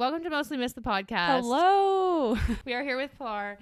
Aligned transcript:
welcome 0.00 0.22
to 0.24 0.30
Mostly 0.30 0.56
Miss 0.56 0.72
the 0.72 0.80
podcast. 0.80 1.40
Hello. 1.42 2.34
We 2.64 2.72
are 2.72 2.82
here 2.82 2.96
with 2.96 3.10
Pilar. 3.18 3.58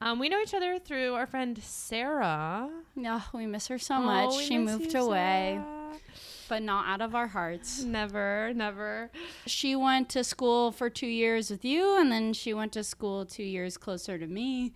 Um, 0.00 0.20
we 0.20 0.28
know 0.28 0.40
each 0.40 0.54
other 0.54 0.78
through 0.78 1.14
our 1.14 1.26
friend 1.26 1.58
Sarah. 1.60 2.70
Yeah, 2.94 3.22
we 3.34 3.46
miss 3.46 3.66
her 3.66 3.76
so 3.76 3.96
Oh, 3.96 4.00
much. 4.02 4.34
she 4.44 4.56
moved 4.56 4.94
you, 4.94 5.00
away, 5.00 5.58
Sarah. 5.60 6.00
but 6.48 6.62
not 6.62 6.86
out 6.86 7.00
of 7.00 7.16
our 7.16 7.26
hearts. 7.26 7.82
Never, 7.82 8.52
never. 8.54 9.10
She 9.46 9.74
went 9.74 10.08
to 10.10 10.22
school 10.22 10.70
for 10.70 10.88
two 10.90 11.08
years 11.08 11.50
with 11.50 11.64
you, 11.64 11.98
and 12.00 12.12
then 12.12 12.34
she 12.34 12.54
went 12.54 12.70
to 12.74 12.84
school 12.84 13.26
two 13.26 13.42
years 13.42 13.76
closer 13.76 14.16
to 14.16 14.28
me. 14.28 14.72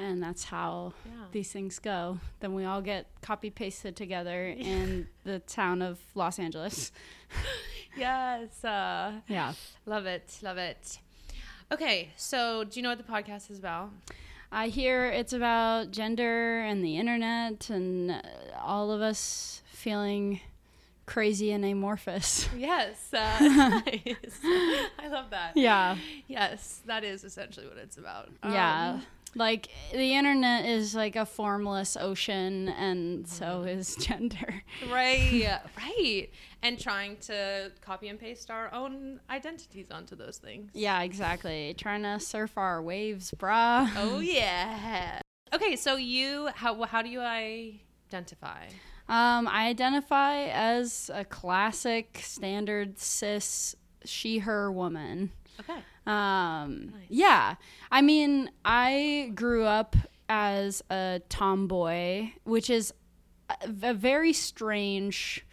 And 0.00 0.22
that's 0.22 0.44
how 0.44 0.94
Yeah. 1.04 1.12
these 1.32 1.52
things 1.52 1.78
go. 1.78 2.18
Then 2.40 2.54
we 2.54 2.64
all 2.64 2.80
get 2.82 3.06
copy 3.22 3.50
pasted 3.50 3.96
together 3.96 4.46
in 4.58 5.08
the 5.24 5.40
town 5.40 5.82
of 5.82 5.98
Los 6.14 6.38
Angeles. 6.38 6.90
Yes. 7.96 8.64
Uh, 8.64 9.20
Yeah. 9.26 9.52
love 9.84 10.06
it. 10.06 10.38
Love 10.42 10.58
it. 10.58 10.98
Okay, 11.72 12.10
so 12.16 12.62
do 12.64 12.78
you 12.78 12.82
know 12.84 12.88
what 12.90 12.98
the 12.98 13.04
podcast 13.12 13.50
is 13.50 13.58
about? 13.58 13.90
I 14.52 14.68
hear 14.68 15.06
it's 15.06 15.32
about 15.32 15.90
gender 15.90 16.60
and 16.60 16.84
the 16.84 16.96
internet 16.98 17.68
and 17.70 18.10
uh, 18.12 18.22
all 18.60 18.90
of 18.92 19.00
us 19.00 19.62
feeling 19.66 20.40
crazy 21.06 21.50
and 21.50 21.64
amorphous. 21.64 22.48
Yes. 22.56 23.12
Uh, 23.12 23.38
nice. 23.40 24.38
I 24.98 25.08
love 25.08 25.30
that. 25.30 25.56
Yeah. 25.56 25.96
Yes, 26.28 26.80
that 26.86 27.02
is 27.04 27.24
essentially 27.24 27.66
what 27.66 27.76
it's 27.76 27.96
about. 27.98 28.28
Yeah. 28.44 29.00
Like 29.34 29.68
the 29.92 30.14
internet 30.14 30.64
is 30.66 30.94
like 30.94 31.16
a 31.16 31.24
formless 31.26 31.96
ocean, 31.96 32.68
and 32.68 33.26
so 33.28 33.62
is 33.62 33.96
gender. 34.00 34.62
right. 34.90 35.60
Right. 35.76 36.28
And 36.62 36.78
trying 36.78 37.16
to 37.18 37.72
copy 37.80 38.08
and 38.08 38.18
paste 38.18 38.50
our 38.50 38.72
own 38.74 39.20
identities 39.30 39.90
onto 39.90 40.14
those 40.14 40.38
things. 40.38 40.72
Yeah, 40.74 41.00
exactly. 41.02 41.74
Trying 41.78 42.02
to 42.02 42.20
surf 42.20 42.58
our 42.58 42.82
waves, 42.82 43.32
brah. 43.36 43.90
Oh 43.96 44.20
yeah. 44.20 45.20
Okay, 45.52 45.76
so 45.76 45.96
you 45.96 46.48
how 46.54 46.82
how 46.84 47.02
do 47.02 47.08
you 47.08 47.20
identify? 47.20 48.66
Um, 49.08 49.48
I 49.48 49.66
identify 49.66 50.44
as 50.44 51.10
a 51.12 51.24
classic 51.24 52.20
standard 52.22 52.98
cis 53.00 53.74
she 54.04 54.38
her 54.38 54.70
woman. 54.72 55.30
Okay. 55.60 55.78
Um, 56.06 56.92
Nice. 56.92 57.04
yeah. 57.08 57.54
I 57.90 58.00
mean, 58.02 58.50
I 58.64 59.32
grew 59.34 59.64
up 59.64 59.96
as 60.28 60.82
a 60.90 61.20
tomboy, 61.28 62.30
which 62.44 62.70
is 62.70 62.92
a, 63.50 63.54
a 63.82 63.94
very 63.94 64.32
strange 64.32 65.44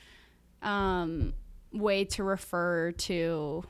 um, 0.61 1.33
way 1.73 2.05
to 2.05 2.23
refer 2.23 2.91
to 2.93 3.63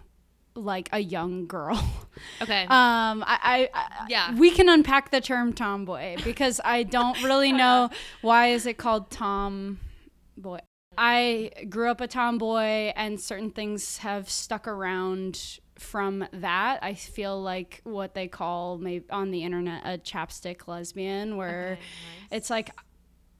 like 0.55 0.89
a 0.91 0.99
young 0.99 1.47
girl. 1.47 1.77
Okay. 2.41 2.63
Um, 2.63 3.23
I, 3.27 3.37
I, 3.43 3.69
I 3.75 4.05
Yeah. 4.09 4.33
we 4.35 4.49
can 4.49 4.69
unpack 4.69 5.11
the 5.11 5.21
term 5.21 5.53
tomboy 5.53 6.17
because 6.23 6.59
I 6.65 6.81
don't 6.81 7.21
really 7.21 7.51
know 7.63 7.91
why 8.21 8.47
is 8.47 8.65
it 8.65 8.77
called 8.79 9.11
tom 9.11 9.79
boy. 10.35 10.57
I 10.97 11.51
grew 11.69 11.89
up 11.89 12.01
a 12.01 12.07
tomboy, 12.07 12.91
and 12.95 13.19
certain 13.19 13.51
things 13.51 13.97
have 13.99 14.29
stuck 14.29 14.67
around 14.67 15.59
from 15.77 16.25
that. 16.33 16.79
I 16.81 16.95
feel 16.95 17.39
like 17.41 17.81
what 17.83 18.15
they 18.15 18.27
call 18.27 18.77
maybe 18.79 19.05
on 19.11 19.29
the 19.31 19.43
internet 19.43 19.83
a 19.85 19.97
chapstick 19.99 20.67
lesbian, 20.67 21.37
where 21.37 21.73
Okay, 21.73 21.81
nice. 21.81 22.27
it's 22.31 22.49
like 22.49 22.71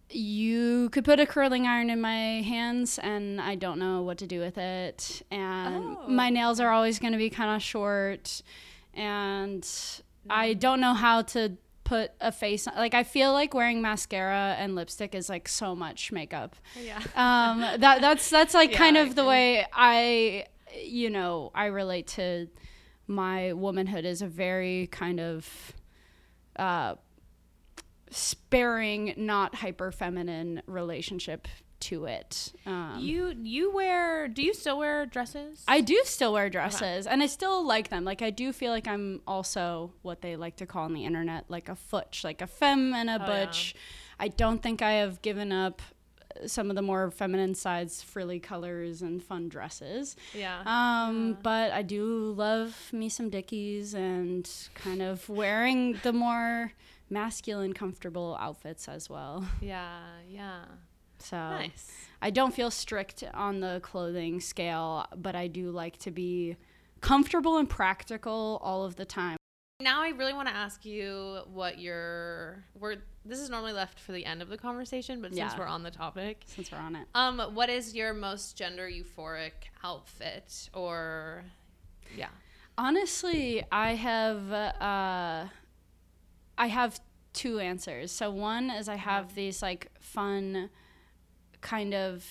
you 0.10 0.90
could 0.92 1.04
put 1.04 1.20
a 1.20 1.26
curling 1.26 1.66
iron 1.68 1.90
in 1.90 2.00
my 2.00 2.42
hands 2.42 2.98
and 3.00 3.42
I 3.42 3.56
don't 3.56 3.78
know 3.78 4.04
what 4.04 4.20
to 4.20 4.28
do 4.28 4.40
with 4.40 4.58
it. 4.58 5.22
And 5.32 5.98
Oh, 6.00 6.08
my 6.08 6.30
nails 6.30 6.60
are 6.62 6.70
always 6.72 6.98
going 7.00 7.12
to 7.12 7.18
be 7.18 7.30
kind 7.30 7.54
of 7.56 7.62
short. 7.62 8.42
And 8.94 9.68
I 10.30 10.54
don't 10.54 10.80
know 10.80 10.94
how 10.94 11.24
to 11.24 11.58
put 11.88 12.12
a 12.20 12.34
face 12.34 12.68
on 12.68 12.76
like 12.76 12.94
I 12.94 13.04
feel 13.04 13.32
like 13.32 13.54
wearing 13.54 13.82
mascara 13.82 14.56
and 14.60 14.76
lipstick 14.76 15.16
is 15.16 15.30
like 15.30 15.48
so 15.48 15.74
much 15.74 16.12
makeup. 16.12 16.56
yeah. 16.82 16.98
Um 17.16 17.62
that 17.80 18.02
that's 18.02 18.30
that's 18.30 18.54
like 18.54 18.72
Yeah, 18.72 18.78
kind 18.78 18.98
of 18.98 19.16
the 19.16 19.24
way 19.24 19.66
I 19.74 20.46
you 20.84 21.10
know, 21.10 21.50
I 21.56 21.68
relate 21.68 22.08
to 22.08 22.48
my 23.08 23.54
womanhood 23.54 24.04
is 24.04 24.22
a 24.22 24.28
very 24.28 24.88
kind 24.88 25.20
of 25.22 25.48
uh 26.58 26.96
sparing, 28.10 29.14
not 29.18 29.56
hyper 29.56 29.92
feminine 29.92 30.62
relationship 30.66 31.48
to 31.82 32.06
it. 32.06 32.54
Um, 32.66 32.98
You 33.00 33.34
you 33.42 33.72
wear 33.74 34.28
do 34.28 34.42
you 34.42 34.54
still 34.54 34.78
wear 34.78 35.06
dresses? 35.06 35.64
I 35.68 35.82
do 35.82 36.02
still 36.06 36.34
wear 36.34 36.50
dresses 36.50 37.08
and 37.08 37.22
I 37.24 37.28
still 37.28 37.66
like 37.66 37.90
them. 37.90 38.04
Like 38.06 38.22
I 38.22 38.30
do 38.30 38.52
feel 38.54 38.72
like 38.72 38.88
I'm 38.88 39.22
also 39.28 39.94
what 40.02 40.22
they 40.22 40.36
like 40.36 40.56
to 40.58 40.66
call 40.66 40.84
on 40.86 40.94
the 40.94 41.06
internet 41.06 41.46
like 41.50 41.70
a 41.70 41.76
futch, 41.76 42.24
like 42.24 42.42
a 42.42 42.48
femme 42.48 42.94
and 42.94 43.10
a 43.10 43.14
Oh, 43.14 43.18
yeah. 43.20 43.46
butch. 43.46 43.76
I 44.20 44.28
don't 44.30 44.62
think 44.64 44.82
I 44.82 44.94
have 44.94 45.22
given 45.22 45.52
up 45.52 45.82
some 46.46 46.70
of 46.70 46.76
the 46.76 46.82
more 46.84 47.10
feminine 47.10 47.56
sides, 47.56 48.04
frilly 48.04 48.40
colors 48.40 49.02
and 49.02 49.24
fun 49.24 49.50
dresses. 49.50 50.16
yeah. 50.36 50.62
Um, 50.66 51.38
but 51.42 51.72
I 51.72 51.82
do 51.82 52.32
love 52.38 52.90
me 52.94 53.10
some 53.10 53.30
Dickies 53.30 53.96
and 53.96 54.48
kind 54.76 55.02
of 55.02 55.28
wearing 55.30 55.94
the 56.04 56.14
more 56.14 56.74
masculine, 57.10 57.74
comfortable 57.74 58.38
outfits 58.40 58.88
as 58.88 59.10
well. 59.10 59.48
yeah, 59.62 60.00
yeah. 60.30 60.66
So 61.20 61.38
Nice. 61.38 61.92
I 62.22 62.30
don't 62.30 62.54
feel 62.54 62.72
strict 62.72 63.24
on 63.34 63.60
the 63.60 63.80
clothing 63.84 64.40
scale, 64.40 65.06
but 65.16 65.36
I 65.36 65.48
do 65.48 65.72
like 65.72 65.98
to 66.00 66.12
be 66.12 66.58
comfortable 67.02 67.58
and 67.58 67.70
practical 67.70 68.60
all 68.64 68.84
of 68.84 68.96
the 68.96 69.06
time. 69.06 69.38
Now 69.80 70.02
I 70.02 70.10
really 70.10 70.34
want 70.34 70.48
to 70.48 70.56
ask 70.56 70.84
you 70.86 71.42
what 71.54 71.78
your 71.78 72.64
we're 72.80 72.96
this 73.24 73.40
is 73.40 73.50
normally 73.50 73.74
left 73.74 74.00
for 74.00 74.12
the 74.14 74.26
end 74.26 74.42
of 74.42 74.48
the 74.50 74.58
conversation, 74.58 75.22
but 75.22 75.30
since 75.36 75.52
Yeah. 75.54 75.58
we're 75.60 75.68
on 75.68 75.84
the 75.84 75.92
topic, 75.92 76.44
Since 76.48 76.72
we're 76.72 76.80
on 76.80 76.96
it, 76.96 77.08
um, 77.14 77.40
what 77.54 77.70
is 77.70 77.94
your 77.94 78.14
most 78.14 78.58
gender 78.58 78.90
euphoric 78.90 79.52
outfit 79.84 80.70
or 80.74 81.44
yeah. 82.16 82.30
honestly, 82.78 83.64
I 83.72 83.94
have 83.96 84.52
uh, 84.52 85.48
I 86.58 86.68
have 86.68 87.00
two 87.34 87.60
answers. 87.60 88.12
So 88.12 88.32
one 88.32 88.72
is 88.72 88.90
I 88.90 88.96
have 88.96 89.36
these 89.36 89.62
like 89.62 89.92
fun 90.00 90.72
kind 91.62 91.94
of 91.94 92.26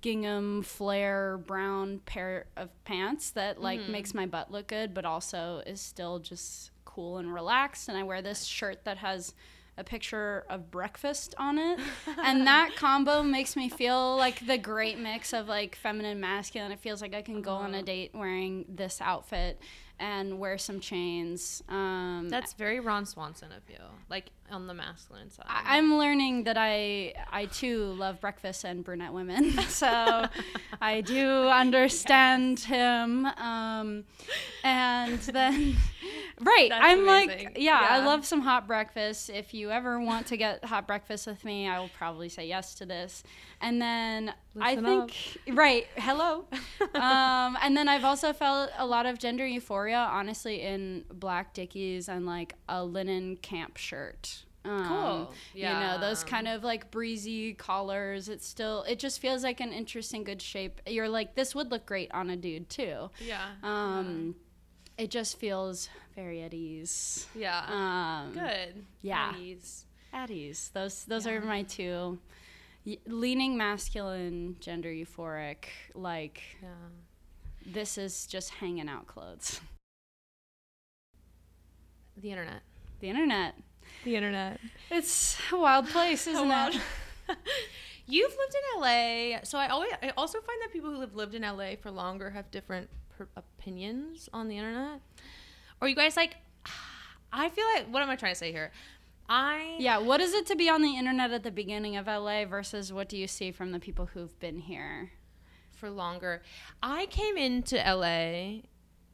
gingham 0.00 0.62
flare 0.62 1.38
brown 1.38 1.98
pair 2.04 2.44
of 2.56 2.68
pants 2.84 3.30
that 3.30 3.60
like 3.60 3.80
makes 3.88 4.12
my 4.12 4.26
butt 4.26 4.50
look 4.50 4.66
good 4.66 4.92
but 4.92 5.06
also 5.06 5.62
is 5.66 5.80
still 5.80 6.18
just 6.18 6.70
cool 6.94 7.18
and 7.18 7.32
relaxed. 7.32 7.88
And 7.88 7.98
I 7.98 8.02
wear 8.02 8.22
this 8.22 8.44
shirt 8.44 8.84
that 8.84 8.98
has 8.98 9.34
a 9.76 9.82
picture 9.82 10.44
of 10.48 10.70
breakfast 10.70 11.34
on 11.36 11.58
it. 11.58 11.80
And 12.24 12.46
that 12.46 12.76
combo 12.76 13.22
makes 13.22 13.56
me 13.56 13.68
feel 13.68 14.16
like 14.16 14.46
the 14.46 14.56
great 14.56 14.98
mix 14.98 15.32
of 15.32 15.48
like 15.48 15.74
feminine 15.74 16.20
masculine. 16.20 16.70
It 16.70 16.78
feels 16.78 17.02
like 17.02 17.14
I 17.14 17.22
can 17.22 17.42
go 17.42 17.52
on 17.54 17.74
a 17.74 17.82
date 17.82 18.12
wearing 18.14 18.64
this 18.68 19.00
outfit 19.00 19.60
and 19.98 20.38
wear 20.38 20.58
some 20.58 20.80
chains. 20.80 21.62
Um 21.68 22.28
That's 22.30 22.52
very 22.52 22.78
Ron 22.80 23.04
Swanson 23.06 23.50
of 23.52 23.62
you, 23.68 23.82
like 24.08 24.30
on 24.54 24.66
the 24.66 24.74
masculine 24.74 25.30
side. 25.30 25.46
I- 25.48 25.76
I'm 25.76 25.98
learning 25.98 26.44
that 26.44 26.56
I 26.56 27.12
I 27.30 27.46
too 27.46 27.92
love 27.94 28.20
breakfast 28.20 28.64
and 28.64 28.84
brunette 28.84 29.12
women, 29.12 29.50
so 29.68 30.26
I 30.80 31.00
do 31.02 31.28
understand 31.48 32.60
him. 32.60 33.26
Um, 33.26 34.04
and 34.62 35.18
then, 35.20 35.76
right, 36.40 36.68
That's 36.70 36.84
I'm 36.84 37.02
amazing. 37.02 37.44
like, 37.46 37.56
yeah, 37.58 37.78
I 37.90 38.04
love 38.04 38.24
some 38.24 38.40
hot 38.40 38.66
breakfast. 38.66 39.28
If 39.28 39.52
you 39.54 39.70
ever 39.70 40.00
want 40.00 40.26
to 40.28 40.36
get 40.36 40.64
hot 40.64 40.86
breakfast 40.86 41.26
with 41.26 41.44
me, 41.44 41.68
I 41.68 41.78
will 41.80 41.90
probably 41.98 42.28
say 42.28 42.46
yes 42.46 42.74
to 42.76 42.86
this. 42.86 43.22
And 43.60 43.80
then 43.80 44.32
I 44.60 44.74
Listen 44.74 45.08
think, 45.08 45.56
right, 45.56 45.86
hello. 45.96 46.44
um, 46.94 47.56
and 47.62 47.76
then 47.76 47.88
I've 47.88 48.04
also 48.04 48.32
felt 48.32 48.70
a 48.76 48.86
lot 48.86 49.06
of 49.06 49.18
gender 49.18 49.46
euphoria, 49.46 49.96
honestly, 50.10 50.60
in 50.62 51.04
black 51.12 51.54
dickies 51.54 52.08
and 52.08 52.26
like 52.26 52.54
a 52.68 52.84
linen 52.84 53.36
camp 53.36 53.76
shirt. 53.76 54.43
Um, 54.64 54.86
Cool. 54.86 55.34
You 55.54 55.64
know, 55.64 55.98
those 56.00 56.24
kind 56.24 56.48
of 56.48 56.64
like 56.64 56.90
breezy 56.90 57.52
collars. 57.54 58.28
It's 58.28 58.46
still, 58.46 58.82
it 58.84 58.98
just 58.98 59.20
feels 59.20 59.42
like 59.44 59.60
an 59.60 59.72
interesting, 59.72 60.24
good 60.24 60.40
shape. 60.40 60.80
You're 60.86 61.08
like, 61.08 61.34
this 61.34 61.54
would 61.54 61.70
look 61.70 61.84
great 61.86 62.10
on 62.12 62.30
a 62.30 62.36
dude 62.36 62.68
too. 62.70 63.10
yeah. 63.20 63.52
Um, 63.62 64.34
It 64.96 65.10
just 65.10 65.38
feels 65.38 65.88
very 66.14 66.42
at 66.42 66.54
ease. 66.54 67.26
yeah. 67.34 67.64
Um, 67.68 68.32
Good. 68.32 68.84
yeah. 69.02 69.30
At 69.34 69.40
ease. 69.40 69.86
At 70.12 70.30
ease. 70.30 70.70
Those, 70.72 71.04
those 71.06 71.26
Yeah. 71.26 71.32
are 71.32 71.40
my 71.40 71.62
two. 71.64 72.18
Y- 72.86 72.98
Leaning 73.06 73.56
masculine, 73.56 74.56
gender 74.60 74.90
euphoric. 74.90 75.64
Like, 75.94 76.42
Yeah. 76.62 76.68
this 77.66 77.98
is 77.98 78.26
just 78.26 78.50
hanging 78.50 78.88
out 78.88 79.06
clothes. 79.08 79.60
The 82.16 82.30
internet. 82.30 82.62
The 83.00 83.08
internet. 83.08 83.54
The 84.04 84.16
internet. 84.16 84.60
It's 84.90 85.36
a 85.52 85.58
wild 85.58 85.88
place, 85.88 86.26
isn't 86.32 86.48
wild- 86.48 86.74
it? 86.74 86.80
You've 88.06 88.30
lived 88.30 88.54
in 88.74 88.80
LA, 88.82 89.38
so 89.44 89.56
I 89.58 89.68
always 89.68 89.90
I 90.02 90.10
also 90.16 90.38
find 90.40 90.60
that 90.62 90.72
people 90.72 90.90
who 90.90 91.00
have 91.00 91.14
lived 91.14 91.34
in 91.34 91.42
LA 91.42 91.76
for 91.80 91.90
longer 91.90 92.30
have 92.30 92.50
different 92.50 92.90
per- 93.16 93.28
opinions 93.36 94.28
on 94.32 94.48
the 94.48 94.58
internet? 94.58 95.00
Are 95.80 95.88
you 95.88 95.96
guys 95.96 96.16
like? 96.16 96.36
I 97.32 97.48
feel 97.48 97.64
like 97.74 97.86
what 97.86 98.02
am 98.02 98.10
I 98.10 98.16
trying 98.16 98.32
to 98.32 98.38
say 98.38 98.52
here? 98.52 98.70
I 99.28 99.76
Yeah, 99.78 99.98
what 99.98 100.20
is 100.20 100.34
it 100.34 100.44
to 100.46 100.54
be 100.56 100.68
on 100.68 100.82
the 100.82 100.96
internet 100.98 101.30
at 101.30 101.42
the 101.44 101.50
beginning 101.50 101.96
of 101.96 102.06
LA 102.06 102.44
versus 102.44 102.92
what 102.92 103.08
do 103.08 103.16
you 103.16 103.26
see 103.26 103.50
from 103.52 103.72
the 103.72 103.80
people 103.80 104.06
who've 104.06 104.38
been 104.38 104.58
here? 104.58 105.12
for 105.72 105.90
longer. 105.90 106.40
I 106.82 107.06
came 107.06 107.36
into 107.36 107.76
LA 107.76 108.60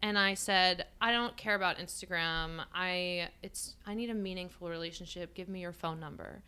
and 0.02 0.18
I 0.18 0.34
said, 0.34 0.86
I 1.00 1.12
don't 1.12 1.36
care 1.36 1.54
about 1.54 1.78
Instagram. 1.78 2.64
I 2.74 3.28
it's 3.42 3.76
I 3.86 3.94
need 3.94 4.10
a 4.10 4.14
meaningful 4.14 4.68
relationship. 4.68 5.34
Give 5.34 5.48
me 5.48 5.60
your 5.60 5.72
phone 5.72 6.00
number. 6.00 6.42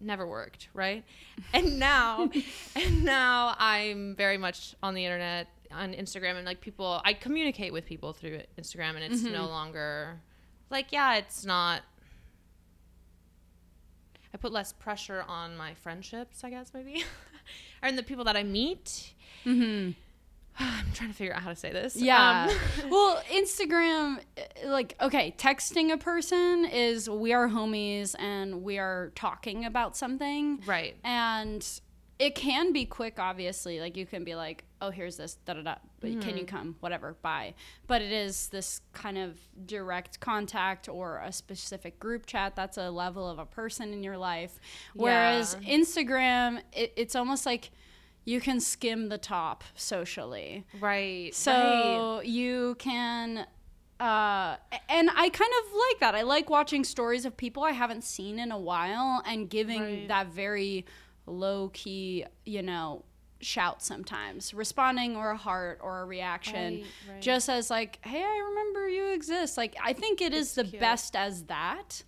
Never 0.00 0.26
worked, 0.26 0.68
right? 0.74 1.04
And 1.52 1.78
now 1.78 2.30
and 2.76 3.04
now 3.04 3.54
I'm 3.58 4.14
very 4.16 4.38
much 4.38 4.74
on 4.82 4.94
the 4.94 5.04
internet 5.04 5.48
on 5.72 5.94
Instagram 5.94 6.36
and 6.36 6.44
like 6.44 6.60
people 6.60 7.00
I 7.04 7.12
communicate 7.12 7.72
with 7.72 7.86
people 7.86 8.12
through 8.12 8.40
Instagram 8.58 8.96
and 8.96 9.12
it's 9.12 9.22
no 9.22 9.46
longer 9.46 10.20
like 10.68 10.92
yeah, 10.92 11.16
it's 11.16 11.44
not 11.44 11.82
I 14.32 14.36
put 14.36 14.52
less 14.52 14.72
pressure 14.72 15.24
on 15.26 15.56
my 15.56 15.74
friendships, 15.74 16.44
I 16.44 16.50
guess 16.50 16.72
maybe. 16.72 17.04
and 17.82 17.98
the 17.98 18.02
people 18.02 18.24
that 18.24 18.36
I 18.36 18.42
meet. 18.42 19.12
Mm-hmm. 19.44 19.92
I'm 20.58 20.92
trying 20.92 21.10
to 21.10 21.16
figure 21.16 21.34
out 21.34 21.42
how 21.42 21.50
to 21.50 21.56
say 21.56 21.72
this. 21.72 21.96
Yeah. 21.96 22.48
Um, 22.50 22.56
well, 22.90 23.22
Instagram, 23.32 24.18
uh, 24.18 24.68
like, 24.68 24.96
okay, 25.00 25.34
texting 25.38 25.92
a 25.92 25.96
person 25.96 26.64
is 26.64 27.08
we 27.08 27.32
are 27.32 27.48
homies 27.48 28.14
and 28.18 28.62
we 28.62 28.78
are 28.78 29.12
talking 29.14 29.64
about 29.64 29.96
something. 29.96 30.60
right. 30.66 30.96
And 31.04 31.66
it 32.18 32.34
can 32.34 32.72
be 32.74 32.84
quick, 32.84 33.18
obviously. 33.18 33.80
Like, 33.80 33.96
you 33.96 34.04
can 34.04 34.24
be 34.24 34.34
like, 34.34 34.64
oh, 34.82 34.90
here's 34.90 35.16
this, 35.16 35.36
da 35.46 35.54
da 35.54 35.62
da. 35.62 35.74
Can 36.02 36.36
you 36.36 36.44
come? 36.44 36.76
Whatever, 36.80 37.16
bye. 37.22 37.54
But 37.86 38.02
it 38.02 38.12
is 38.12 38.48
this 38.48 38.82
kind 38.92 39.16
of 39.16 39.38
direct 39.66 40.20
contact 40.20 40.86
or 40.88 41.18
a 41.24 41.32
specific 41.32 41.98
group 41.98 42.26
chat. 42.26 42.56
That's 42.56 42.76
a 42.76 42.90
level 42.90 43.26
of 43.28 43.38
a 43.38 43.46
person 43.46 43.92
in 43.94 44.02
your 44.02 44.18
life. 44.18 44.58
Whereas 44.94 45.56
Yeah. 45.62 45.76
Instagram, 45.76 46.60
it, 46.74 46.92
it's 46.96 47.14
almost 47.16 47.46
like 47.46 47.70
you 48.24 48.40
can 48.40 48.60
skim 48.60 49.08
the 49.08 49.18
top 49.18 49.64
socially. 49.74 50.64
Right. 50.80 51.34
So 51.34 51.52
right. 52.18 52.26
you 52.26 52.76
can 52.78 53.46
uh 53.98 54.56
and 54.88 55.10
I 55.14 55.28
kind 55.28 55.52
of 55.66 55.72
like 55.74 56.00
that. 56.00 56.14
I 56.14 56.22
like 56.22 56.48
watching 56.48 56.84
stories 56.84 57.24
of 57.24 57.36
people 57.36 57.62
I 57.64 57.72
haven't 57.72 58.04
seen 58.04 58.38
in 58.38 58.50
a 58.52 58.58
while 58.58 59.22
and 59.26 59.48
giving 59.50 59.80
Right. 59.82 60.08
that 60.08 60.28
very 60.28 60.86
low 61.26 61.68
key, 61.72 62.24
you 62.46 62.62
know, 62.62 63.04
shout 63.42 63.82
sometimes, 63.82 64.52
responding 64.54 65.16
or 65.16 65.30
a 65.30 65.36
heart 65.36 65.80
or 65.82 66.00
a 66.02 66.04
reaction 66.04 66.74
Right, 66.76 66.84
right. 67.12 67.22
just 67.22 67.48
as 67.48 67.70
like, 67.70 67.98
"Hey, 68.04 68.22
I 68.22 68.46
remember 68.50 68.88
you 68.88 69.06
exist." 69.12 69.56
Like 69.56 69.76
I 69.82 69.92
think 69.94 70.20
it 70.20 70.32
is 70.34 70.48
It's 70.48 70.54
the 70.56 70.64
cute. 70.64 70.80
best 70.80 71.16
as 71.16 71.44
that. 71.44 72.02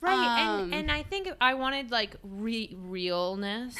Right. 0.00 0.12
Um, 0.14 0.64
and 0.64 0.74
and 0.74 0.90
I 0.92 1.02
think 1.02 1.28
I 1.40 1.54
wanted 1.54 1.90
like 1.90 2.16
re- 2.22 2.74
realness. 2.78 3.76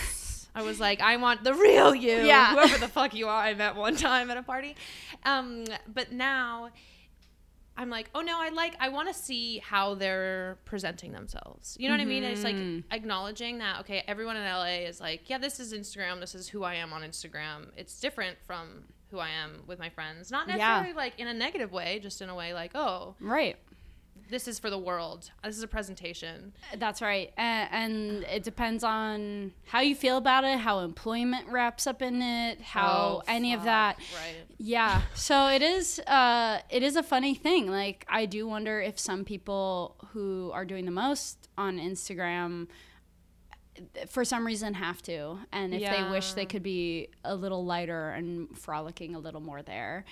I 0.57 0.63
was 0.63 0.81
like, 0.81 1.01
I 1.01 1.17
want 1.19 1.45
the 1.45 1.55
real 1.55 1.95
you. 1.95 2.17
Yeah. 2.17 2.53
Whoever 2.55 2.79
the 2.79 2.89
fuck 2.89 3.15
you 3.15 3.29
are, 3.29 3.41
I 3.43 3.55
met 3.55 3.77
one 3.77 3.95
time 3.95 4.31
at 4.31 4.37
a 4.39 4.43
party. 4.43 4.75
Um, 5.25 5.65
but 5.87 6.11
now 6.13 6.71
I'm 7.77 7.91
like, 7.91 8.09
oh 8.15 8.23
no, 8.23 8.41
I 8.41 8.49
like 8.49 8.75
I 8.81 8.89
want 8.89 9.09
to 9.09 9.15
see 9.15 9.59
how 9.59 9.95
they're 9.95 10.57
presenting 10.65 11.13
themselves. 11.13 11.77
You 11.79 11.89
know 11.89 11.95
what 11.95 12.01
I 12.01 12.07
mean? 12.07 12.25
It's 12.25 12.43
like 12.43 12.57
Mhm. 12.57 12.85
acknowledging 12.91 13.59
that 13.59 13.81
okay, 13.81 14.03
everyone 14.09 14.37
in 14.39 14.45
LA 14.45 14.87
is 14.87 14.99
like, 14.99 15.29
yeah, 15.29 15.37
this 15.37 15.61
is 15.61 15.75
Instagram. 15.75 16.21
This 16.21 16.35
is 16.35 16.49
who 16.49 16.65
I 16.65 16.77
am 16.77 16.95
on 16.95 17.03
Instagram. 17.03 17.67
It's 17.77 18.01
different 18.01 18.39
from 18.47 18.85
who 19.11 19.19
I 19.19 19.29
am 19.29 19.63
with 19.67 19.79
my 19.79 19.91
friends. 19.91 20.31
Not 20.31 20.49
Yeah. 20.49 20.57
necessarily 20.57 20.95
like 20.95 21.21
in 21.21 21.29
a 21.29 21.35
negative 21.35 21.71
way, 21.71 21.99
just 22.03 22.23
in 22.23 22.31
a 22.31 22.35
way 22.35 22.55
like, 22.55 22.73
oh, 22.75 23.15
Right. 23.21 23.57
This 24.29 24.49
is 24.49 24.59
for 24.59 24.71
the 24.71 24.79
world. 24.79 25.31
This 25.45 25.57
is 25.57 25.63
a 25.63 25.69
presentation. 25.69 26.53
That's 26.77 27.01
right. 27.03 27.33
And, 27.37 27.69
and 27.73 28.25
it 28.25 28.43
depends 28.43 28.83
on 28.85 29.53
how 29.67 29.81
you 29.81 29.95
feel 29.95 30.17
about 30.17 30.45
it, 30.45 30.59
how 30.59 30.81
employment 30.81 31.49
wraps 31.49 31.87
up 31.87 32.03
in 32.03 32.21
it, 32.23 32.61
how 32.61 33.21
Oh, 33.21 33.23
any 33.29 33.55
of 33.55 33.65
that. 33.65 33.97
Right. 33.99 34.37
Yeah. 34.59 35.03
So 35.15 35.49
it 35.49 35.63
is 35.63 35.99
uh 36.01 36.61
it 36.71 36.83
is 36.83 36.97
a 36.97 37.03
funny 37.03 37.35
thing. 37.35 37.69
Like 37.71 38.05
I 38.09 38.27
do 38.27 38.47
wonder 38.49 38.81
if 38.81 38.99
some 38.99 39.25
people 39.25 39.97
who 40.13 40.51
are 40.53 40.65
doing 40.65 40.85
the 40.87 40.91
most 40.91 41.49
on 41.57 41.79
Instagram 41.79 42.69
for 44.09 44.25
some 44.25 44.47
reason 44.47 44.73
have 44.75 45.03
to 45.03 45.39
and 45.53 45.75
if 45.75 45.83
they 45.83 46.03
wish 46.11 46.33
they 46.33 46.47
could 46.47 46.63
be 46.63 47.09
a 47.25 47.35
little 47.37 47.65
lighter 47.65 48.11
and 48.11 48.57
frolicking 48.59 49.15
a 49.15 49.19
little 49.19 49.41
more 49.43 49.63
there. 49.63 50.05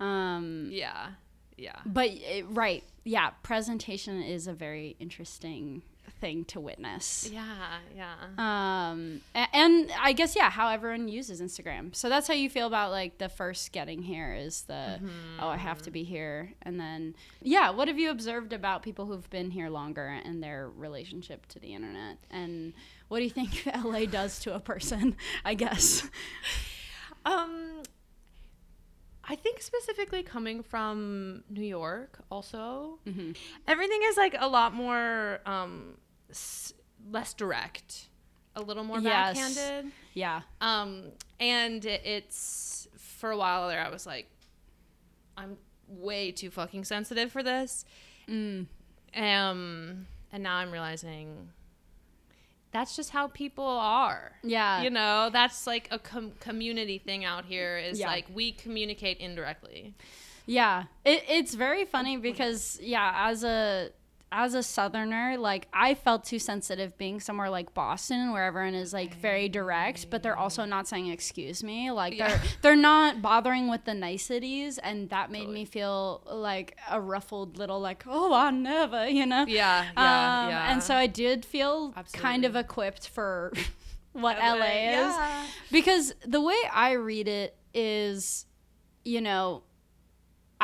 Um 0.00 0.68
Yeah. 0.72 1.10
Yeah. 1.56 1.76
but 1.86 2.08
it, 2.10 2.44
right. 2.48 2.82
Yeah, 3.04 3.30
presentation 3.42 4.22
is 4.22 4.46
a 4.46 4.52
very 4.52 4.96
interesting 5.00 5.82
thing 6.20 6.44
to 6.44 6.60
witness. 6.60 7.28
Yeah. 7.32 7.78
Yeah. 7.96 8.14
Um, 8.38 9.20
a- 9.34 9.48
and 9.52 9.90
I 10.00 10.12
guess 10.12 10.36
yeah, 10.36 10.50
how 10.50 10.68
everyone 10.68 11.08
uses 11.08 11.40
Instagram. 11.40 11.94
So 11.96 12.08
that's 12.08 12.28
how 12.28 12.34
you 12.34 12.48
feel 12.48 12.66
about 12.68 12.90
like 12.92 13.18
the 13.18 13.28
first 13.28 13.72
getting 13.72 14.02
here 14.02 14.32
is 14.34 14.62
the 14.62 15.00
oh 15.40 15.48
I 15.48 15.56
have 15.56 15.82
to 15.82 15.90
be 15.90 16.04
here, 16.04 16.52
and 16.62 16.78
then 16.78 17.14
yeah, 17.40 17.70
what 17.70 17.88
have 17.88 17.98
you 17.98 18.10
observed 18.10 18.52
about 18.52 18.82
people 18.82 19.06
who've 19.06 19.28
been 19.30 19.50
here 19.50 19.68
longer 19.68 20.06
and 20.24 20.42
their 20.42 20.68
relationship 20.68 21.46
to 21.48 21.58
the 21.58 21.74
internet, 21.74 22.18
and 22.30 22.72
what 23.08 23.18
do 23.18 23.24
you 23.24 23.30
think 23.30 23.68
LA 23.84 24.04
does 24.04 24.38
to 24.40 24.54
a 24.54 24.60
person? 24.60 25.16
I 25.44 25.54
guess. 25.54 26.08
Um, 27.24 27.82
I 29.24 29.36
think 29.36 29.60
specifically 29.62 30.22
coming 30.22 30.62
from 30.62 31.44
New 31.48 31.64
York, 31.64 32.18
also, 32.30 32.98
Mm-hmm. 33.06 33.32
everything 33.68 34.00
is 34.04 34.16
like 34.16 34.34
a 34.38 34.48
lot 34.48 34.74
more 34.74 35.40
um, 35.46 35.94
s- 36.30 36.72
less 37.10 37.32
direct, 37.34 38.08
a 38.56 38.60
little 38.62 38.84
more 38.84 38.98
Yes. 38.98 39.36
backhanded. 39.36 39.92
Yeah. 40.14 40.42
Um, 40.60 41.04
and 41.38 41.84
it's 41.84 42.88
for 42.98 43.30
a 43.30 43.36
while 43.36 43.68
there, 43.68 43.84
I 43.84 43.88
was 43.90 44.06
like, 44.06 44.28
I'm 45.36 45.56
way 45.88 46.32
too 46.32 46.50
fucking 46.50 46.84
sensitive 46.84 47.30
for 47.30 47.42
this. 47.42 47.84
Mm. 48.28 48.66
Um, 49.16 50.06
and 50.32 50.42
now 50.42 50.56
I'm 50.56 50.70
realizing 50.72 51.50
that's 52.72 52.96
just 52.96 53.10
how 53.10 53.28
people 53.28 53.64
are. 53.66 54.32
Yeah. 54.42 54.82
you 54.82 54.90
know, 54.90 55.30
that's 55.32 55.66
like 55.66 55.88
a 55.90 55.98
com- 55.98 56.32
community 56.40 56.98
thing 56.98 57.24
out 57.24 57.44
here. 57.44 57.78
Is 57.78 58.00
Yeah. 58.00 58.08
like 58.08 58.26
we 58.34 58.52
communicate 58.52 59.18
indirectly. 59.18 59.94
Yeah, 60.46 60.84
it, 61.04 61.22
it's 61.28 61.54
very 61.54 61.84
funny 61.84 62.16
because 62.16 62.78
yeah, 62.82 63.28
as 63.28 63.44
a 63.44 63.90
as 64.34 64.54
a 64.54 64.62
southerner, 64.62 65.36
like 65.38 65.68
I 65.74 65.94
felt 65.94 66.24
too 66.24 66.38
sensitive 66.38 66.96
being 66.96 67.20
somewhere 67.20 67.50
like 67.50 67.74
Boston 67.74 68.32
where 68.32 68.44
everyone 68.44 68.74
is 68.74 68.92
like 68.92 69.14
very 69.14 69.48
direct, 69.48 70.08
but 70.08 70.22
they're 70.22 70.36
also 70.38 70.64
not 70.64 70.88
saying 70.88 71.08
excuse 71.08 71.62
me. 71.62 71.90
Like 71.90 72.14
Yeah. 72.16 72.28
they're 72.28 72.42
they're 72.62 72.76
not 72.76 73.20
bothering 73.20 73.68
with 73.68 73.84
the 73.84 73.92
niceties 73.94 74.78
and 74.78 75.10
that 75.10 75.30
made 75.30 75.40
Totally. 75.40 75.54
me 75.54 75.64
feel 75.66 76.22
like 76.26 76.78
a 76.90 76.98
ruffled 77.00 77.58
little 77.58 77.78
like, 77.78 78.04
"Oh, 78.06 78.32
I 78.34 78.50
never," 78.50 79.06
you 79.18 79.26
know. 79.26 79.44
Yeah, 79.46 79.84
yeah, 79.96 80.42
Um, 80.44 80.48
yeah. 80.50 80.72
And 80.72 80.82
so 80.82 80.94
I 80.94 81.06
did 81.06 81.44
feel 81.44 81.94
kind 82.14 82.44
of 82.46 82.56
equipped 82.56 83.08
for 83.08 83.52
what 84.12 84.38
LA, 84.38 84.64
is 84.64 85.14
Yeah. 85.14 85.46
because 85.70 86.14
the 86.26 86.40
way 86.40 86.56
I 86.72 86.92
read 86.92 87.28
it 87.28 87.56
is, 87.74 88.46
you 89.04 89.20
know, 89.20 89.62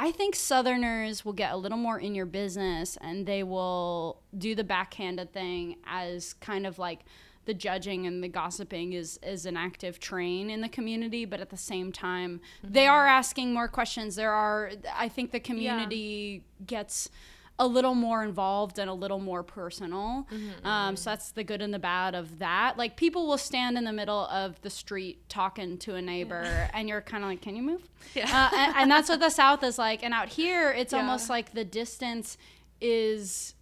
I 0.01 0.13
think 0.13 0.37
Southerners 0.37 1.25
will 1.25 1.33
get 1.33 1.53
a 1.53 1.57
little 1.57 1.77
more 1.77 1.99
in 1.99 2.15
your 2.15 2.25
business 2.25 2.97
and 3.01 3.27
they 3.27 3.43
will 3.43 4.23
do 4.39 4.55
the 4.55 4.63
backhanded 4.63 5.33
thing 5.33 5.79
as 5.85 6.35
kind 6.35 6.69
of 6.69 6.79
like 6.79 7.01
the 7.47 7.55
judging 7.55 8.07
and 8.07 8.23
the 8.23 8.29
gossiping 8.29 8.93
is 8.93 9.19
is 9.25 9.45
an 9.45 9.57
active 9.57 9.99
train 9.99 10.51
in 10.51 10.61
the 10.61 10.69
community, 10.69 11.25
but 11.25 11.41
at 11.41 11.51
the 11.51 11.57
same 11.57 11.91
time, 11.91 12.41
they 12.63 12.83
mm-hmm. 12.83 12.93
are 12.93 13.09
asking 13.09 13.53
more 13.53 13.67
questions. 13.67 14.15
There 14.15 14.31
are, 14.31 14.71
I 14.95 15.09
think, 15.09 15.33
the 15.33 15.41
community 15.41 16.45
gets 16.65 17.11
a 17.61 17.67
little 17.67 17.95
more 17.95 18.23
involved 18.23 18.79
and 18.79 18.89
a 18.89 18.95
little 18.95 19.19
more 19.19 19.43
personal. 19.43 20.27
Um, 20.65 20.95
so 20.97 21.11
that's 21.11 21.33
the 21.33 21.43
good 21.43 21.61
and 21.61 21.75
the 21.75 21.79
bad 21.79 22.15
of 22.15 22.39
that. 22.39 22.77
Like 22.79 22.97
people 22.97 23.27
will 23.27 23.39
stand 23.39 23.77
in 23.77 23.85
the 23.85 23.93
middle 23.93 24.27
of 24.27 24.61
the 24.63 24.71
street 24.71 25.29
talking 25.29 25.77
to 25.79 25.97
a 25.97 26.03
neighbor, 26.03 26.69
and 26.73 26.89
you're 26.89 27.01
kind 27.01 27.25
of 27.25 27.31
like, 27.31 27.41
"Can 27.43 27.57
you 27.57 27.63
move?" 27.63 27.83
Yeah. 28.15 28.25
Uh, 28.53 28.57
and, 28.57 28.75
and 28.77 28.91
that's 28.91 29.09
what 29.09 29.21
the 29.21 29.31
South 29.31 29.63
is 29.65 29.77
like. 29.79 30.05
And 30.05 30.15
out 30.15 30.29
here, 30.29 30.71
it's 30.71 30.93
Yeah. 30.93 31.01
almost 31.01 31.29
like 31.29 31.53
the 31.53 31.65
distance 31.65 32.39
is 32.81 33.55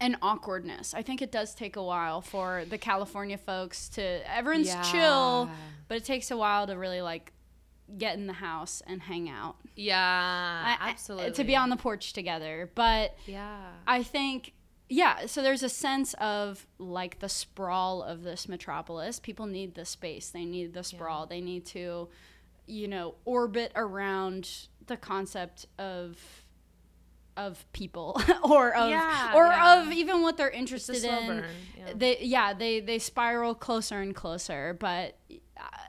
an 0.00 0.16
awkwardness. 0.20 0.92
I 0.92 1.02
think 1.02 1.22
it 1.22 1.32
does 1.32 1.54
take 1.54 1.76
a 1.76 1.82
while 1.82 2.20
for 2.20 2.64
the 2.68 2.76
California 2.76 3.38
folks 3.38 3.88
to 3.90 4.02
everyone's 4.30 4.74
chill, 4.90 5.48
but 5.88 5.96
it 5.96 6.04
takes 6.04 6.30
a 6.30 6.36
while 6.36 6.66
to 6.66 6.74
really 6.76 7.00
like 7.00 7.32
get 7.98 8.16
in 8.18 8.26
the 8.26 8.32
house 8.34 8.82
and 8.86 9.02
hang 9.02 9.28
out. 9.28 9.56
Yeah, 9.76 9.96
I- 9.98 10.86
I- 10.86 10.90
absolutely. 10.90 11.32
to 11.32 11.44
be 11.44 11.54
on 11.56 11.70
the 11.70 11.76
porch 11.76 12.12
together. 12.12 12.70
But 12.74 13.16
Yeah. 13.26 13.70
I 13.86 14.02
think 14.02 14.52
yeah, 14.88 15.26
so 15.26 15.42
there's 15.42 15.64
a 15.64 15.68
sense 15.68 16.14
of 16.14 16.64
like 16.78 17.18
the 17.18 17.28
sprawl 17.28 18.02
of 18.04 18.22
this 18.22 18.48
metropolis. 18.48 19.18
People 19.18 19.46
need 19.46 19.74
the 19.74 19.84
space. 19.84 20.30
They 20.30 20.44
need 20.44 20.74
the 20.74 20.84
sprawl. 20.84 21.26
They 21.26 21.40
need 21.40 21.66
to 21.66 22.08
you 22.68 22.88
know, 22.88 23.14
orbit 23.24 23.70
around 23.76 24.68
the 24.86 24.96
concept 24.96 25.66
of 25.78 26.18
of 27.36 27.70
people 27.72 28.18
or 28.42 28.74
of 28.74 28.90
Yeah, 28.90 29.32
or 29.34 29.44
yeah. 29.46 29.82
of 29.82 29.92
even 29.92 30.22
what 30.22 30.36
they're 30.36 30.50
interested 30.50 31.04
in 31.04 31.26
burn. 31.26 31.44
Yeah. 31.76 31.92
they 31.94 32.18
yeah 32.22 32.54
they 32.54 32.80
they 32.80 32.98
spiral 32.98 33.54
closer 33.54 34.00
and 34.00 34.14
closer 34.14 34.74
but 34.80 35.18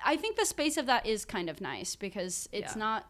i 0.08 0.16
think 0.18 0.36
the 0.38 0.46
space 0.46 0.78
of 0.78 0.86
that 0.88 1.06
is 1.06 1.26
kind 1.26 1.50
of 1.50 1.62
nice 1.62 1.96
because 1.96 2.50
it's 2.52 2.74
Yeah. 2.76 2.80
not 2.80 3.02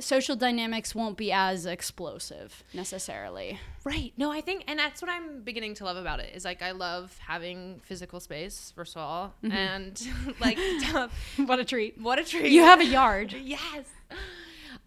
social 0.00 0.34
dynamics 0.36 0.94
won't 0.96 1.16
be 1.16 1.30
as 1.32 1.64
explosive 1.64 2.62
necessarily 2.74 3.58
Right. 3.84 4.12
No, 4.16 4.32
I 4.32 4.40
think, 4.40 4.64
and 4.66 4.76
that's 4.80 5.00
what 5.00 5.08
I'm 5.08 5.42
beginning 5.44 5.74
to 5.74 5.84
love 5.84 5.96
about 5.96 6.18
it. 6.18 6.34
Is 6.34 6.44
like 6.44 6.60
I 6.60 6.72
love 6.72 7.16
having 7.24 7.80
physical 7.84 8.18
space, 8.18 8.72
first 8.74 8.96
of 8.96 9.02
all, 9.02 9.32
and 9.44 9.94
like 10.40 10.58
what 11.46 11.60
a 11.60 11.64
treat 11.64 11.96
what 12.00 12.18
a 12.18 12.24
treat. 12.24 12.50
you 12.50 12.62
have 12.62 12.80
a 12.80 12.84
yard 12.84 13.32
yes. 13.40 13.86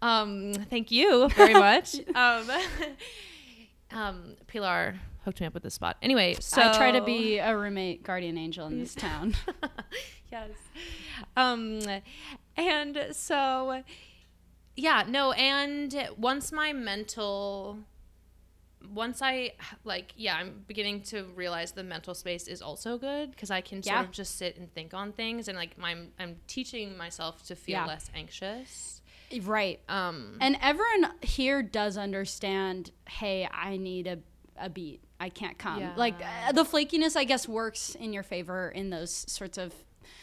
Um, 0.02 0.52
thank 0.68 0.90
you 0.90 1.30
very 1.30 1.54
much. 1.54 1.96
um, 2.14 2.44
um, 3.90 4.36
Pilar 4.48 5.00
hooked 5.24 5.40
me 5.40 5.46
up 5.46 5.54
with 5.54 5.62
this 5.62 5.74
spot. 5.74 5.96
Anyway, 6.02 6.36
so 6.40 6.60
i 6.62 6.76
try 6.76 6.92
to 6.92 7.02
be 7.02 7.38
a 7.38 7.56
roommate 7.56 8.02
guardian 8.02 8.36
angel 8.36 8.66
in 8.66 8.78
this 8.78 8.94
town 8.94 9.34
yes. 10.32 10.50
Um, 11.36 11.80
and 12.56 13.06
so, 13.12 13.82
yeah, 14.76 15.04
no, 15.08 15.32
and 15.32 16.08
once 16.16 16.52
my 16.52 16.72
mental, 16.72 17.78
once 18.92 19.20
I 19.22 19.52
like, 19.84 20.12
yeah, 20.16 20.36
I'm 20.36 20.64
beginning 20.66 21.02
to 21.04 21.24
realize 21.36 21.72
the 21.72 21.82
mental 21.84 22.14
space 22.14 22.48
is 22.48 22.62
also 22.62 22.96
good 22.98 23.30
because 23.30 23.50
I 23.50 23.60
can 23.60 23.82
sort 23.82 23.94
Yeah. 23.96 24.02
of 24.04 24.10
just 24.10 24.38
sit 24.38 24.56
and 24.56 24.72
think 24.72 24.94
on 24.94 25.12
things, 25.12 25.48
and 25.48 25.56
like, 25.56 25.76
my, 25.78 25.96
I'm 26.18 26.36
teaching 26.46 26.96
myself 26.96 27.46
to 27.48 27.56
feel 27.56 27.72
Yeah. 27.74 27.86
less 27.86 28.10
anxious. 28.14 29.02
right 29.42 29.80
Um, 29.88 30.38
and 30.40 30.56
everyone 30.60 31.12
here 31.22 31.62
does 31.62 31.96
understand 31.96 32.90
hey 33.08 33.48
i 33.52 33.76
need 33.76 34.08
a, 34.08 34.18
a 34.58 34.68
beat 34.68 35.04
i 35.20 35.28
can't 35.28 35.56
come 35.56 35.94
like 35.94 36.20
uh, 36.20 36.50
the 36.50 36.64
flakiness 36.64 37.14
i 37.14 37.22
guess 37.22 37.46
works 37.46 37.94
in 37.94 38.12
your 38.12 38.24
favor 38.24 38.70
in 38.70 38.90
those 38.90 39.12
sorts 39.30 39.56
of 39.56 39.72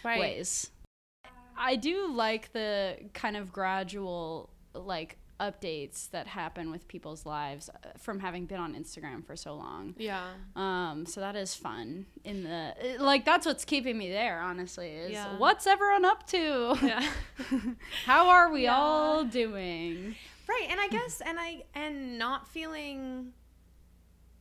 right. 0.03 0.19
ways. 0.19 0.71
I 1.57 1.75
do 1.75 2.11
like 2.11 2.53
the 2.53 2.97
kind 3.13 3.35
of 3.35 3.51
gradual 3.51 4.49
like 4.73 5.17
updates 5.39 6.09
that 6.11 6.27
happen 6.27 6.71
with 6.71 6.87
people's 6.87 7.25
lives 7.25 7.69
uh, 7.69 7.89
from 7.97 8.19
having 8.19 8.45
been 8.45 8.59
on 8.59 8.73
Instagram 8.73 9.25
for 9.25 9.35
so 9.35 9.55
long. 9.55 9.93
Yeah. 9.97 10.23
Um, 10.55 11.05
so 11.05 11.19
that 11.21 11.35
is 11.35 11.53
fun. 11.55 12.05
In 12.23 12.43
the 12.43 12.73
like, 12.99 13.25
that's 13.25 13.45
what's 13.45 13.65
keeping 13.65 13.97
me 13.97 14.09
there. 14.09 14.39
Honestly, 14.41 14.89
is 14.89 15.11
Yeah. 15.11 15.37
what's 15.37 15.67
everyone 15.67 16.05
up 16.05 16.25
to? 16.27 16.77
Yeah. 16.81 17.07
How 18.05 18.29
are 18.29 18.51
we 18.51 18.63
Yeah. 18.63 18.75
all 18.77 19.23
doing? 19.23 20.15
Right, 20.47 20.67
and 20.69 20.79
I 20.79 20.87
guess 20.87 21.21
and 21.21 21.37
I 21.39 21.63
and 21.75 22.17
not 22.17 22.47
feeling 22.47 23.33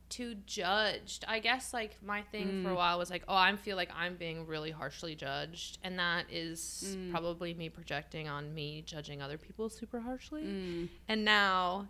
too 0.09 0.35
judged. 0.45 1.25
I 1.27 1.39
guess 1.39 1.73
like 1.73 1.97
my 2.03 2.21
thing 2.21 2.63
for 2.63 2.69
a 2.69 2.75
while 2.75 2.97
was 2.97 3.09
like, 3.09 3.23
oh, 3.27 3.35
I 3.35 3.55
feel 3.55 3.75
like 3.75 3.89
I'm 3.95 4.15
being 4.15 4.45
really 4.45 4.71
harshly 4.71 5.15
judged, 5.15 5.77
and 5.83 5.99
that 5.99 6.25
is 6.31 6.97
probably 7.11 7.53
me 7.53 7.69
projecting 7.69 8.27
on 8.27 8.53
me 8.53 8.83
judging 8.85 9.21
other 9.21 9.37
people 9.37 9.69
super 9.69 9.99
harshly. 9.99 10.43
Mm. 10.43 10.89
And 11.07 11.25
now 11.25 11.87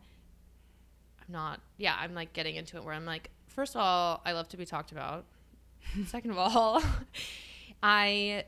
I'm 1.19 1.31
not. 1.31 1.59
Yeah, 1.77 1.95
I'm 1.99 2.13
like 2.13 2.33
getting 2.33 2.55
into 2.55 2.77
it 2.77 2.83
where 2.83 2.93
I'm 2.93 3.05
like, 3.05 3.29
first 3.47 3.75
of 3.75 3.81
all, 3.81 4.21
I 4.25 4.31
love 4.33 4.47
to 4.49 4.57
be 4.57 4.65
talked 4.65 4.91
about. 4.91 5.25
Second 6.07 6.31
of 6.31 6.37
all, 6.37 6.81
I 7.83 8.45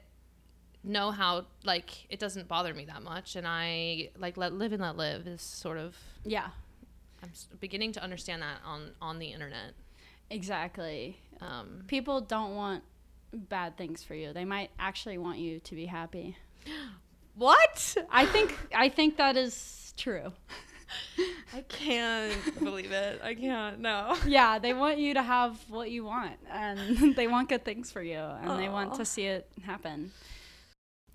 know 0.83 1.11
how 1.11 1.45
like 1.63 2.07
it 2.09 2.19
doesn't 2.19 2.47
bother 2.47 2.73
me 2.73 2.85
that 2.85 3.03
much 3.03 3.35
and 3.35 3.45
i 3.45 4.09
like 4.17 4.37
let 4.37 4.53
live 4.53 4.71
and 4.71 4.81
let 4.81 4.95
live 4.95 5.27
is 5.27 5.41
sort 5.41 5.77
of 5.77 5.93
Yeah, 6.23 6.47
i'm 7.23 7.31
beginning 7.59 7.91
to 7.93 8.03
understand 8.03 8.41
that 8.41 8.57
on 8.65 8.91
on 9.01 9.19
the 9.19 9.27
internet 9.27 9.73
exactly. 10.29 11.17
um 11.41 11.83
People 11.87 12.21
don't 12.21 12.55
want 12.55 12.83
bad 13.33 13.77
things 13.77 14.03
for 14.03 14.15
you. 14.15 14.33
They 14.33 14.45
might 14.45 14.71
actually 14.79 15.17
want 15.17 15.37
you 15.39 15.59
to 15.59 15.75
be 15.75 15.85
happy. 15.85 16.37
what 17.35 17.95
I 18.11 18.25
think 18.25 18.57
I 18.75 18.89
think 18.89 19.17
that 19.17 19.37
is 19.37 19.93
true. 19.97 20.33
i 21.53 21.61
can't 21.67 22.33
believe 22.63 22.91
it 22.91 23.21
i 23.23 23.35
can't 23.35 23.79
no 23.79 24.17
Yeah, 24.25 24.57
they 24.57 24.73
want 24.73 24.97
you 24.97 25.13
to 25.13 25.21
have 25.21 25.55
what 25.69 25.91
you 25.91 26.03
want, 26.03 26.37
and 26.49 27.15
they 27.15 27.27
want 27.27 27.47
good 27.47 27.63
things 27.63 27.91
for 27.91 28.01
you, 28.01 28.17
and 28.17 28.59
they 28.59 28.69
want 28.69 28.95
to 28.95 29.05
see 29.05 29.25
it 29.25 29.47
happen. 29.63 30.11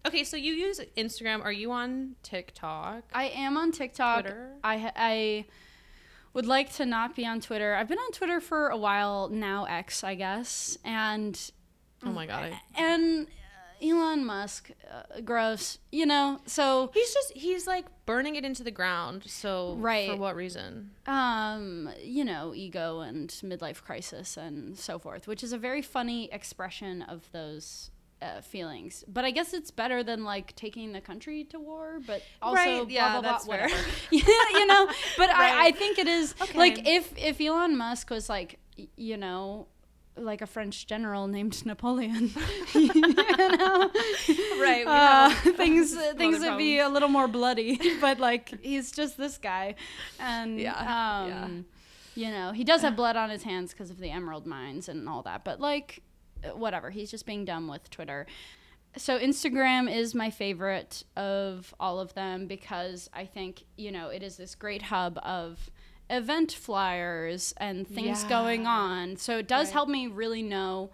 okay 0.07 0.23
so 0.23 0.37
you 0.37 0.53
use 0.53 0.81
instagram 0.97 1.43
are 1.43 1.51
you 1.51 1.73
on 1.73 2.15
tiktok 2.23 3.03
I 3.13 3.25
am 3.31 3.57
on 3.57 3.73
TikTok. 3.73 4.23
Twitter? 4.23 4.53
I 4.63 4.93
I 4.95 5.45
would 6.35 6.47
like 6.47 6.73
to 6.75 6.85
not 6.85 7.17
be 7.17 7.25
on 7.25 7.41
Twitter. 7.41 7.75
I've 7.75 7.89
been 7.89 7.99
on 7.99 8.13
Twitter 8.13 8.41
for 8.41 8.69
a 8.69 8.77
while 8.77 9.29
now, 9.29 9.65
X, 9.65 10.05
I 10.05 10.15
guess, 10.15 10.77
and 10.85 11.39
oh 12.05 12.11
my 12.11 12.27
god 12.27 12.53
and 12.77 13.27
Elon 13.83 14.25
Musk, 14.25 14.71
uh, 14.91 15.21
gross, 15.25 15.79
you 15.91 16.07
know. 16.07 16.41
So 16.47 16.91
he's 16.95 17.13
just 17.13 17.33
he's 17.37 17.67
like 17.67 17.87
burning 18.07 18.37
it 18.37 18.45
into 18.45 18.63
the 18.63 18.71
ground 18.71 19.25
so 19.27 19.75
Right. 19.79 20.11
for 20.11 20.17
what 20.17 20.37
reason 20.37 20.91
um, 21.07 21.91
you 22.03 22.25
know, 22.25 22.53
ego 22.55 23.01
and 23.01 23.29
midlife 23.29 23.83
crisis 23.83 24.37
and 24.37 24.79
so 24.79 24.99
forth, 24.99 25.27
which 25.27 25.43
is 25.43 25.53
a 25.53 25.59
very 25.59 25.83
funny 25.83 26.31
expression 26.33 27.03
of 27.03 27.31
those 27.33 27.91
uh, 28.25 28.41
feelings. 28.41 29.05
But 29.07 29.25
I 29.25 29.31
guess 29.31 29.53
it's 29.53 29.71
better 29.71 30.03
than 30.03 30.25
like 30.25 30.57
taking 30.57 30.93
the 30.93 31.01
country 31.01 31.45
to 31.53 31.59
war, 31.61 32.01
but 32.07 32.23
also 32.41 32.57
Right, 32.57 32.79
blah, 32.83 32.87
yeah, 32.89 33.13
blah, 33.13 33.21
blah, 33.21 33.39
fair. 33.39 33.63
whatever. 33.69 33.83
you 34.11 34.67
know, 34.67 34.87
but 35.19 35.31
I, 35.31 35.67
I 35.67 35.71
think 35.73 35.99
it 35.99 36.09
is 36.09 36.35
Okay. 36.43 36.59
like 36.59 36.89
if, 36.89 37.13
if 37.19 37.41
Elon 37.41 37.77
Musk 37.77 38.11
was 38.11 38.29
like, 38.29 38.59
you 38.97 39.17
know, 39.17 39.69
like 40.17 40.43
a 40.43 40.47
French 40.47 40.87
general 40.87 41.27
named 41.27 41.67
Napoleon, 41.73 42.31
you 42.75 43.15
know, 43.15 43.91
Right, 44.61 44.85
Uh, 44.87 45.31
things 45.57 45.95
things 46.17 46.41
would 46.41 46.57
be 46.59 46.79
a 46.79 46.89
little 46.89 47.09
more 47.09 47.27
bloody, 47.29 47.81
but 48.01 48.19
like 48.21 48.61
he's 48.63 48.93
just 48.93 49.17
this 49.17 49.39
guy, 49.39 49.75
and 50.19 50.61
Yeah, 50.61 50.79
um, 50.79 51.29
yeah. 51.29 51.49
you 52.27 52.31
know, 52.33 52.53
he 52.53 52.63
does 52.65 52.83
have 52.83 52.95
blood 52.97 53.17
on 53.17 53.29
his 53.31 53.43
hands 53.43 53.73
because 53.73 53.91
of 53.91 53.99
the 53.99 54.11
emerald 54.11 54.47
mines 54.47 54.89
and 54.89 55.09
all 55.09 55.23
that. 55.23 55.45
But 55.45 55.61
like, 55.61 56.03
whatever, 56.55 56.91
he's 56.91 57.11
just 57.11 57.27
being 57.27 57.45
dumb 57.45 57.69
with 57.69 57.91
Twitter. 57.91 58.27
So 58.97 59.19
Instagram 59.19 59.93
is 59.93 60.15
my 60.15 60.31
favorite 60.31 61.03
of 61.17 61.75
all 61.81 61.99
of 61.99 62.15
them 62.15 62.47
because 62.47 63.11
I 63.13 63.25
think 63.25 63.65
you 63.77 63.91
know 63.91 64.09
it 64.09 64.23
is 64.23 64.37
this 64.37 64.55
great 64.55 64.83
hub 64.83 65.19
of 65.23 65.71
event 66.11 66.53
flyers 66.53 67.55
and 67.57 67.89
things 67.89 68.23
going 68.25 68.67
on. 68.67 69.17
So 69.17 69.39
it 69.39 69.49
does 69.49 69.69
Right. 69.69 69.73
help 69.73 69.89
me 69.89 70.07
really 70.07 70.43
know 70.43 70.91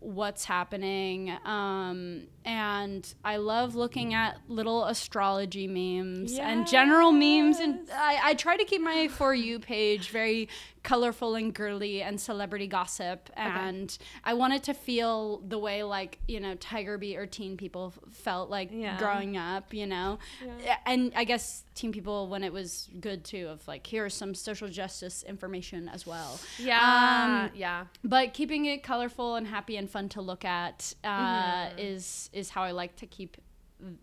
what's 0.00 0.44
happening. 0.44 1.30
Um, 1.46 2.26
and 2.44 3.14
I 3.24 3.36
love 3.36 3.74
looking 3.74 4.12
at 4.12 4.36
little 4.48 4.84
astrology 4.84 5.66
memes 5.66 6.36
and 6.38 6.66
general 6.66 7.10
memes. 7.10 7.58
And 7.58 7.88
I, 7.90 8.18
I 8.22 8.34
try 8.34 8.56
to 8.58 8.64
keep 8.64 8.82
my 8.82 9.08
For 9.08 9.34
You 9.34 9.58
page 9.58 10.10
very 10.10 10.48
colorful 10.84 11.34
and 11.34 11.52
girly 11.52 12.00
and 12.02 12.20
celebrity 12.20 12.68
gossip. 12.68 13.28
And 13.36 13.96
I 14.22 14.34
wanted 14.34 14.62
to 14.64 14.74
feel 14.74 15.38
the 15.38 15.58
way, 15.58 15.82
like, 15.82 16.18
you 16.28 16.38
know, 16.38 16.54
Tiger 16.54 16.96
Beat 16.98 17.16
or 17.16 17.26
Teen 17.26 17.56
People 17.56 17.92
felt 18.12 18.50
like 18.50 18.68
Yeah. 18.70 18.96
growing 18.98 19.36
up, 19.36 19.74
you 19.74 19.86
know? 19.86 20.18
Yeah. 20.62 20.76
And 20.86 21.12
I 21.16 21.24
guess 21.24 21.64
Teen 21.74 21.90
People, 21.90 22.28
when 22.28 22.44
it 22.44 22.52
was 22.52 22.88
good 23.00 23.24
too, 23.24 23.48
of 23.48 23.66
like, 23.66 23.84
here's 23.86 24.14
some 24.14 24.34
social 24.34 24.68
justice 24.68 25.24
information 25.24 25.88
as 25.88 26.06
well 26.06 26.38
yeah 26.58 27.46
Um, 27.48 27.50
yeah 27.54 27.86
but 28.04 28.34
keeping 28.34 28.66
it 28.66 28.82
colorful 28.82 29.34
and 29.36 29.46
happy 29.46 29.76
and 29.76 29.88
fun 29.90 30.08
to 30.10 30.20
look 30.20 30.44
at 30.44 30.94
uh, 31.02 31.08
Mm-hmm. 31.08 31.78
is 31.78 32.30
is 32.32 32.50
how 32.50 32.62
I 32.62 32.70
like 32.72 32.94
to 32.96 33.06
keep 33.06 33.36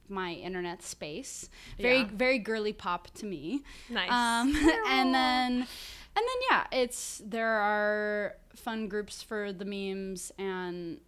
my 0.10 0.34
internet 0.34 0.84
space. 0.84 1.50
Very 1.80 2.00
Yeah. 2.02 2.10
very 2.14 2.40
girly 2.40 2.74
pop 2.74 3.10
to 3.16 3.26
me. 3.26 3.62
nice 3.90 4.12
Um, 4.12 4.56
and 4.88 5.14
then 5.14 5.68
and 6.16 6.24
then 6.26 6.42
yeah, 6.50 6.66
it's 6.72 7.22
there 7.26 7.48
are 7.60 8.36
fun 8.56 8.88
groups 8.88 9.22
for 9.24 9.54
the 9.54 9.66
memes 9.66 10.32
and 10.38 11.00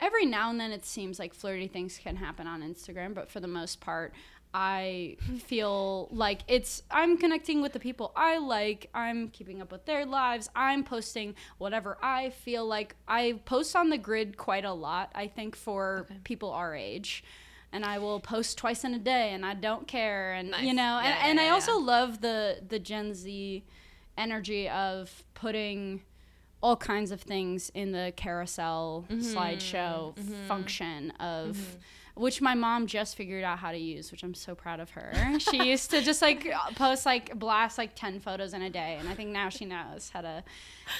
every 0.00 0.24
now 0.26 0.50
and 0.50 0.58
then 0.58 0.72
it 0.72 0.84
seems 0.84 1.18
like 1.18 1.32
flirty 1.34 1.68
things 1.68 1.98
can 2.02 2.16
happen 2.16 2.46
on 2.46 2.62
Instagram, 2.62 3.14
but 3.14 3.30
for 3.30 3.40
the 3.40 3.46
most 3.48 3.80
part 3.80 4.12
I 4.52 5.16
feel 5.46 6.08
like 6.10 6.40
it's 6.48 6.82
I'm 6.90 7.16
connecting 7.18 7.62
with 7.62 7.72
the 7.72 7.78
people 7.78 8.10
I 8.16 8.38
like. 8.38 8.90
I'm 8.92 9.28
keeping 9.28 9.62
up 9.62 9.70
with 9.70 9.86
their 9.86 10.04
lives. 10.04 10.50
I'm 10.56 10.82
posting 10.82 11.36
whatever 11.58 11.96
I 12.02 12.30
feel 12.30 12.66
like. 12.66 12.96
I 13.06 13.38
post 13.44 13.76
on 13.76 13.90
the 13.90 13.98
grid 13.98 14.36
quite 14.36 14.64
a 14.64 14.72
lot, 14.72 15.12
I 15.14 15.28
think 15.28 15.54
for 15.54 15.98
Okay. 16.10 16.16
people 16.24 16.50
our 16.50 16.74
age. 16.74 17.22
And 17.72 17.84
I 17.84 18.00
will 18.00 18.18
post 18.18 18.58
twice 18.58 18.82
in 18.82 18.92
a 18.94 18.98
day 18.98 19.30
and 19.32 19.46
I 19.46 19.54
don't 19.54 19.86
care 19.86 20.32
and 20.32 20.48
you 20.48 20.52
Nice. 20.52 20.74
know 20.74 20.98
and, 20.98 21.06
Yeah, 21.06 21.26
and 21.28 21.36
yeah, 21.36 21.42
I 21.44 21.46
yeah, 21.46 21.52
also 21.52 21.78
love 21.78 22.20
the 22.20 22.60
the 22.66 22.80
Gen 22.80 23.14
Z 23.14 23.62
energy 24.18 24.68
of 24.68 25.22
putting 25.34 26.02
all 26.62 26.76
kinds 26.76 27.10
of 27.10 27.20
things 27.22 27.70
in 27.74 27.92
the 27.92 28.12
carousel 28.16 29.06
slideshow 29.10 30.14
function 30.46 31.10
of 31.12 31.56
which 32.16 32.42
my 32.42 32.54
mom 32.54 32.86
just 32.86 33.16
figured 33.16 33.42
out 33.44 33.58
how 33.58 33.70
to 33.72 33.78
use 33.78 34.10
which 34.10 34.22
i'm 34.22 34.34
so 34.34 34.54
proud 34.54 34.78
of 34.78 34.90
her. 34.90 35.38
She 35.38 35.64
used 35.70 35.90
to 35.92 36.02
just 36.02 36.20
like 36.20 36.46
post 36.74 37.06
like 37.06 37.38
blast 37.38 37.78
like 37.78 37.94
10 37.94 38.20
photos 38.20 38.52
in 38.52 38.60
a 38.60 38.68
day 38.68 38.96
and 39.00 39.08
i 39.08 39.14
think 39.14 39.30
now 39.30 39.48
she 39.48 39.64
knows 39.64 40.10
how 40.12 40.20
to 40.20 40.44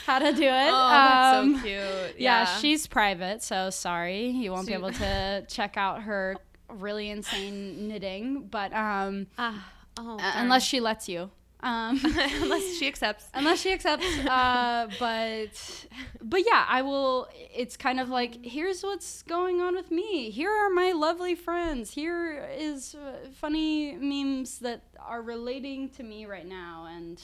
how 0.07 0.19
to 0.19 0.33
do 0.33 0.45
it. 0.45 0.71
Oh, 0.73 0.89
that's 0.89 1.37
Um, 1.37 1.57
so 1.57 1.63
cute. 1.63 2.15
yeah, 2.21 2.45
she's 2.59 2.87
private, 2.87 3.43
so 3.43 3.69
sorry. 3.71 4.29
You 4.29 4.53
won't 4.53 4.67
be 4.67 4.73
able 4.73 4.93
to 4.93 5.45
check 5.49 5.77
out 5.77 6.03
her 6.05 6.37
really 6.69 7.11
insane 7.11 7.89
knitting, 7.89 8.47
but 8.51 8.73
um 8.73 9.27
Ah, 9.37 9.69
oh, 9.99 10.17
uh, 10.19 10.33
unless 10.37 10.63
she 10.63 10.81
lets 10.81 11.07
you. 11.09 11.31
Um 11.63 12.01
unless 12.05 12.77
she 12.79 12.87
accepts. 12.87 13.27
unless 13.35 13.61
she 13.61 13.73
accepts 13.73 14.07
uh 14.27 14.89
but 14.99 15.87
but 16.23 16.41
yeah, 16.47 16.65
I 16.69 16.83
will 16.83 17.29
it's 17.55 17.77
kind 17.77 18.01
of 18.01 18.09
like 18.09 18.45
here's 18.45 18.83
what's 18.83 19.23
going 19.23 19.61
on 19.61 19.75
with 19.75 19.91
me. 19.91 20.31
Here 20.31 20.51
are 20.51 20.71
my 20.71 20.93
lovely 20.93 21.35
friends. 21.35 21.93
Here 21.93 22.49
is 22.57 22.95
uh, 22.95 23.29
funny 23.35 23.97
memes 23.97 24.59
that 24.61 24.83
are 24.99 25.23
relating 25.23 25.91
to 25.91 26.03
me 26.03 26.27
right 26.27 26.47
now 26.47 26.87
and 26.91 27.21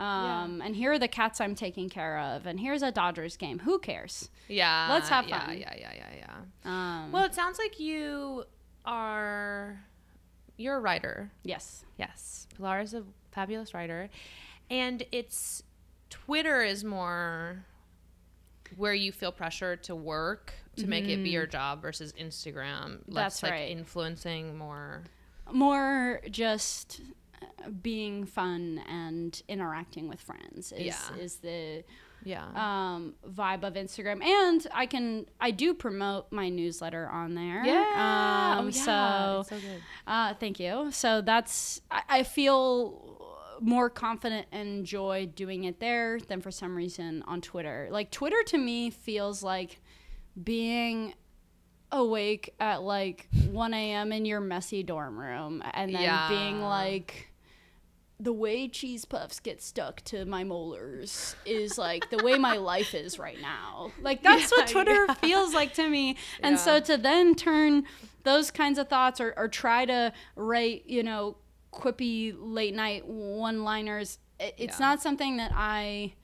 um, 0.00 0.62
and 0.64 0.74
here 0.74 0.92
are 0.92 0.98
the 0.98 1.08
cats 1.08 1.42
I'm 1.42 1.54
taking 1.54 1.90
care 1.90 2.18
of, 2.18 2.46
and 2.46 2.58
here's 2.58 2.82
a 2.82 2.90
Dodgers 2.90 3.36
game. 3.36 3.58
Who 3.58 3.78
cares? 3.78 4.30
Yeah. 4.48 4.88
Let's 4.90 5.10
have 5.10 5.28
yeah, 5.28 5.46
fun. 5.46 5.58
Yeah, 5.58 5.74
yeah, 5.78 5.92
yeah, 5.94 6.06
yeah. 6.16 6.36
Um, 6.64 7.12
Well, 7.12 7.24
it 7.24 7.34
sounds 7.34 7.58
like 7.58 7.78
you 7.78 8.44
are 8.86 9.84
you're 10.56 10.76
a 10.76 10.80
writer. 10.80 11.30
yes, 11.42 11.84
Yes. 11.98 12.46
Pilar 12.56 12.80
is 12.80 12.94
a 12.94 13.04
fabulous 13.32 13.74
writer. 13.74 14.08
And 14.70 15.02
it's 15.12 15.62
Twitter 16.10 16.62
is 16.62 16.84
more 16.84 17.64
where 18.76 18.94
you 18.94 19.10
feel 19.12 19.32
pressure 19.32 19.76
to 19.76 19.94
work 19.96 20.54
to 20.76 20.86
make 20.86 21.06
it 21.08 21.22
be 21.22 21.30
your 21.30 21.46
job 21.46 21.82
versus 21.82 22.12
Instagram. 22.14 23.00
Less 23.08 23.40
That's 23.40 23.42
like 23.44 23.52
right. 23.52 23.70
influencing 23.70 24.56
more. 24.56 25.02
more 25.52 26.20
just 26.30 27.00
being 27.82 28.24
fun 28.26 28.80
and 28.88 29.42
interacting 29.48 30.08
with 30.08 30.20
friends 30.20 30.72
is 30.72 30.82
Yeah. 30.86 31.14
is 31.18 31.36
the 31.38 31.84
Yeah. 32.22 32.46
um, 32.54 33.14
vibe 33.28 33.64
of 33.64 33.74
Instagram. 33.74 34.22
And 34.22 34.66
I 34.72 34.86
can 34.86 35.26
I 35.40 35.50
do 35.50 35.74
promote 35.74 36.30
my 36.30 36.48
newsletter 36.48 37.08
on 37.08 37.34
there. 37.34 37.64
yeah. 37.64 38.54
Um, 38.58 38.66
oh, 38.66 38.68
yeah. 38.68 39.42
So 39.42 39.42
so 39.48 39.60
good. 39.60 39.82
uh, 40.06 40.34
thank 40.34 40.60
you. 40.60 40.90
So 40.92 41.20
that's 41.22 41.80
I, 41.90 42.02
I 42.08 42.22
feel 42.22 43.09
more 43.60 43.90
confident 43.90 44.46
and 44.52 44.68
enjoy 44.68 45.26
doing 45.26 45.64
it 45.64 45.80
there 45.80 46.18
than 46.20 46.40
for 46.40 46.50
some 46.50 46.76
reason 46.76 47.22
on 47.26 47.40
Twitter. 47.40 47.88
Like 47.90 48.10
Twitter 48.10 48.42
to 48.46 48.58
me 48.58 48.90
feels 48.90 49.42
like 49.42 49.80
being 50.42 51.14
awake 51.92 52.54
at 52.60 52.82
like 52.82 53.28
1 53.50 53.74
a.m. 53.74 54.12
in 54.12 54.24
your 54.24 54.40
messy 54.40 54.82
dorm 54.82 55.18
room 55.18 55.62
and 55.74 55.94
then 55.94 56.02
Yeah. 56.02 56.28
being 56.28 56.60
like 56.62 57.26
the 58.20 58.32
way 58.32 58.68
cheese 58.68 59.06
puffs 59.06 59.40
get 59.40 59.62
stuck 59.62 60.02
to 60.02 60.26
my 60.26 60.44
molars 60.44 61.34
is 61.46 61.78
like 61.78 62.10
the 62.10 62.22
way 62.22 62.36
my 62.36 62.58
life 62.58 62.94
is 62.94 63.18
right 63.18 63.40
now. 63.40 63.92
Like 64.02 64.22
that's 64.22 64.50
what 64.52 64.68
Twitter 64.68 65.06
yeah. 65.08 65.14
feels 65.14 65.54
like 65.54 65.72
to 65.74 65.88
me. 65.88 66.16
And 66.42 66.58
so 66.58 66.80
to 66.80 66.98
then 66.98 67.34
turn 67.34 67.84
those 68.24 68.50
kinds 68.50 68.78
of 68.78 68.88
thoughts 68.88 69.20
or, 69.22 69.32
or 69.38 69.48
try 69.48 69.86
to 69.86 70.12
write, 70.36 70.84
you 70.86 71.02
know, 71.02 71.36
quippy 71.72 72.34
late 72.36 72.74
night 72.74 73.06
one 73.06 73.64
liners, 73.64 74.18
it's 74.38 74.78
Yeah. 74.78 74.86
not 74.86 75.02
something 75.02 75.36
that 75.36 75.52
I 75.54 76.14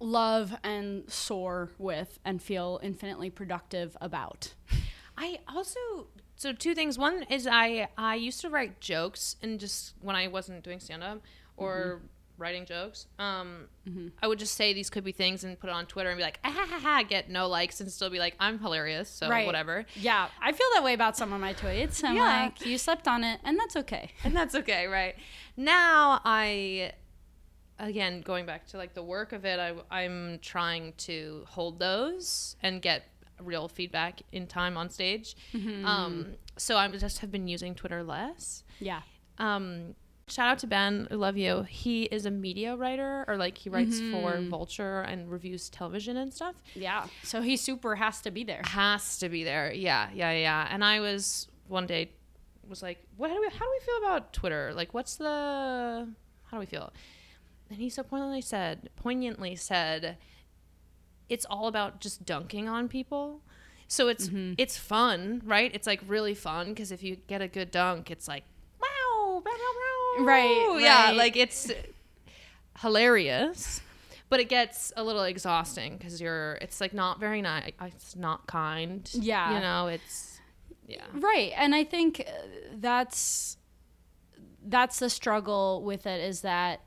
love 0.00 0.56
and 0.64 1.10
soar 1.10 1.70
with 1.78 2.18
and 2.24 2.42
feel 2.42 2.80
infinitely 2.82 3.30
productive 3.30 3.96
about. 4.00 4.54
I 5.16 5.40
also 5.48 6.08
so 6.34 6.52
two 6.52 6.74
things. 6.74 6.98
One 6.98 7.22
is 7.24 7.46
I 7.46 7.88
I 7.96 8.16
used 8.16 8.40
to 8.40 8.50
write 8.50 8.80
jokes 8.80 9.36
and 9.42 9.60
just 9.60 9.94
when 10.00 10.16
I 10.16 10.28
wasn't 10.28 10.64
doing 10.64 10.80
stand 10.80 11.04
up 11.04 11.22
or 11.56 11.96
mm-hmm. 11.96 12.06
Writing 12.38 12.64
jokes, 12.66 13.06
um, 13.18 13.68
I 14.22 14.26
would 14.26 14.38
just 14.38 14.54
say 14.54 14.72
these 14.72 14.90
could 14.90 15.04
be 15.04 15.12
things 15.12 15.44
and 15.44 15.58
put 15.58 15.68
it 15.70 15.72
on 15.74 15.86
Twitter 15.86 16.08
and 16.10 16.16
be 16.16 16.22
like, 16.22 16.40
ah, 16.44 16.50
ha, 16.50 16.66
ha, 16.68 16.78
ha, 16.80 17.02
get 17.08 17.28
no 17.30 17.46
likes 17.48 17.80
and 17.80 17.90
still 17.90 18.10
be 18.10 18.18
like, 18.18 18.34
I'm 18.40 18.58
hilarious, 18.58 19.08
so 19.08 19.28
Right. 19.28 19.46
whatever. 19.46 19.84
Yeah, 19.96 20.28
I 20.40 20.52
feel 20.52 20.66
that 20.74 20.82
way 20.82 20.94
about 20.94 21.16
some 21.16 21.32
of 21.32 21.40
my 21.40 21.54
tweets. 21.54 22.02
I'm 22.04 22.16
Yeah. 22.16 22.22
like, 22.44 22.64
you 22.66 22.78
slept 22.78 23.06
on 23.06 23.22
it, 23.24 23.40
and 23.44 23.58
that's 23.58 23.76
okay. 23.76 24.10
and 24.24 24.34
that's 24.34 24.54
okay, 24.54 24.86
right? 24.86 25.14
Now 25.56 26.20
I 26.24 26.92
again 27.78 28.20
going 28.20 28.46
back 28.46 28.66
to 28.68 28.76
like 28.76 28.94
the 28.94 29.02
work 29.02 29.32
of 29.32 29.44
it, 29.44 29.58
I 29.58 29.74
I'm 29.90 30.38
trying 30.40 30.92
to 30.98 31.44
hold 31.48 31.78
those 31.78 32.56
and 32.62 32.80
get 32.80 33.04
real 33.40 33.68
feedback 33.68 34.22
in 34.30 34.46
time 34.46 34.76
on 34.76 34.88
stage. 34.88 35.34
Um, 35.84 36.34
so 36.56 36.76
I 36.76 36.86
just 36.88 37.18
have 37.18 37.30
been 37.32 37.48
using 37.48 37.74
Twitter 37.74 38.02
less. 38.04 38.62
Yeah. 38.78 39.00
Um, 39.38 39.94
shout 40.28 40.48
out 40.48 40.58
to 40.60 40.66
Ben, 40.66 41.08
I 41.10 41.14
love 41.14 41.36
you. 41.36 41.62
He 41.62 42.04
is 42.04 42.26
a 42.26 42.30
media 42.30 42.76
writer, 42.76 43.24
or 43.28 43.36
like 43.36 43.58
he 43.58 43.70
writes 43.70 43.98
for 43.98 44.32
mm-hmm. 44.32 44.48
Vulture 44.48 45.02
and 45.02 45.30
reviews 45.30 45.68
television 45.68 46.16
and 46.16 46.32
stuff. 46.32 46.54
Yeah. 46.74 47.06
So 47.22 47.42
he 47.42 47.56
super 47.56 47.96
has 47.96 48.20
to 48.22 48.30
be 48.30 48.44
there. 48.44 48.62
Has 48.64 49.18
to 49.18 49.28
be 49.28 49.44
there. 49.44 49.72
Yeah, 49.72 50.08
yeah, 50.14 50.32
yeah. 50.32 50.68
And 50.70 50.84
I 50.84 51.00
was 51.00 51.48
one 51.68 51.86
day 51.86 52.10
was 52.68 52.82
like, 52.82 52.98
what? 53.16 53.30
How 53.30 53.36
do 53.36 53.40
we, 53.40 53.48
how 53.48 53.64
do 53.64 53.70
we 53.70 53.84
feel 53.84 53.98
about 53.98 54.32
Twitter? 54.32 54.72
Like, 54.74 54.94
what's 54.94 55.16
the 55.16 56.08
how 56.44 56.56
do 56.56 56.58
we 56.58 56.66
feel? 56.66 56.92
And 57.70 57.78
he 57.78 57.88
so 57.88 58.02
poignantly 58.02 58.42
said, 58.42 58.90
poignantly 58.96 59.56
said, 59.56 60.18
it's 61.28 61.46
all 61.46 61.68
about 61.68 62.00
just 62.00 62.26
dunking 62.26 62.68
on 62.68 62.88
people. 62.88 63.40
So 63.88 64.08
it's 64.08 64.28
mm-hmm. 64.28 64.54
it's 64.58 64.76
fun, 64.76 65.42
right? 65.44 65.70
It's 65.74 65.86
like 65.86 66.02
really 66.06 66.34
fun 66.34 66.68
because 66.68 66.92
if 66.92 67.02
you 67.02 67.16
get 67.26 67.42
a 67.42 67.48
good 67.48 67.70
dunk, 67.70 68.10
it's 68.10 68.26
like 68.26 68.44
wow, 69.44 69.52
bow, 69.52 69.58
bow, 69.58 70.18
bow. 70.18 70.24
Right, 70.24 70.80
Yeah, 70.82 71.04
right. 71.06 71.16
like 71.16 71.36
it's 71.36 71.70
hilarious, 72.80 73.80
but 74.28 74.40
it 74.40 74.48
gets 74.48 74.92
a 74.96 75.04
little 75.04 75.22
exhausting 75.22 75.96
because 75.96 76.20
you're. 76.20 76.54
It's 76.60 76.80
like 76.80 76.94
not 76.94 77.20
very 77.20 77.42
nice. 77.42 77.72
It's 77.82 78.16
not 78.16 78.46
kind. 78.46 79.08
Yeah. 79.14 79.54
you 79.54 79.60
know, 79.60 79.86
it's 79.88 80.40
yeah. 80.86 81.04
Right. 81.14 81.52
And 81.56 81.74
I 81.74 81.84
think 81.84 82.20
uh, 82.26 82.32
that's 82.76 83.56
that's 84.64 84.98
the 84.98 85.10
struggle 85.10 85.82
with 85.82 86.06
it 86.06 86.20
is 86.20 86.42
that 86.42 86.80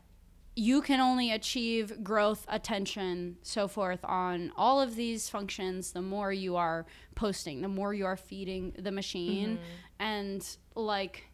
you 0.57 0.81
can 0.81 1.01
only 1.01 1.31
achieve 1.31 2.01
growth, 2.03 2.45
attention, 2.47 3.35
so 3.41 3.67
forth 3.67 3.99
on 4.05 4.53
all 4.55 4.79
of 4.79 4.95
these 4.95 5.27
functions 5.27 5.91
the 5.91 6.01
more 6.01 6.31
you 6.31 6.55
are 6.55 6.85
posting, 7.15 7.61
the 7.61 7.67
more 7.67 7.93
you 7.93 8.05
are 8.05 8.15
feeding 8.15 8.73
the 8.79 8.91
machine 8.91 9.59
and 9.99 10.57
like 10.75 11.25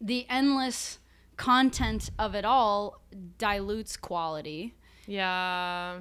the 0.00 0.26
endless 0.28 0.98
content 1.36 2.10
of 2.18 2.34
it 2.34 2.44
all 2.44 3.00
dilutes 3.38 3.96
quality. 3.96 4.74
Yeah. 5.08 6.00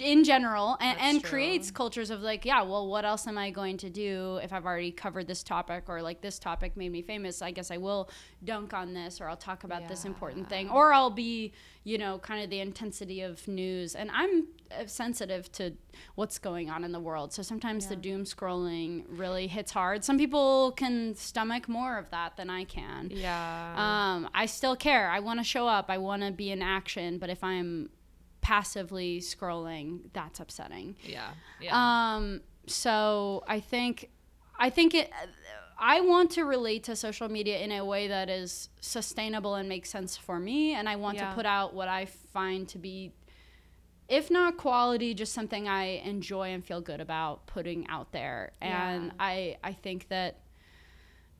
in 0.00 0.24
general 0.24 0.78
and, 0.80 0.98
and 0.98 1.22
creates 1.22 1.70
cultures 1.70 2.08
of 2.08 2.22
like 2.22 2.46
yeah 2.46 2.62
well 2.62 2.88
what 2.88 3.04
else 3.04 3.26
am 3.26 3.36
i 3.36 3.50
going 3.50 3.76
to 3.76 3.90
do 3.90 4.40
if 4.42 4.50
i've 4.50 4.64
already 4.64 4.90
covered 4.90 5.26
this 5.26 5.42
topic 5.42 5.84
or 5.88 6.00
like 6.00 6.22
this 6.22 6.38
topic 6.38 6.74
made 6.74 6.90
me 6.90 7.02
famous? 7.02 7.42
I 7.42 7.50
guess 7.50 7.70
i 7.70 7.76
will 7.76 8.08
dunk 8.44 8.72
on 8.72 8.94
this 8.94 9.20
or 9.20 9.28
i'll 9.28 9.36
talk 9.36 9.64
about 9.64 9.88
this 9.88 10.06
important 10.06 10.48
thing 10.48 10.70
or 10.70 10.94
i'll 10.94 11.10
be 11.10 11.52
you 11.84 11.98
know 11.98 12.18
kind 12.18 12.42
of 12.42 12.48
the 12.48 12.60
intensity 12.60 13.20
of 13.20 13.46
news. 13.46 13.94
And 13.94 14.10
i'm 14.10 14.46
sensitive 14.86 15.50
to 15.52 15.72
what's 16.14 16.38
going 16.38 16.68
on 16.70 16.84
in 16.84 16.92
the 16.92 17.00
world 17.00 17.32
so 17.32 17.42
sometimes 17.42 17.86
the 17.86 17.96
doom 17.96 18.24
scrolling 18.24 19.04
really 19.08 19.46
hits 19.46 19.72
hard 19.72 20.04
some 20.04 20.18
people 20.18 20.72
can 20.72 21.14
stomach 21.14 21.68
more 21.68 21.98
of 21.98 22.10
that 22.10 22.36
than 22.36 22.50
i 22.50 22.64
can 22.64 23.08
Yeah. 23.10 23.74
um, 23.76 24.28
I 24.34 24.46
still 24.46 24.76
care. 24.76 25.08
I 25.10 25.20
want 25.20 25.40
to 25.40 25.44
show 25.44 25.66
up. 25.66 25.86
I 25.88 25.98
want 25.98 26.22
to 26.22 26.30
be 26.30 26.50
in 26.50 26.62
action. 26.62 27.18
But 27.18 27.30
if 27.30 27.42
I'm 27.42 27.90
passively 28.40 29.20
scrolling, 29.20 30.00
that's 30.12 30.40
upsetting. 30.40 30.96
yeah. 31.02 31.30
Yeah. 31.60 31.72
Um, 32.16 32.40
so 32.66 33.44
I 33.48 33.60
think, 33.60 34.10
I 34.58 34.70
think 34.70 34.94
it. 34.94 35.10
I 35.78 36.00
want 36.00 36.30
to 36.32 36.44
relate 36.44 36.84
to 36.84 36.96
social 36.96 37.28
media 37.28 37.58
in 37.58 37.70
a 37.72 37.84
way 37.84 38.08
that 38.08 38.28
is 38.30 38.68
sustainable 38.80 39.54
and 39.56 39.68
makes 39.68 39.90
sense 39.90 40.16
for 40.16 40.38
me, 40.38 40.74
and 40.74 40.88
I 40.88 40.96
want 40.96 41.16
Yeah. 41.18 41.28
to 41.30 41.34
put 41.34 41.44
out 41.46 41.74
what 41.74 41.88
I 41.88 42.06
find 42.06 42.66
to 42.68 42.78
be, 42.78 43.12
if 44.08 44.30
not 44.30 44.56
quality, 44.56 45.14
just 45.14 45.32
something 45.32 45.66
I 45.68 46.00
enjoy 46.04 46.50
and 46.52 46.64
feel 46.64 46.80
good 46.80 47.00
about 47.00 47.46
putting 47.46 47.86
out 47.88 48.12
there. 48.12 48.52
And 48.60 49.06
Yeah. 49.06 49.12
I, 49.18 49.56
I 49.64 49.72
think 49.72 50.08
that 50.08 50.38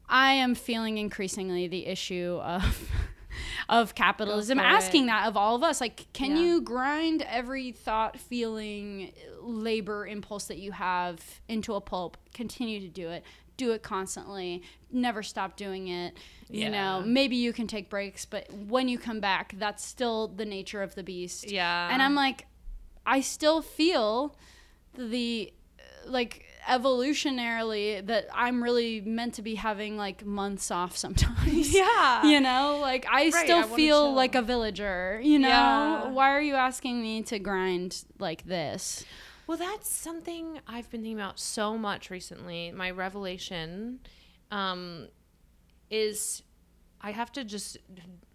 I 0.09 0.33
am 0.35 0.55
feeling 0.55 0.99
increasingly 0.99 1.69
the 1.69 1.87
issue 1.87 2.39
of 2.43 2.91
of 3.69 3.95
capitalism 3.95 4.59
asking 4.59 5.05
it. 5.05 5.07
that 5.09 5.27
of 5.29 5.37
all 5.37 5.55
of 5.57 5.63
us 5.63 5.81
like 5.81 6.11
can 6.15 6.31
Yeah. 6.37 6.43
you 6.43 6.61
grind 6.63 7.23
every 7.23 7.71
thought 7.73 8.19
feeling 8.19 9.13
labor 9.43 10.07
impulse 10.07 10.47
that 10.47 10.57
you 10.59 10.73
have 10.73 11.21
into 11.49 11.75
a 11.75 11.81
pulp 11.81 12.17
continue 12.33 12.81
to 12.81 12.89
do 12.89 13.11
it 13.11 13.25
do 13.59 13.73
it 13.73 13.83
constantly 13.83 14.63
never 14.91 15.23
stop 15.23 15.57
doing 15.57 15.89
it 15.89 16.15
you 16.49 16.71
know 16.71 17.03
maybe 17.05 17.37
you 17.37 17.53
can 17.53 17.67
take 17.67 17.91
breaks 17.91 18.25
but 18.25 18.51
when 18.53 18.89
you 18.89 18.99
come 18.99 19.21
back 19.21 19.55
that's 19.59 19.85
still 19.85 20.29
the 20.29 20.45
nature 20.47 20.83
of 20.83 20.95
the 20.95 21.03
beast 21.03 21.51
yeah. 21.51 21.89
and 21.93 22.01
I'm 22.01 22.15
like, 22.15 22.47
I 23.07 23.21
still 23.21 23.63
feel 23.63 24.37
the 24.97 25.53
like 26.07 26.45
evolutionarily 26.69 28.05
that 28.07 28.27
I'm 28.35 28.63
really 28.63 29.01
meant 29.01 29.35
to 29.35 29.43
be 29.43 29.55
having 29.55 29.97
like 29.97 30.25
months 30.25 30.71
off 30.71 30.97
sometimes. 30.97 31.73
Yeah. 31.77 32.25
You 32.27 32.41
know, 32.41 32.79
like 32.81 33.07
I 33.11 33.31
still 33.31 33.59
I 33.59 33.63
feel 33.77 34.13
like 34.13 34.35
a 34.35 34.43
villager, 34.43 35.21
you 35.23 35.39
know? 35.39 35.49
Yeah. 35.49 36.09
Why 36.09 36.31
are 36.31 36.41
you 36.41 36.55
asking 36.55 37.01
me 37.01 37.23
to 37.25 37.39
grind 37.39 38.05
like 38.19 38.45
this? 38.47 39.05
Well, 39.47 39.57
that's 39.57 39.89
something 39.89 40.61
I've 40.67 40.91
been 40.91 41.03
thinking 41.03 41.21
about 41.21 41.39
so 41.39 41.79
much 41.79 42.11
recently. 42.11 42.73
My 42.73 42.91
revelation 42.91 44.01
um, 44.51 45.09
is 45.89 46.43
I 47.01 47.13
have 47.13 47.31
to 47.33 47.45
just 47.45 47.79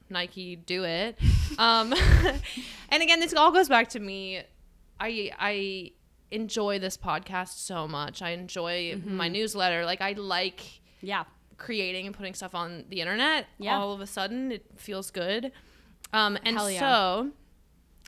Nike 0.09 0.55
do 0.55 0.85
it. 0.85 1.17
Um, 1.57 1.93
and 2.89 3.03
again, 3.03 3.19
this 3.19 3.33
all 3.33 3.51
goes 3.51 3.67
back 3.67 3.89
to 3.89 3.99
me. 3.99 4.41
I 5.01 5.31
I 5.39 5.91
enjoy 6.31 6.79
this 6.79 6.95
podcast 6.95 7.57
so 7.65 7.87
much. 7.87 8.21
I 8.21 8.29
enjoy 8.31 8.93
Mm-hmm. 8.93 9.15
my 9.17 9.27
newsletter. 9.27 9.83
Like 9.85 9.99
I 10.01 10.13
like 10.13 10.61
Yeah. 11.01 11.23
creating 11.57 12.05
and 12.07 12.15
putting 12.15 12.33
stuff 12.33 12.55
on 12.55 12.85
the 12.89 13.01
internet. 13.01 13.47
Yeah. 13.57 13.77
All 13.77 13.91
of 13.93 13.99
a 14.01 14.07
sudden, 14.07 14.51
it 14.51 14.65
feels 14.77 15.11
good. 15.11 15.51
Um, 16.13 16.37
and 16.45 16.55
yeah. 16.55 16.79
so, 16.79 17.31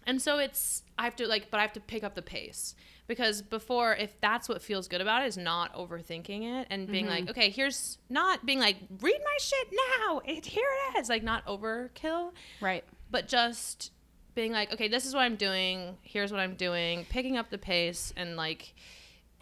and 0.08 0.22
so 0.22 0.38
it's 0.38 0.84
I 0.98 1.04
have 1.04 1.16
to 1.18 1.28
like, 1.28 1.50
but 1.52 1.60
I 1.60 1.62
have 1.64 1.74
to 1.74 1.80
pick 1.80 2.04
up 2.04 2.16
the 2.16 2.22
pace 2.22 2.76
because 3.08 3.42
before, 3.42 3.94
if 3.96 4.20
that's 4.22 4.48
what 4.50 4.62
feels 4.62 4.88
good 4.88 5.02
about 5.02 5.24
it, 5.24 5.28
is 5.28 5.38
not 5.38 5.74
overthinking 5.74 6.62
it 6.62 6.68
and 6.70 6.88
being 6.88 7.06
Mm-hmm. 7.06 7.26
like, 7.28 7.30
okay, 7.32 7.50
here's 7.50 7.98
not 8.10 8.46
being 8.46 8.60
like, 8.60 8.78
read 9.02 9.20
my 9.32 9.38
shit 9.40 9.68
now. 10.00 10.22
It 10.26 10.46
here 10.46 10.68
it 10.96 11.00
is, 11.00 11.10
like 11.10 11.24
not 11.24 11.46
overkill, 11.46 12.32
Right. 12.62 12.84
but 13.12 13.28
just 13.28 13.92
being 14.36 14.52
like, 14.52 14.72
okay, 14.74 14.88
this 14.88 15.06
is 15.06 15.14
what 15.14 15.22
I'm 15.22 15.36
doing. 15.36 15.98
Here's 16.02 16.32
what 16.32 16.40
I'm 16.42 16.56
doing. 16.56 17.06
Picking 17.10 17.38
up 17.38 17.50
the 17.50 17.58
pace 17.58 18.14
and 18.18 18.36
like, 18.36 18.74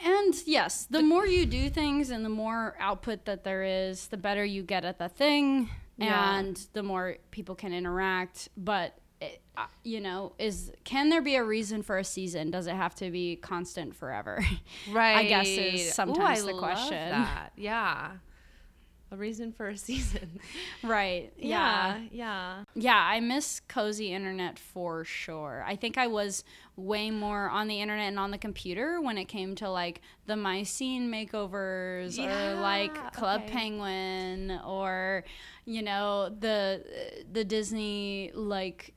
And 0.04 0.34
yes, 0.46 0.88
the 0.90 1.02
more 1.04 1.26
you 1.28 1.46
do 1.46 1.70
things 1.70 2.10
and 2.10 2.26
the 2.26 2.30
more 2.30 2.76
output 2.80 3.26
that 3.26 3.44
there 3.44 3.64
is, 3.64 4.08
the 4.08 4.18
better 4.18 4.44
you 4.44 4.64
get 4.64 4.84
at 4.86 4.98
the 4.98 5.10
thing 5.10 5.70
Yeah. 5.98 6.38
and 6.40 6.58
the 6.74 6.82
more 6.84 7.18
people 7.32 7.54
can 7.56 7.74
interact. 7.74 8.50
But, 8.58 8.98
it, 9.22 9.40
uh, 9.56 9.68
you 9.84 10.02
know, 10.02 10.34
is 10.40 10.72
can 10.84 11.10
there 11.10 11.22
be 11.22 11.36
a 11.36 11.44
reason 11.44 11.84
for 11.84 12.00
a 12.00 12.04
season? 12.04 12.50
Does 12.50 12.66
it 12.66 12.74
have 12.74 12.96
to 12.96 13.12
be 13.12 13.36
constant 13.36 13.96
forever? 13.96 14.44
right? 14.92 15.18
I 15.18 15.24
guess 15.26 15.48
is 15.48 15.94
sometimes 15.94 16.42
Ooh, 16.42 16.48
the 16.48 16.58
question. 16.58 17.10
that. 17.12 17.52
Yeah. 17.56 18.14
A 19.12 19.18
reason 19.18 19.52
for 19.52 19.68
a 19.68 19.78
season. 19.90 20.40
right. 20.84 21.34
Yeah. 21.38 21.98
yeah. 21.98 22.08
Yeah. 22.12 22.64
Yeah, 22.76 22.96
I 22.98 23.20
miss 23.20 23.60
cozy 23.68 24.14
internet 24.14 24.58
for 24.58 25.04
sure. 25.04 25.66
I 25.68 25.76
think 25.76 25.98
I 25.98 26.08
was 26.08 26.46
way 26.78 27.12
more 27.12 27.50
on 27.50 27.68
the 27.68 27.82
internet 27.82 28.08
and 28.08 28.20
on 28.20 28.32
the 28.32 28.38
computer 28.38 29.02
when 29.02 29.18
it 29.18 29.26
came 29.26 29.56
to 29.56 29.70
like 29.70 30.02
the 30.28 30.38
My 30.38 30.64
Scene 30.64 31.12
makeovers 31.12 32.18
or 32.18 32.62
like 32.62 33.14
Club 33.14 33.42
okay. 33.44 33.52
Penguin 33.52 34.60
or 34.66 35.26
you 35.66 35.82
know 35.82 36.30
the 36.30 36.84
the 37.32 37.44
Disney 37.44 38.32
like 38.34 38.94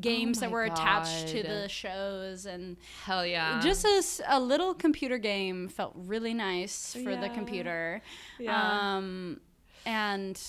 games 0.00 0.40
that 0.40 0.46
Oh 0.46 0.50
my 0.50 0.52
were 0.54 0.64
attached 0.64 1.28
to 1.28 1.42
the 1.42 1.68
shows 1.68 2.46
and 2.46 2.76
Hell 3.04 3.26
yeah. 3.26 3.60
just 3.60 4.20
a 4.26 4.40
little 4.40 4.74
computer 4.74 5.18
game 5.18 5.68
felt 5.68 5.92
really 5.94 6.34
nice 6.34 6.94
for 6.94 7.14
the 7.16 7.28
computer 7.30 8.00
Yeah. 8.38 8.96
um 8.96 9.40
and 9.84 10.40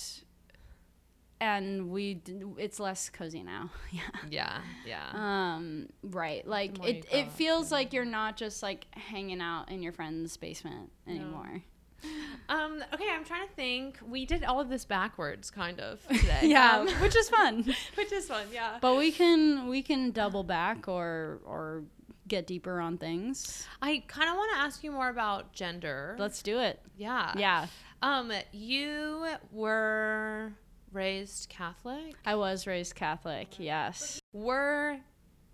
and 1.40 1.90
we 1.90 2.20
it's 2.56 2.80
less 2.80 3.10
cozy 3.10 3.42
now 3.44 3.70
yeah 3.92 4.00
yeah. 4.30 4.58
Yeah. 4.84 5.10
um 5.14 5.86
right 6.02 6.46
like 6.46 6.84
it 6.84 7.06
it 7.12 7.30
feels 7.32 7.70
like 7.70 7.92
you're 7.92 8.04
not 8.04 8.36
just 8.36 8.62
like 8.62 8.86
hanging 8.92 9.40
out 9.40 9.70
in 9.70 9.82
your 9.82 9.92
friend's 9.92 10.36
basement 10.36 10.90
anymore 11.06 11.62
um. 12.48 12.82
Okay. 12.94 13.08
I'm 13.10 13.24
trying 13.24 13.46
to 13.48 13.54
think. 13.54 13.98
We 14.06 14.26
did 14.26 14.44
all 14.44 14.60
of 14.60 14.68
this 14.68 14.84
backwards, 14.84 15.50
kind 15.50 15.80
of 15.80 16.06
today. 16.08 16.40
yeah 16.42 16.78
Um, 16.80 16.88
which 17.02 17.16
is 17.16 17.28
fun 17.28 17.74
which 17.96 18.12
is 18.12 18.26
fun. 18.26 18.46
Yeah. 18.52 18.78
but 18.80 18.96
we 18.96 19.10
can 19.12 19.68
we 19.68 19.82
can 19.82 20.10
double 20.12 20.42
back 20.44 20.88
or 20.88 21.40
or 21.44 21.84
get 22.28 22.46
deeper 22.46 22.78
on 22.80 22.98
things 22.98 23.66
I 23.80 24.02
kind 24.06 24.28
of 24.28 24.36
want 24.36 24.50
to 24.54 24.58
ask 24.60 24.84
you 24.84 24.92
more 24.92 25.08
about 25.08 25.52
gender. 25.52 26.14
let's 26.18 26.42
do 26.42 26.58
it 26.58 26.80
yeah. 26.96 27.32
yeah 27.36 27.66
Um. 28.02 28.30
You 28.52 29.26
were 29.50 30.52
raised 30.92 31.48
Catholic. 31.48 32.14
i 32.24 32.34
was 32.34 32.66
raised 32.66 32.94
catholic 32.94 33.48
yes 33.58 34.20
Were 34.32 34.98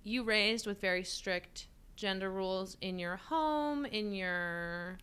you 0.02 0.22
raised 0.24 0.66
with 0.66 0.80
very 0.80 1.04
strict 1.04 1.66
gender 1.96 2.30
rules 2.30 2.76
in 2.80 2.98
your 2.98 3.16
home? 3.16 3.84
In 3.86 4.12
your 4.12 4.98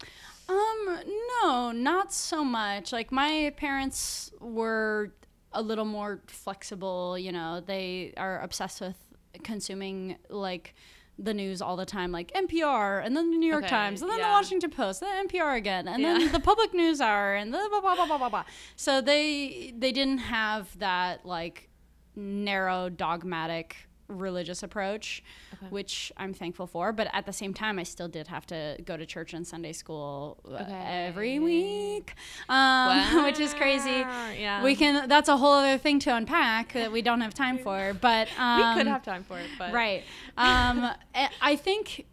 Um, 0.50 1.00
no, 1.44 1.72
not 1.72 2.12
so 2.14 2.44
much. 2.44 2.92
Like 2.92 3.12
my 3.12 3.54
parents 3.58 4.32
were 4.40 5.14
a 5.54 5.62
little 5.62 5.86
more 5.86 6.22
flexible, 6.28 7.18
you 7.18 7.32
know. 7.32 7.62
They 7.66 8.14
are 8.18 8.40
obsessed 8.42 8.82
with 8.82 8.98
consuming 9.44 10.18
like 10.30 10.74
the 11.20 11.34
news 11.34 11.62
all 11.62 11.76
the 11.78 11.86
time, 11.86 12.12
like 12.12 12.32
NPR 12.34 13.06
and 13.06 13.16
then 13.16 13.32
the 13.32 13.38
New 13.38 13.48
York 13.48 13.64
Okay, 13.66 13.70
Times 13.70 14.02
and 14.02 14.10
then 14.10 14.20
the. 14.20 14.28
Washington 14.28 14.72
Post, 14.72 15.02
then 15.02 15.28
NPR 15.28 15.56
again, 15.56 15.88
and 15.88 16.02
Yeah. 16.02 16.18
then 16.18 16.32
the 16.32 16.40
public 16.40 16.74
news 16.74 17.00
hour 17.10 17.36
and 17.36 17.54
the 17.54 17.68
blah 17.70 17.80
blah 17.82 17.96
blah 17.96 18.06
blah 18.08 18.18
blah 18.18 18.30
blah. 18.30 18.44
So 18.76 19.02
they 19.02 19.74
they 19.78 19.92
didn't 19.92 20.18
have 20.20 20.78
that 20.80 21.26
like 21.26 21.70
narrow 22.16 22.90
dogmatic 22.90 23.76
religious 24.12 24.64
approach 24.64 25.24
which 25.70 26.12
i'm 26.18 26.34
thankful 26.34 26.68
for 26.68 26.92
but 26.92 27.08
at 27.14 27.26
the 27.26 27.34
same 27.34 27.54
time 27.54 27.78
i 27.80 27.84
still 27.84 28.08
did 28.08 28.28
have 28.28 28.46
to 28.46 28.78
go 28.86 28.98
to 28.98 29.06
church 29.06 29.34
and 29.34 29.46
sunday 29.48 29.72
school 29.74 30.38
uh, 30.52 30.64
every 30.70 31.40
week. 31.40 32.14
Um, 32.50 33.24
which 33.26 33.40
is 33.40 33.54
crazy. 33.54 34.00
Yeah. 34.00 34.64
we 34.64 34.76
can 34.76 35.08
that's 35.08 35.30
a 35.30 35.38
whole 35.38 35.54
other 35.54 35.78
thing 35.78 36.00
to 36.00 36.16
unpack 36.16 36.74
that 36.74 36.92
we 36.92 37.02
don't 37.02 37.22
have 37.22 37.34
time 37.34 37.58
for 37.66 37.94
but 38.00 38.28
um, 38.38 38.58
we 38.76 38.82
could 38.82 38.88
have 38.88 39.04
time 39.04 39.24
for 39.24 39.38
it, 39.40 39.50
but 39.58 39.72
right. 39.74 40.04
Um, 40.38 40.90
I- 41.16 41.30
i 41.42 41.56
think 41.56 42.06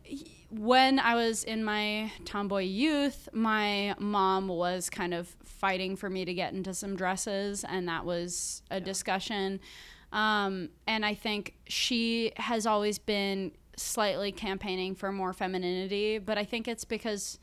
when 0.50 0.98
i 0.98 1.14
was 1.14 1.44
in 1.44 1.62
my 1.62 2.10
tomboy 2.24 2.62
youth 2.62 3.28
my 3.32 3.94
mom 3.98 4.48
was 4.48 4.88
kind 4.88 5.12
of 5.12 5.36
fighting 5.44 5.96
for 5.96 6.08
me 6.08 6.24
to 6.24 6.32
get 6.32 6.52
into 6.54 6.72
some 6.72 6.96
dresses 6.96 7.64
and 7.68 7.86
that 7.88 8.04
was 8.04 8.62
a 8.70 8.80
discussion 8.80 9.60
um, 10.12 10.68
and 10.86 11.04
i 11.04 11.14
think 11.14 11.54
she 11.66 12.32
has 12.36 12.66
always 12.66 12.98
been 12.98 13.52
slightly 13.76 14.32
campaigning 14.32 14.94
for 14.94 15.12
more 15.12 15.32
femininity 15.32 16.18
but 16.18 16.36
i 16.38 16.44
think 16.44 16.66
it's 16.66 16.84
because 16.84 17.38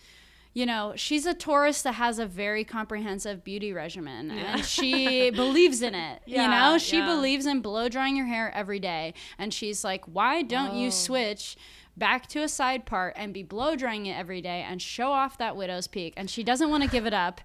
you 0.55 0.65
know, 0.65 0.93
she's 0.95 1.25
a 1.25 1.33
Taurus 1.33 1.81
that 1.81 1.95
has 1.95 2.17
a 2.17 2.25
very 2.25 2.63
comprehensive 2.63 3.43
beauty 3.43 3.73
regimen 3.73 4.31
and 4.31 4.63
she 4.63 5.29
believes 5.31 5.81
in 5.81 5.93
it. 5.93 6.21
you 6.25 6.37
know, 6.37 6.77
she 6.77 6.99
yeah. 6.99 7.05
believes 7.05 7.45
in 7.45 7.59
blow 7.59 7.89
drying 7.89 8.15
your 8.15 8.25
hair 8.25 8.53
every 8.55 8.79
day. 8.79 9.13
And 9.37 9.53
she's 9.53 9.83
like, 9.83 10.05
why 10.05 10.43
don't 10.43 10.73
you 10.77 10.87
Oh. 10.87 10.91
switch 10.91 11.57
back 11.97 12.27
to 12.27 12.43
a 12.43 12.47
side 12.47 12.85
part 12.85 13.13
and 13.15 13.33
be 13.33 13.43
blow 13.43 13.75
drying 13.75 14.05
it 14.05 14.17
every 14.17 14.41
day 14.41 14.65
and 14.67 14.81
show 14.81 15.11
off 15.11 15.37
that 15.37 15.55
widow's 15.55 15.87
peak? 15.87 16.13
And 16.17 16.29
she 16.29 16.43
doesn't 16.43 16.69
want 16.69 16.83
to 16.83 16.89
give 16.89 17.05
it 17.05 17.13
up. 17.13 17.41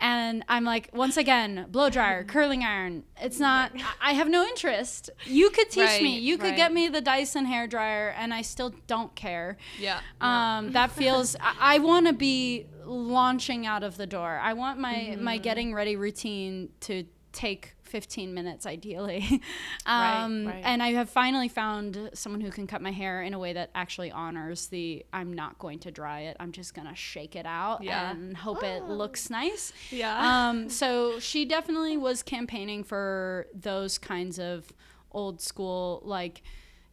And 0.00 0.44
I'm 0.48 0.64
like, 0.64 0.90
once 0.92 1.16
again, 1.16 1.66
blow 1.70 1.88
dryer, 1.88 2.24
curling 2.24 2.64
iron. 2.64 3.04
It's 3.20 3.38
not, 3.38 3.72
I- 4.00 4.12
have 4.14 4.28
no 4.28 4.44
interest. 4.44 5.08
You 5.24 5.50
could 5.50 5.70
teach 5.70 6.02
me. 6.02 6.18
You 6.18 6.36
could 6.36 6.50
right. 6.50 6.56
get 6.56 6.72
me 6.72 6.88
the 6.88 7.00
Dyson 7.00 7.46
hair 7.46 7.66
dryer, 7.66 8.14
and 8.18 8.34
I 8.34 8.42
still 8.42 8.74
don't 8.86 9.14
care. 9.14 9.56
yeah. 9.78 10.00
Um, 10.20 10.72
that 10.72 10.90
feels. 10.90 11.36
I, 11.40 11.76
I 11.76 11.78
want 11.78 12.06
to 12.06 12.12
be 12.12 12.66
launching 12.84 13.66
out 13.66 13.82
of 13.82 13.96
the 13.96 14.06
door. 14.06 14.38
I 14.42 14.52
want 14.52 14.78
my 14.78 15.16
my 15.20 15.38
getting 15.38 15.74
ready 15.74 15.96
routine 15.96 16.68
to 16.80 17.04
take 17.32 17.74
15 17.94 18.34
minutes 18.34 18.66
ideally. 18.66 19.40
um, 19.86 20.48
right. 20.48 20.62
And 20.64 20.82
I 20.82 20.94
have 20.94 21.08
finally 21.08 21.46
found 21.46 22.10
someone 22.12 22.40
who 22.40 22.50
can 22.50 22.66
cut 22.66 22.82
my 22.82 22.90
hair 22.90 23.22
in 23.22 23.34
a 23.34 23.38
way 23.38 23.52
that 23.52 23.70
actually 23.72 24.10
honors 24.10 24.66
the. 24.66 25.06
I'm 25.12 25.32
not 25.32 25.60
going 25.60 25.78
to 25.78 25.92
dry 25.92 26.22
it. 26.22 26.36
I'm 26.40 26.50
just 26.50 26.74
gonna 26.74 26.96
shake 26.96 27.36
it 27.36 27.46
out 27.46 27.84
Yeah. 27.84 28.10
and 28.10 28.36
hope 28.36 28.64
it 28.64 28.82
looks 28.82 29.30
nice. 29.30 29.72
yeah. 29.92 30.48
Um, 30.48 30.68
so 30.68 31.20
she 31.20 31.44
definitely 31.44 31.96
was 31.96 32.24
campaigning 32.24 32.82
for 32.82 33.46
those 33.54 33.96
kinds 33.96 34.40
of 34.40 34.72
old 35.12 35.40
school, 35.40 36.02
like, 36.04 36.42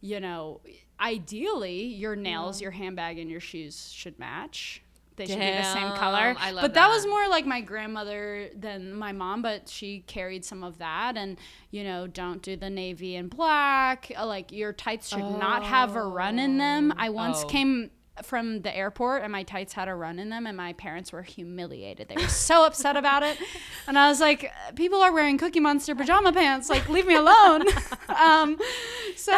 you 0.01 0.19
know, 0.19 0.61
ideally 0.99 1.81
your 1.81 2.15
nails, 2.15 2.61
your 2.61 2.69
handbag, 2.69 3.17
and 3.17 3.31
your 3.31 3.39
shoes 3.39 3.91
should 3.91 4.19
match. 4.19 4.83
They 5.27 5.33
should 5.33 5.39
be 5.39 5.51
the 5.51 5.73
same 5.73 5.91
color. 5.93 6.35
I 6.39 6.51
love 6.51 6.61
but 6.61 6.73
that, 6.73 6.87
was 6.89 7.05
more 7.05 7.27
like 7.27 7.45
my 7.45 7.61
grandmother 7.61 8.49
than 8.55 8.93
my 8.93 9.11
mom, 9.11 9.41
but 9.41 9.69
she 9.69 9.99
carried 10.07 10.43
some 10.45 10.63
of 10.63 10.77
that. 10.79 11.17
And, 11.17 11.37
you 11.69 11.83
know, 11.83 12.07
don't 12.07 12.41
do 12.41 12.55
the 12.55 12.69
navy 12.69 13.15
and 13.15 13.29
black. 13.29 14.11
Uh, 14.17 14.25
Like, 14.25 14.51
your 14.51 14.73
tights 14.73 15.09
should 15.09 15.19
not 15.19 15.63
have 15.63 15.95
a 15.95 16.03
run 16.03 16.39
in 16.39 16.57
them. 16.57 16.93
I 16.97 17.09
once 17.09 17.43
Oh. 17.43 17.47
came 17.47 17.91
from 18.23 18.61
the 18.61 18.75
airport 18.75 19.23
and 19.23 19.31
my 19.31 19.41
tights 19.41 19.73
had 19.73 19.87
a 19.87 19.95
run 19.95 20.19
in 20.19 20.29
them 20.29 20.45
and 20.45 20.55
my 20.55 20.73
parents 20.73 21.11
were 21.11 21.23
humiliated. 21.23 22.07
They 22.07 22.15
were 22.21 22.27
so 22.27 22.65
upset 22.65 22.95
about 22.97 23.23
it. 23.23 23.37
And 23.87 23.97
I 23.97 24.09
was 24.09 24.19
like, 24.19 24.51
people 24.75 25.01
are 25.01 25.11
wearing 25.11 25.37
Cookie 25.39 25.59
Monster 25.59 25.95
pajama 25.95 26.31
pants. 26.31 26.69
Like, 26.69 26.87
leave 26.87 27.07
me 27.07 27.15
alone. 27.15 27.63
um, 28.09 28.57
so 29.15 29.31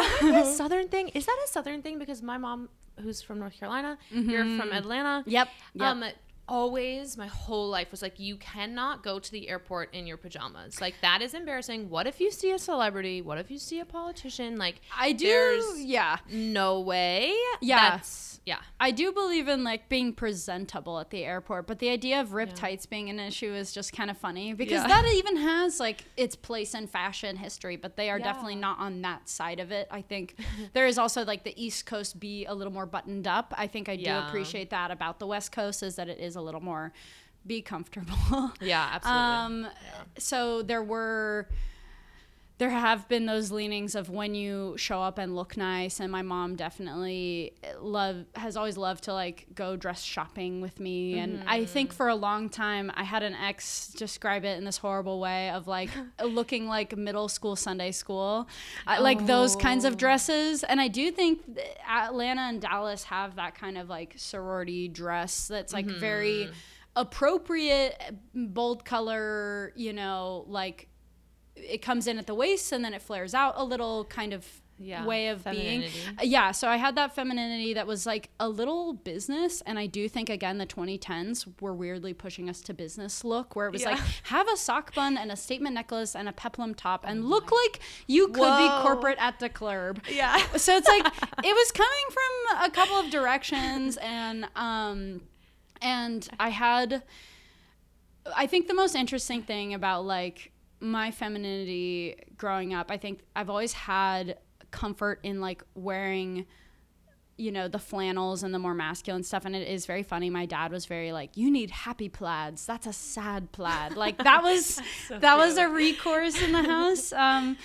southern 0.44 0.90
thing 0.90 1.10
is 1.10 1.26
that 1.26 1.38
a 1.46 1.48
southern 1.50 1.82
thing 1.82 1.98
because 1.98 2.22
my 2.22 2.38
mom 2.38 2.68
who's 3.02 3.22
from 3.22 3.40
north 3.40 3.58
carolina 3.58 3.98
you're 4.12 4.44
from 4.58 4.72
atlanta 4.72 5.24
Yep. 5.26 5.48
yep. 5.74 5.86
um 5.88 6.04
always 6.48 7.18
my 7.18 7.28
whole 7.28 7.70
life 7.70 7.90
was 7.90 8.02
like 8.02 8.20
you 8.20 8.36
cannot 8.36 9.02
go 9.02 9.18
to 9.18 9.32
the 9.32 9.48
airport 9.48 9.94
in 9.94 10.06
your 10.06 10.18
pajamas 10.18 10.82
like 10.82 10.94
that 11.02 11.22
is 11.22 11.34
embarrassing 11.34 11.90
what 11.90 12.06
if 12.06 12.20
you 12.20 12.30
see 12.32 12.52
a 12.52 12.60
celebrity 12.60 13.22
what 13.22 13.38
if 13.38 13.50
you 13.50 13.58
see 13.58 13.80
a 13.80 13.86
politician 13.86 14.58
like 14.58 14.82
I 14.98 15.14
do. 15.14 15.26
there's- 15.26 15.80
Yeah. 15.80 16.18
no 16.30 16.82
way 16.82 17.34
Yeah. 17.62 17.92
that's 17.92 18.33
yeah 18.46 18.60
I 18.80 18.92
do 18.92 19.12
believe 19.14 19.48
in 19.48 19.64
like 19.64 19.88
being 19.88 20.12
presentable 20.14 21.00
at 21.00 21.10
the 21.12 21.24
airport, 21.24 21.66
but 21.68 21.80
the 21.80 21.90
idea 21.90 22.20
of 22.20 22.34
rip 22.34 22.50
Yeah. 22.50 22.56
tights 22.56 22.86
being 22.86 23.10
an 23.10 23.20
issue 23.20 23.54
is 23.54 23.72
just 23.72 23.94
kind 23.94 24.10
of 24.12 24.18
funny 24.18 24.54
because 24.54 24.82
Yeah. 24.82 24.88
that 24.88 25.14
even 25.16 25.38
has 25.38 25.80
like 25.80 26.04
its 26.18 26.36
place 26.36 26.74
in 26.74 26.88
fashion 26.88 27.38
history, 27.38 27.78
but 27.78 27.96
they 27.96 28.10
are 28.10 28.20
definitely 28.20 28.56
not 28.56 28.80
on 28.80 29.02
that 29.04 29.30
side 29.30 29.60
of 29.62 29.72
it. 29.72 29.88
I 29.90 30.02
think 30.02 30.36
there 30.74 30.88
is 30.88 30.98
also 30.98 31.24
like 31.24 31.44
the 31.46 31.54
East 31.64 31.86
Coast 31.86 32.20
be 32.20 32.46
a 32.46 32.54
little 32.54 32.74
more 32.74 32.86
buttoned 32.86 33.28
up. 33.28 33.54
I 33.58 33.68
think 33.68 33.88
I 33.88 33.96
do 33.96 34.04
Yeah. 34.04 34.28
appreciate 34.28 34.70
that 34.72 34.92
about 34.92 35.20
the 35.20 35.28
West 35.28 35.52
Coast 35.54 35.82
is 35.82 35.96
that 35.96 36.10
it 36.10 36.20
is 36.20 36.36
a 36.36 36.42
little 36.42 36.62
more 36.62 36.92
be 37.48 37.62
comfortable. 37.62 38.52
yeah 38.62 38.90
absolutely 38.94 39.22
Um, 39.36 39.68
so 40.18 40.62
there 40.62 40.84
were, 40.84 41.48
there 42.60 42.70
have 42.70 43.10
been 43.10 43.26
those 43.26 43.52
leanings 43.52 43.96
of 43.96 44.10
when 44.10 44.36
you 44.36 44.76
show 44.78 45.02
up 45.02 45.18
and 45.18 45.36
look 45.36 45.58
nice, 45.58 46.00
and 46.00 46.12
my 46.12 46.22
mom 46.22 46.56
definitely 46.56 47.54
eh, 47.64 47.74
love 47.80 48.26
has 48.36 48.56
always 48.56 48.78
loved 48.78 49.06
to 49.06 49.14
like 49.14 49.48
go 49.56 49.76
dress 49.76 50.04
shopping 50.04 50.62
with 50.62 50.80
me, 50.80 51.18
and 51.18 51.40
mm-hmm. 51.40 51.50
I 51.50 51.66
think 51.66 51.92
for 51.92 52.08
a 52.10 52.16
long 52.16 52.50
time 52.50 52.92
I 52.96 53.04
had 53.04 53.24
an 53.24 53.34
ex 53.34 53.88
describe 53.88 54.46
it 54.46 54.58
in 54.58 54.66
this 54.66 54.78
horrible 54.78 55.20
way 55.20 55.50
of 55.50 55.68
like 55.68 55.90
uh, 56.20 56.26
looking 56.26 56.68
like 56.68 56.96
middle 56.96 57.28
school 57.28 57.56
Sunday 57.56 57.92
school, 57.92 58.48
I- 58.86 59.00
like 59.00 59.26
those 59.26 59.56
kinds 59.56 59.84
of 59.84 59.94
Oh. 59.94 59.98
dresses, 59.98 60.64
and 60.64 60.80
I 60.80 60.88
do 60.90 61.12
think 61.12 61.56
th- 61.56 61.68
Atlanta 61.90 62.42
and 62.42 62.62
Dallas 62.62 63.04
have 63.06 63.36
that 63.36 63.56
kind 63.56 63.78
of 63.78 63.90
like 63.90 64.14
sorority 64.18 64.88
dress 64.88 65.48
that's 65.48 65.74
like 65.74 65.86
very 65.86 66.46
mm-hmm. 66.46 66.54
appropriate 66.98 67.96
eh, 68.00 68.12
bold 68.36 68.86
color 68.86 69.72
you 69.76 69.92
know 69.92 70.46
like 70.48 70.88
it 71.56 71.82
comes 71.82 72.08
in 72.08 72.18
at 72.18 72.28
the 72.28 72.36
waist 72.36 72.72
and 72.72 72.84
then 72.84 72.94
it 72.94 73.02
flares 73.02 73.34
out 73.34 73.54
a 73.58 73.64
little 73.64 74.06
kind 74.06 74.34
of 74.34 74.46
Yeah, 74.80 75.06
way 75.06 75.28
of 75.28 75.44
being. 75.44 75.82
femininity. 75.84 76.00
Uh, 76.20 76.24
yeah 76.24 76.52
so 76.52 76.68
i 76.68 76.78
had 76.78 76.96
that 76.96 77.14
femininity 77.16 77.76
that 77.76 77.86
was 77.86 78.06
like 78.08 78.30
a 78.40 78.50
little 78.50 78.94
business 78.94 79.62
and 79.68 79.78
i 79.78 79.86
do 79.86 80.10
think 80.10 80.30
again 80.30 80.58
the 80.58 80.66
2010s 80.66 81.48
were 81.62 81.74
weirdly 81.74 82.12
pushing 82.14 82.50
us 82.50 82.60
to 82.62 82.74
business 82.74 83.24
look 83.24 83.56
where 83.56 83.68
it 83.68 83.72
was 83.72 83.84
Yeah. 83.84 83.92
like 83.92 84.00
have 84.24 84.48
a 84.50 84.58
sock 84.58 84.94
bun 84.96 85.16
and 85.16 85.32
a 85.32 85.36
statement 85.36 85.76
necklace 85.76 86.16
and 86.16 86.28
a 86.28 86.34
peplum 86.34 86.74
top 86.74 87.06
and 87.08 87.24
look 87.30 87.52
like 87.52 87.80
you 88.08 88.28
could 88.30 88.58
be 88.58 88.68
corporate 88.82 89.20
at 89.20 89.40
the 89.40 89.48
club. 89.50 90.00
Yeah. 90.10 90.38
So 90.58 90.76
it's 90.76 90.88
like 90.88 91.06
it 91.50 91.54
was 91.62 91.72
coming 91.72 92.08
from 92.18 92.66
a 92.66 92.72
couple 92.72 92.96
of 92.98 93.12
directions 93.12 93.98
and 94.02 94.48
um 94.56 95.22
and 95.82 96.28
i 96.40 96.50
had 96.50 97.04
i 98.36 98.48
think 98.48 98.68
the 98.68 98.74
most 98.74 98.96
interesting 98.96 99.42
thing 99.44 99.74
about 99.74 100.06
like 100.06 100.52
my 100.84 101.10
femininity 101.10 102.16
growing 102.38 102.74
up 102.74 102.92
i 102.92 102.98
think 102.98 103.22
i've 103.36 103.50
always 103.50 103.74
had 103.74 104.38
comfort 104.72 105.20
in 105.24 105.40
like 105.40 105.64
wearing 105.76 106.46
you 107.38 107.52
know 107.52 107.68
the 107.68 107.80
flannels 107.80 108.44
and 108.44 108.54
the 108.54 108.60
more 108.60 108.74
masculine 108.74 109.24
stuff 109.24 109.46
and 109.46 109.56
it 109.56 109.68
is 109.68 109.86
very 109.86 110.04
funny. 110.04 110.30
My 110.30 110.46
dad 110.46 110.72
was 110.72 110.86
very 110.86 111.12
like 111.12 111.36
you 111.36 111.50
need 111.50 111.72
happy 111.72 112.10
plaids. 112.10 112.66
That's 112.66 112.86
a 112.86 112.94
sad 112.94 113.52
plaid. 113.52 113.96
Like 113.96 114.18
that 114.24 114.44
was 114.50 114.80
so 115.08 115.20
that 115.20 115.38
was 115.38 115.58
a 115.58 115.68
recourse 115.68 116.42
in 116.42 116.52
the 116.52 116.62
house 116.74 117.12
um 117.12 117.58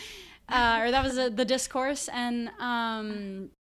uh, 0.49 0.81
or 0.81 0.91
that 0.91 1.05
was 1.05 1.19
a, 1.19 1.29
the 1.29 1.45
discourse 1.45 2.09
and 2.09 2.49
um 2.59 3.51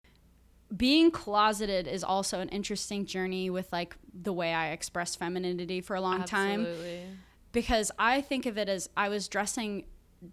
being 0.74 1.10
closeted 1.10 1.86
is 1.86 2.04
also 2.04 2.40
an 2.40 2.48
interesting 2.50 3.06
journey 3.06 3.50
with 3.50 3.70
like 3.72 3.96
the 4.12 4.32
way 4.32 4.52
I 4.52 4.70
express 4.70 5.16
femininity 5.16 5.80
for 5.80 5.96
a 5.96 6.00
long 6.00 6.24
time. 6.24 6.60
Absolutely. 6.60 7.06
Because 7.52 7.90
I 7.98 8.20
think 8.20 8.46
of 8.46 8.58
it 8.58 8.68
as 8.68 8.88
I 8.96 9.08
was 9.08 9.28
dressing 9.28 9.84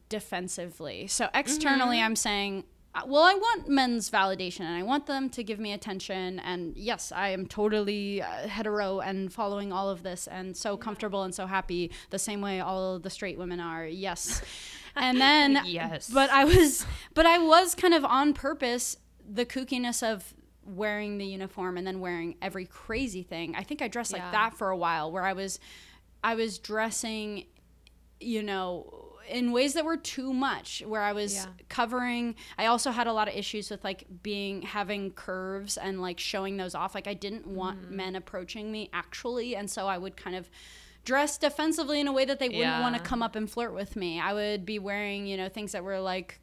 defensively. 0.09 1.07
So 1.07 1.29
externally, 1.33 2.01
I'm 2.01 2.15
saying, 2.15 2.63
uh, 2.95 3.01
well, 3.05 3.23
I 3.23 3.33
want 3.33 3.67
men's 3.69 4.09
validation 4.09 4.61
and 4.61 4.75
I 4.75 4.83
want 4.83 5.05
them 5.05 5.29
to 5.31 5.43
give 5.43 5.59
me 5.59 5.73
attention. 5.73 6.39
And 6.39 6.75
yes, 6.77 7.11
I 7.13 7.29
am 7.29 7.45
totally 7.45 8.21
uh, 8.21 8.47
hetero 8.47 8.99
and 9.01 9.31
following 9.31 9.71
all 9.73 9.89
of 9.89 10.01
this 10.03 10.27
and 10.27 10.55
so 10.55 10.77
comfortable 10.77 11.23
and 11.23 11.35
so 11.35 11.45
happy 11.45 11.91
the 12.09 12.19
same 12.19 12.41
way 12.41 12.59
all 12.61 12.95
of 12.95 13.03
the 13.03 13.09
straight 13.09 13.37
women 13.37 13.59
are. 13.59 13.85
Yes. 13.85 14.41
And 14.97 15.19
then, 15.19 15.59
Yes. 15.65 16.09
but 16.09 16.29
I 16.29 16.45
was, 16.45 16.85
but 17.13 17.25
I 17.25 17.37
was 17.37 17.75
kind 17.75 17.93
of 17.93 18.05
on 18.05 18.31
purpose 18.31 18.95
the 19.29 19.45
kookiness 19.45 20.01
of 20.09 20.33
wearing 20.63 21.17
the 21.17 21.25
uniform 21.25 21.75
and 21.77 21.85
then 21.85 21.99
wearing 21.99 22.35
every 22.41 22.65
crazy 22.65 23.21
thing. 23.21 23.57
I 23.57 23.63
think 23.63 23.81
I 23.81 23.89
dressed 23.89 24.13
Yeah. 24.15 24.23
like 24.23 24.31
that 24.31 24.53
for 24.53 24.69
a 24.69 24.77
while 24.77 25.11
where 25.11 25.23
I 25.23 25.33
was 25.33 25.59
I 26.29 26.35
was 26.35 26.57
dressing 26.59 27.45
you 28.19 28.41
know 28.43 29.11
in 29.29 29.51
ways 29.51 29.73
that 29.73 29.83
were 29.85 29.97
too 29.97 30.31
much 30.33 30.83
where 30.85 31.01
I 31.01 31.13
was 31.13 31.33
Yeah. 31.35 31.45
covering 31.67 32.35
I 32.57 32.67
also 32.67 32.91
had 32.91 33.07
a 33.07 33.13
lot 33.13 33.27
of 33.27 33.33
issues 33.35 33.69
with 33.71 33.83
like 33.83 34.05
being 34.23 34.61
having 34.61 35.11
curves 35.11 35.77
and 35.77 36.01
like 36.01 36.19
showing 36.19 36.57
those 36.57 36.75
off 36.75 36.93
like 36.95 37.07
I 37.07 37.13
didn't 37.15 37.45
want 37.47 37.81
Mm-hmm. 37.81 37.95
men 37.95 38.15
approaching 38.15 38.71
me 38.71 38.89
actually 38.93 39.55
and 39.55 39.69
so 39.69 39.87
I 39.87 39.97
would 39.97 40.15
kind 40.15 40.35
of 40.35 40.49
dress 41.03 41.37
defensively 41.37 41.99
in 41.99 42.07
a 42.07 42.13
way 42.13 42.25
that 42.25 42.39
they 42.39 42.49
wouldn't 42.49 42.81
want 42.81 42.95
to 42.95 43.01
come 43.01 43.21
up 43.21 43.35
and 43.35 43.47
flirt 43.49 43.73
with 43.75 43.95
me. 43.95 44.19
I 44.19 44.33
would 44.33 44.65
be 44.65 44.79
wearing, 44.79 45.27
you 45.27 45.37
know, 45.37 45.49
things 45.49 45.71
that 45.73 45.83
were 45.83 45.99
like 45.99 46.39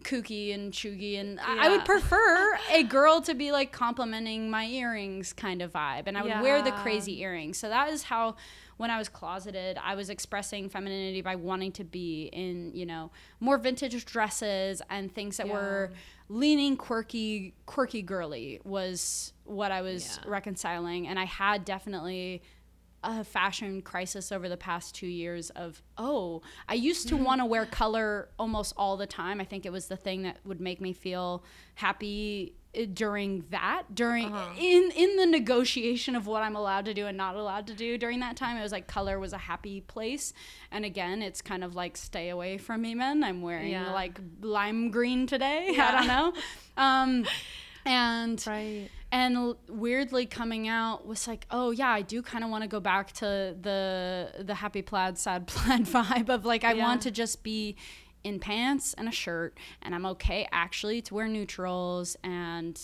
kooky 0.00 0.54
and 0.54 0.72
chuggy 0.72 1.18
and 1.20 1.38
I- 1.40 1.66
I 1.66 1.68
would 1.68 1.84
prefer 1.84 2.58
a 2.72 2.82
girl 2.82 3.20
to 3.22 3.34
be 3.34 3.52
like 3.52 3.72
complimenting 3.72 4.50
my 4.50 4.64
earrings 4.66 5.32
kind 5.32 5.60
of 5.62 5.72
vibe 5.72 6.04
and 6.06 6.16
I 6.16 6.22
would 6.22 6.40
wear 6.40 6.62
the 6.62 6.72
crazy 6.72 7.20
earrings. 7.20 7.58
So 7.58 7.68
that 7.68 7.88
is 7.90 8.04
how 8.04 8.36
when 8.78 8.90
I 8.90 8.98
was 8.98 9.08
closeted, 9.08 9.78
I 9.82 9.94
was 9.94 10.08
expressing 10.10 10.68
femininity 10.68 11.20
by 11.20 11.36
wanting 11.36 11.72
to 11.72 11.84
be 11.84 12.30
in, 12.32 12.72
you 12.74 12.86
know, 12.86 13.10
more 13.38 13.58
vintage 13.58 14.04
dresses 14.04 14.80
and 14.88 15.12
things 15.14 15.36
that 15.36 15.46
were 15.48 15.90
leaning 16.28 16.76
quirky 16.76 17.52
quirky 17.66 18.00
girly 18.02 18.60
was 18.64 19.32
what 19.44 19.70
I 19.70 19.82
was 19.82 20.18
Yeah. 20.22 20.30
reconciling 20.30 21.06
and 21.06 21.18
I 21.18 21.24
had 21.26 21.64
definitely 21.66 22.42
a 23.04 23.24
fashion 23.24 23.82
crisis 23.82 24.30
over 24.30 24.48
the 24.48 24.56
past 24.56 24.94
two 24.94 25.06
years 25.06 25.50
of 25.50 25.82
oh 25.98 26.40
i 26.68 26.74
used 26.74 27.08
to 27.08 27.16
want 27.16 27.40
to 27.40 27.44
wear 27.44 27.66
color 27.66 28.28
almost 28.38 28.72
all 28.76 28.96
the 28.96 29.06
time. 29.06 29.40
I 29.40 29.44
think 29.44 29.66
it 29.66 29.72
was 29.72 29.86
the 29.88 29.96
thing 29.96 30.22
that 30.22 30.36
would 30.44 30.60
make 30.60 30.80
me 30.80 30.92
feel 30.92 31.42
happy 31.74 32.54
uh, 32.76 32.82
during 32.92 33.44
that 33.50 33.82
during 33.94 34.32
Uh-huh. 34.32 34.54
in 34.58 34.90
in 34.92 35.16
the 35.16 35.26
negotiation 35.26 36.14
of 36.16 36.26
what 36.26 36.42
i'm 36.42 36.54
allowed 36.56 36.84
to 36.86 36.94
do 36.94 37.06
and 37.06 37.16
not 37.16 37.34
allowed 37.36 37.66
to 37.66 37.74
do 37.74 37.98
during 37.98 38.20
that 38.20 38.36
time 38.36 38.56
it 38.56 38.62
was 38.62 38.72
like 38.72 38.86
color 38.86 39.18
was 39.18 39.32
a 39.32 39.38
happy 39.38 39.80
place. 39.80 40.32
And 40.70 40.84
again 40.84 41.22
it's 41.22 41.42
kind 41.42 41.64
of 41.64 41.74
like 41.74 41.96
stay 41.96 42.28
away 42.30 42.56
from 42.58 42.82
me 42.82 42.94
men 42.94 43.24
i'm 43.24 43.42
wearing 43.42 43.70
Yeah. 43.72 43.92
like 43.92 44.18
lime 44.40 44.90
green 44.90 45.26
today. 45.26 45.74
I 45.78 45.90
don't 45.92 46.06
know. 46.06 46.32
Um 46.76 47.26
and 47.84 48.42
Right. 48.46 48.88
and 49.10 49.54
weirdly 49.68 50.26
coming 50.26 50.68
out 50.68 51.06
was 51.06 51.26
like 51.26 51.46
oh 51.50 51.70
yeah 51.70 51.90
i 51.90 52.02
do 52.02 52.22
kind 52.22 52.44
of 52.44 52.50
want 52.50 52.62
to 52.62 52.68
go 52.68 52.80
back 52.80 53.12
to 53.14 53.56
the 53.60 54.30
the 54.40 54.54
happy 54.54 54.82
plaid 54.82 55.18
sad 55.18 55.46
plaid 55.48 55.84
vibe 55.84 56.28
of 56.28 56.44
like 56.44 56.64
i 56.64 56.72
Yeah. 56.72 56.84
want 56.84 57.02
to 57.02 57.10
just 57.10 57.42
be 57.42 57.76
in 58.24 58.38
pants 58.38 58.94
and 58.94 59.08
a 59.08 59.12
shirt 59.12 59.56
and 59.82 59.94
i'm 59.94 60.06
okay 60.06 60.46
actually 60.52 61.02
to 61.02 61.14
wear 61.14 61.26
neutrals 61.28 62.16
and 62.22 62.80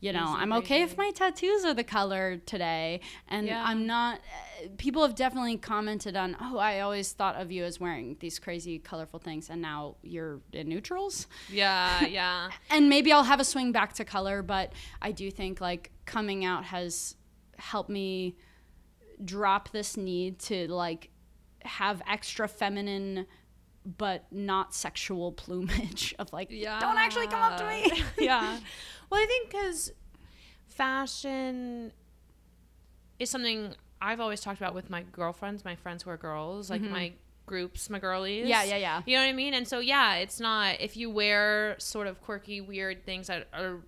you 0.00 0.12
know 0.12 0.34
i'm 0.36 0.52
okay 0.52 0.82
if 0.82 0.96
my 0.98 1.10
tattoos 1.12 1.64
are 1.64 1.72
the 1.72 1.84
color 1.84 2.36
today 2.44 3.00
and 3.28 3.46
Yeah. 3.46 3.64
i'm 3.66 3.86
not 3.86 4.18
uh, 4.18 4.68
people 4.76 5.02
have 5.02 5.14
definitely 5.14 5.56
commented 5.56 6.16
on 6.16 6.36
oh 6.40 6.58
i 6.58 6.80
always 6.80 7.12
thought 7.12 7.36
of 7.36 7.50
you 7.50 7.64
as 7.64 7.80
wearing 7.80 8.16
these 8.20 8.38
crazy 8.38 8.78
colorful 8.78 9.18
things 9.18 9.48
and 9.48 9.62
now 9.62 9.96
you're 10.02 10.40
in 10.52 10.68
neutrals 10.68 11.26
Yeah, 11.50 12.04
yeah. 12.20 12.50
and 12.70 12.88
maybe 12.88 13.12
I'll 13.12 13.24
have 13.24 13.40
a 13.40 13.44
swing 13.44 13.72
back 13.72 13.94
to 13.94 14.04
color, 14.04 14.42
but 14.42 14.72
I 15.00 15.12
do 15.12 15.30
think 15.30 15.60
like 15.60 15.90
coming 16.04 16.44
out 16.44 16.64
has 16.64 17.16
helped 17.56 17.88
me 17.90 18.36
drop 19.24 19.70
this 19.70 19.96
need 19.96 20.38
to 20.40 20.70
like 20.72 21.10
have 21.62 22.02
extra 22.10 22.46
feminine 22.48 23.26
but 23.98 24.24
not 24.32 24.74
sexual 24.74 25.30
plumage 25.42 26.14
of 26.18 26.32
like 26.32 26.48
yeah. 26.50 26.80
don't 26.80 26.96
actually 26.98 27.26
come 27.26 27.42
up 27.42 27.56
to 27.58 27.66
me. 27.66 28.02
yeah. 28.18 28.58
Well, 29.10 29.20
I 29.22 29.26
think 29.26 29.50
because 29.50 29.92
fashion 30.66 31.92
is 33.18 33.30
something 33.30 33.74
I've 34.00 34.20
always 34.20 34.40
talked 34.40 34.60
about 34.60 34.74
with 34.74 34.90
my 34.90 35.02
girlfriends, 35.02 35.64
my 35.64 35.76
friends 35.76 36.02
who 36.02 36.10
are 36.10 36.16
girls, 36.16 36.68
like 36.70 36.82
my 36.82 37.12
groups, 37.46 37.88
my 37.88 37.98
girlies. 37.98 38.40
Mm-hmm. 38.42 38.48
Yeah, 38.48 38.64
yeah, 38.64 38.76
yeah. 38.76 39.02
You 39.06 39.16
know 39.16 39.22
what 39.22 39.28
I 39.28 39.32
mean? 39.32 39.54
And 39.54 39.66
so, 39.66 39.78
yeah, 39.78 40.16
it's 40.16 40.40
not, 40.40 40.80
if 40.80 40.96
you 40.96 41.10
wear 41.10 41.76
sort 41.78 42.06
of 42.06 42.20
quirky, 42.20 42.60
weird 42.60 43.04
things 43.04 43.28
that 43.28 43.46
are 43.54 43.78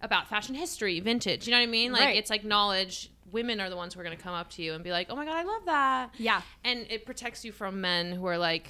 about 0.00 0.28
fashion 0.28 0.54
history, 0.54 1.00
vintage. 1.00 1.46
You 1.46 1.50
know 1.52 1.58
what 1.58 1.64
I 1.64 1.66
mean? 1.70 1.92
Like 1.92 2.02
Right. 2.02 2.16
it's 2.16 2.30
like 2.30 2.44
knowledge. 2.44 3.10
Women 3.32 3.60
are 3.60 3.68
the 3.68 3.76
ones 3.76 3.94
who 3.94 4.00
are 4.00 4.04
going 4.04 4.16
to 4.16 4.22
come 4.22 4.34
up 4.34 4.50
to 4.50 4.62
you 4.62 4.74
and 4.74 4.84
be 4.84 4.92
like, 4.92 5.08
"Oh 5.10 5.16
my 5.16 5.24
god, 5.24 5.34
I 5.34 5.42
love 5.42 5.64
that." 5.64 6.14
Yeah. 6.18 6.42
And 6.62 6.86
it 6.88 7.04
protects 7.04 7.44
you 7.44 7.50
from 7.50 7.80
men 7.80 8.12
who 8.12 8.24
are 8.26 8.38
like 8.38 8.68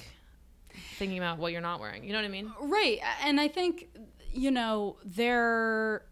thinking 0.97 1.19
about 1.19 1.37
what 1.37 1.51
you're 1.51 1.61
not 1.61 1.79
wearing. 1.79 2.03
You 2.03 2.13
know 2.13 2.19
what 2.19 2.25
I 2.25 2.29
mean? 2.29 2.51
Right. 2.61 2.99
And 3.23 3.39
I 3.39 3.47
think, 3.47 3.89
you 4.35 4.51
know, 4.51 4.97
they're 5.03 6.03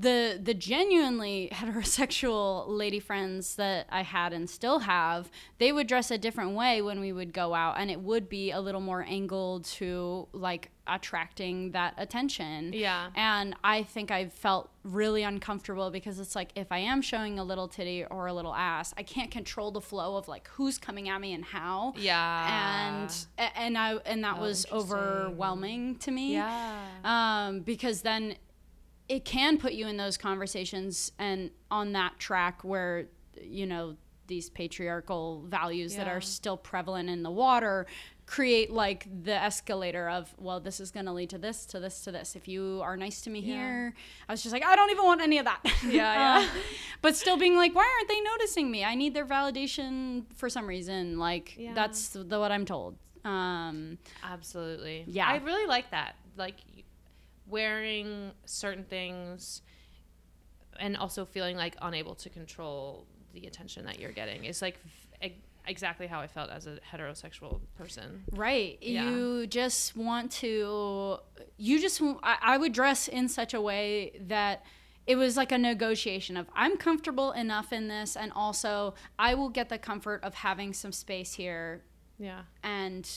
the 0.00 0.38
the 0.40 0.54
genuinely 0.54 1.48
heterosexual 1.52 2.66
lady 2.68 3.00
friends 3.00 3.56
that 3.56 3.86
I 3.90 4.02
had 4.02 4.32
and 4.32 4.48
still 4.48 4.80
have, 4.80 5.30
they 5.58 5.72
would 5.72 5.86
dress 5.86 6.10
a 6.10 6.18
different 6.18 6.52
way 6.52 6.80
when 6.82 7.00
we 7.00 7.12
would 7.12 7.32
go 7.32 7.54
out 7.54 7.76
and 7.78 7.90
it 7.90 8.00
would 8.00 8.28
be 8.28 8.50
a 8.52 8.60
little 8.60 8.80
more 8.80 9.02
angled 9.08 9.64
to 9.64 10.28
like 10.32 10.70
attracting 10.86 11.72
that 11.72 11.94
attention. 11.98 12.72
Yeah. 12.72 13.08
And 13.14 13.54
I 13.64 13.82
think 13.82 14.10
I 14.10 14.28
felt 14.28 14.70
really 14.84 15.22
uncomfortable 15.22 15.90
because 15.90 16.18
it's 16.20 16.34
like 16.34 16.50
if 16.54 16.70
I 16.72 16.78
am 16.78 17.02
showing 17.02 17.38
a 17.38 17.44
little 17.44 17.68
titty 17.68 18.04
or 18.04 18.26
a 18.28 18.32
little 18.32 18.54
ass, 18.54 18.94
I 18.96 19.02
can't 19.02 19.30
control 19.30 19.70
the 19.70 19.80
flow 19.82 20.16
of 20.16 20.28
like 20.28 20.48
who's 20.54 20.78
coming 20.78 21.08
at 21.08 21.20
me 21.20 21.34
and 21.34 21.44
how 21.44 21.94
Yeah. 21.96 23.00
and 23.02 23.26
and 23.56 23.76
I 23.76 23.94
and 24.06 24.22
that 24.24 24.36
Oh, 24.38 24.42
was 24.42 24.64
overwhelming 24.72 25.96
to 25.96 26.10
me. 26.10 26.34
Yeah. 26.34 26.86
Um, 27.04 27.60
because 27.60 28.02
then 28.02 28.36
it 29.08 29.24
can 29.24 29.58
put 29.58 29.72
you 29.72 29.86
in 29.86 29.96
those 29.96 30.16
conversations 30.16 31.12
and 31.18 31.50
on 31.70 31.92
that 31.92 32.18
track 32.18 32.62
where 32.64 33.06
you 33.40 33.66
know 33.66 33.96
these 34.26 34.50
patriarchal 34.50 35.42
values 35.46 35.96
that 35.96 36.06
are 36.06 36.20
still 36.20 36.56
prevalent 36.58 37.08
in 37.08 37.22
the 37.22 37.30
water 37.30 37.86
create 38.26 38.70
like 38.70 39.06
the 39.24 39.32
escalator 39.34 40.06
of 40.10 40.34
well 40.36 40.60
this 40.60 40.80
is 40.80 40.90
going 40.90 41.06
to 41.06 41.12
lead 41.12 41.30
to 41.30 41.38
this 41.38 41.64
to 41.64 41.80
this 41.80 42.04
to 42.04 42.12
this 42.12 42.36
if 42.36 42.46
you 42.46 42.78
are 42.82 42.94
nice 42.94 43.22
to 43.22 43.30
me 43.30 43.40
Yeah. 43.40 43.54
here 43.54 43.94
i 44.28 44.32
was 44.34 44.42
just 44.42 44.52
like 44.52 44.62
i 44.66 44.76
don't 44.76 44.90
even 44.90 45.04
want 45.06 45.22
any 45.22 45.38
of 45.38 45.46
that 45.46 45.60
Yeah, 45.82 45.90
yeah. 46.42 46.48
Uh, 46.54 46.60
but 47.00 47.16
still 47.16 47.38
being 47.38 47.56
like 47.56 47.74
why 47.74 47.90
aren't 47.96 48.08
they 48.08 48.20
noticing 48.20 48.70
me 48.70 48.84
i 48.84 48.94
need 48.94 49.14
their 49.14 49.24
validation 49.24 50.24
for 50.34 50.50
some 50.50 50.66
reason 50.66 51.18
like 51.18 51.54
Yeah. 51.56 51.72
that's 51.72 52.10
the 52.10 52.38
what 52.38 52.52
i'm 52.52 52.66
told 52.66 52.96
um 53.24 53.96
Absolutely. 54.22 55.04
Yeah. 55.06 55.26
I 55.28 55.36
really 55.38 55.66
like 55.66 55.90
that. 55.90 56.14
Like 56.36 56.54
wearing 57.48 58.32
certain 58.44 58.84
things 58.84 59.62
and 60.80 60.96
also 60.96 61.24
feeling 61.24 61.56
like 61.56 61.76
unable 61.82 62.14
to 62.14 62.28
control 62.28 63.06
the 63.32 63.46
attention 63.46 63.84
that 63.86 63.98
you're 63.98 64.12
getting 64.12 64.44
is 64.44 64.62
like 64.62 64.78
f- 65.22 65.30
exactly 65.66 66.06
how 66.06 66.20
I 66.20 66.26
felt 66.28 66.50
as 66.50 66.66
a 66.66 66.78
heterosexual 66.92 67.60
person. 67.76 68.24
Right. 68.32 68.78
Yeah. 68.80 69.10
You 69.10 69.46
just 69.46 69.96
want 69.96 70.30
to, 70.32 71.18
you 71.58 71.80
just, 71.80 72.00
I, 72.22 72.36
I 72.40 72.56
would 72.58 72.72
dress 72.72 73.06
in 73.08 73.28
such 73.28 73.52
a 73.54 73.60
way 73.60 74.18
that 74.28 74.64
it 75.06 75.16
was 75.16 75.36
like 75.36 75.52
a 75.52 75.58
negotiation 75.58 76.36
of 76.36 76.46
I'm 76.54 76.76
comfortable 76.76 77.32
enough 77.32 77.72
in 77.72 77.88
this, 77.88 78.16
and 78.16 78.30
also 78.34 78.94
I 79.18 79.34
will 79.34 79.48
get 79.50 79.68
the 79.68 79.78
comfort 79.78 80.22
of 80.24 80.32
having 80.34 80.72
some 80.72 80.92
space 80.92 81.32
here 81.34 81.82
Yeah. 82.18 82.42
and, 82.62 83.08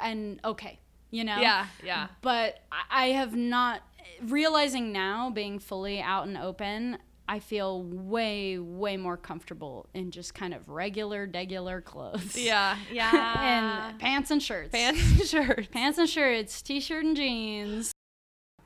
and 0.00 0.40
okay, 0.44 0.78
you 1.10 1.24
know? 1.24 1.38
Yeah. 1.38 1.66
Yeah. 1.84 2.08
But 2.22 2.60
I 2.90 3.08
have 3.08 3.34
not, 3.34 3.82
realizing 4.22 4.92
now 4.92 5.30
being 5.30 5.58
fully 5.58 6.00
out 6.00 6.26
and 6.26 6.36
open, 6.36 6.98
I 7.28 7.38
feel 7.38 7.82
way, 7.82 8.58
way 8.58 8.96
more 8.96 9.16
comfortable 9.16 9.86
in 9.94 10.10
just 10.10 10.34
kind 10.34 10.52
of 10.52 10.68
regular, 10.68 11.26
degular 11.28 11.82
clothes. 11.82 12.36
Yeah. 12.36 12.76
Yeah. 12.92 13.90
and 13.90 13.98
pants 14.00 14.30
and 14.30 14.42
shirts. 14.42 14.70
pants 14.72 15.00
and 15.00 15.28
shirts. 15.28 15.68
pants 15.70 15.98
and 15.98 16.08
shirts, 16.08 16.60
t-shirt 16.62 17.04
and 17.04 17.16
jeans. 17.16 17.92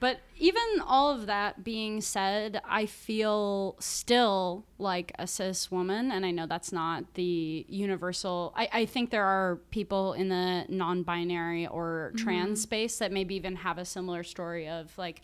But 0.04 0.20
even 0.36 0.82
all 0.86 1.12
of 1.12 1.24
that 1.28 1.64
being 1.64 2.02
said, 2.02 2.60
I 2.68 2.84
feel 2.84 3.74
still 3.78 4.66
like 4.76 5.12
a 5.18 5.26
cis 5.26 5.70
woman, 5.70 6.10
and 6.10 6.26
I 6.26 6.30
know 6.30 6.46
that's 6.46 6.72
not 6.72 7.14
the 7.14 7.64
universal. 7.70 8.52
I, 8.54 8.68
I 8.70 8.84
think 8.84 9.08
there 9.08 9.24
are 9.24 9.60
people 9.70 10.12
in 10.12 10.28
the 10.28 10.66
non-binary 10.68 11.68
or 11.68 12.12
mm-hmm. 12.12 12.22
trans 12.22 12.60
space 12.60 12.98
that 12.98 13.12
maybe 13.12 13.34
even 13.34 13.56
have 13.56 13.78
a 13.78 13.86
similar 13.86 14.24
story 14.24 14.68
of 14.68 14.92
like 14.98 15.22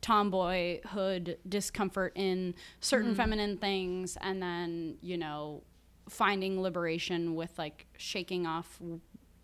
tomboyhood 0.00 1.36
discomfort 1.46 2.12
in 2.14 2.54
certain 2.80 3.08
mm-hmm. 3.08 3.16
feminine 3.16 3.58
things, 3.58 4.16
and 4.22 4.42
then 4.42 4.96
you 5.02 5.18
know 5.18 5.62
finding 6.08 6.62
liberation 6.62 7.34
with 7.34 7.58
like 7.58 7.86
shaking 7.98 8.46
off 8.46 8.80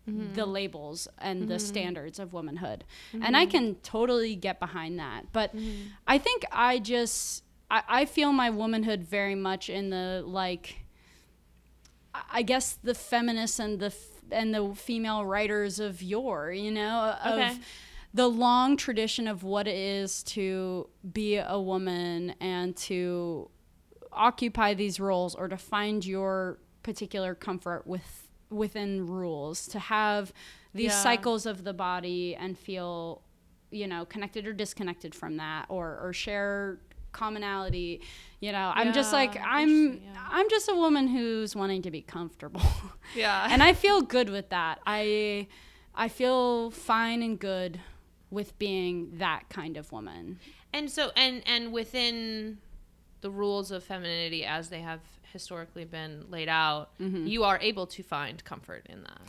the 0.09 0.41
mm-hmm. 0.41 0.51
labels 0.51 1.07
and 1.17 1.43
the 1.43 1.55
mm-hmm. 1.55 1.65
standards 1.65 2.19
of 2.19 2.33
womanhood. 2.33 2.83
And 3.13 3.35
I 3.35 3.43
mm-hmm. 3.43 3.51
can 3.51 3.75
totally 3.75 4.35
get 4.35 4.59
behind 4.59 4.99
that. 4.99 5.31
But 5.31 5.53
I 6.07 6.17
think 6.17 6.45
I 6.51 6.79
just, 6.79 7.43
I, 7.69 7.83
I 7.87 8.05
feel 8.05 8.31
my 8.31 8.49
womanhood 8.49 9.03
very 9.03 9.35
much 9.35 9.69
in 9.69 9.89
the 9.89 10.23
like, 10.25 10.85
I- 12.13 12.23
I 12.31 12.41
guess 12.41 12.77
the 12.83 12.93
feminists 12.93 13.59
and 13.59 13.79
the, 13.79 13.87
f- 13.87 14.21
and 14.31 14.53
the 14.53 14.73
female 14.75 15.25
writers 15.25 15.79
of 15.79 16.01
yore, 16.01 16.51
you 16.51 16.71
know, 16.71 17.15
of 17.23 17.33
Okay. 17.33 17.57
the 18.13 18.27
long 18.27 18.77
tradition 18.77 19.27
of 19.27 19.43
what 19.43 19.67
it 19.67 19.77
is 19.77 20.23
to 20.23 20.89
be 21.13 21.37
a 21.37 21.59
woman 21.59 22.35
and 22.39 22.75
to 22.75 23.49
occupy 24.11 24.73
these 24.73 24.99
roles 24.99 25.35
or 25.35 25.47
to 25.47 25.57
find 25.57 26.05
your 26.05 26.59
particular 26.83 27.35
comfort 27.35 27.85
with 27.85 28.28
within 28.49 29.05
rules 29.07 29.67
to 29.67 29.79
have 29.79 30.33
these 30.73 30.91
Yeah. 30.91 31.01
cycles 31.03 31.45
of 31.45 31.63
the 31.63 31.73
body 31.73 32.35
and 32.35 32.57
feel 32.57 33.21
you 33.71 33.87
know 33.87 34.05
connected 34.05 34.47
or 34.47 34.53
disconnected 34.53 35.13
from 35.13 35.37
that 35.37 35.65
or 35.69 35.99
or 36.01 36.11
share 36.13 36.79
commonality 37.11 38.01
you 38.39 38.51
know 38.51 38.71
i'm 38.75 38.93
just 38.93 39.11
like 39.13 39.35
i'm 39.43 39.93
yeah. 39.93 39.99
i'm 40.29 40.49
just 40.49 40.69
a 40.69 40.75
woman 40.75 41.07
who's 41.07 41.55
wanting 41.55 41.81
to 41.81 41.91
be 41.91 42.01
comfortable 42.01 42.61
Yeah. 43.15 43.47
and 43.49 43.61
i 43.61 43.73
feel 43.73 44.01
good 44.01 44.29
with 44.29 44.49
that 44.49 44.79
i 44.87 45.47
i 45.95 46.07
feel 46.07 46.71
fine 46.71 47.21
and 47.23 47.37
good 47.39 47.79
with 48.31 48.57
being 48.59 49.11
that 49.17 49.49
kind 49.49 49.75
of 49.77 49.91
woman 49.91 50.39
and 50.73 50.89
so 50.89 51.11
and 51.15 51.41
and 51.47 51.71
within 51.71 52.59
the 53.21 53.29
rules 53.31 53.69
of 53.71 53.83
femininity 53.83 54.45
as 54.45 54.69
they 54.69 54.81
have 54.81 55.01
historically 55.31 55.85
been 55.85 56.25
laid 56.29 56.49
out, 56.49 56.91
you 56.99 57.43
are 57.43 57.59
able 57.61 57.87
to 57.87 58.03
find 58.03 58.43
comfort 58.43 58.85
in 58.89 59.03
that. 59.03 59.21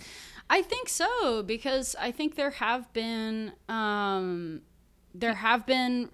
I 0.48 0.62
think 0.62 0.88
so 0.88 1.42
because 1.42 1.94
I 1.98 2.10
think 2.10 2.34
there 2.34 2.50
have 2.50 2.92
been 2.92 3.52
um, 3.68 4.62
there 5.14 5.34
have 5.34 5.66
been 5.66 6.10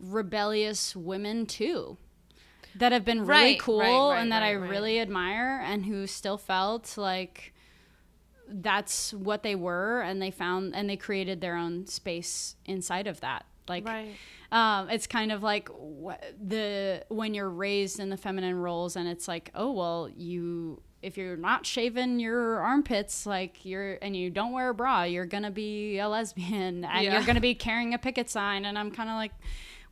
rebellious 0.00 0.94
women 0.96 1.46
too 1.46 1.96
that 2.74 2.92
have 2.92 3.04
been 3.04 3.24
really 3.24 3.52
Right, 3.52 3.58
cool 3.60 3.78
right, 3.80 4.14
right, 4.14 4.20
and 4.20 4.32
that 4.32 4.42
I 4.42 4.50
really 4.52 4.98
admire 5.00 5.60
and 5.64 5.86
who 5.86 6.06
still 6.06 6.38
felt 6.38 6.96
like 6.98 7.52
that's 8.48 9.12
what 9.14 9.42
they 9.42 9.54
were 9.54 10.02
and 10.02 10.20
they 10.20 10.30
found 10.30 10.74
and 10.74 10.88
they 10.90 10.96
created 10.96 11.40
their 11.40 11.56
own 11.56 11.86
space 11.86 12.56
inside 12.66 13.06
of 13.06 13.20
that 13.20 13.46
like 13.68 13.86
Right. 13.86 14.14
Um, 14.52 14.88
it's 14.90 15.06
kind 15.08 15.32
of 15.32 15.42
like 15.42 15.68
the 16.40 17.04
when 17.08 17.34
you're 17.34 17.50
raised 17.50 17.98
in 17.98 18.10
the 18.10 18.16
feminine 18.16 18.54
roles 18.56 18.94
and 18.96 19.08
it's 19.08 19.26
like 19.26 19.50
oh 19.54 19.72
well 19.72 20.08
you 20.16 20.80
if 21.02 21.16
you're 21.16 21.36
not 21.36 21.66
shaving 21.66 22.20
your 22.20 22.60
armpits 22.60 23.26
like 23.26 23.64
you're 23.64 23.98
and 24.02 24.14
you 24.14 24.30
don't 24.30 24.52
wear 24.52 24.68
a 24.68 24.74
bra 24.74 25.02
you're 25.04 25.26
gonna 25.26 25.50
be 25.50 25.98
a 25.98 26.08
lesbian 26.08 26.84
and 26.84 27.04
Yeah. 27.04 27.14
you're 27.14 27.24
gonna 27.24 27.40
be 27.40 27.54
carrying 27.54 27.94
a 27.94 27.98
picket 27.98 28.28
sign 28.30 28.64
and 28.64 28.78
i'm 28.78 28.90
kind 28.90 29.08
of 29.10 29.16
like 29.16 29.32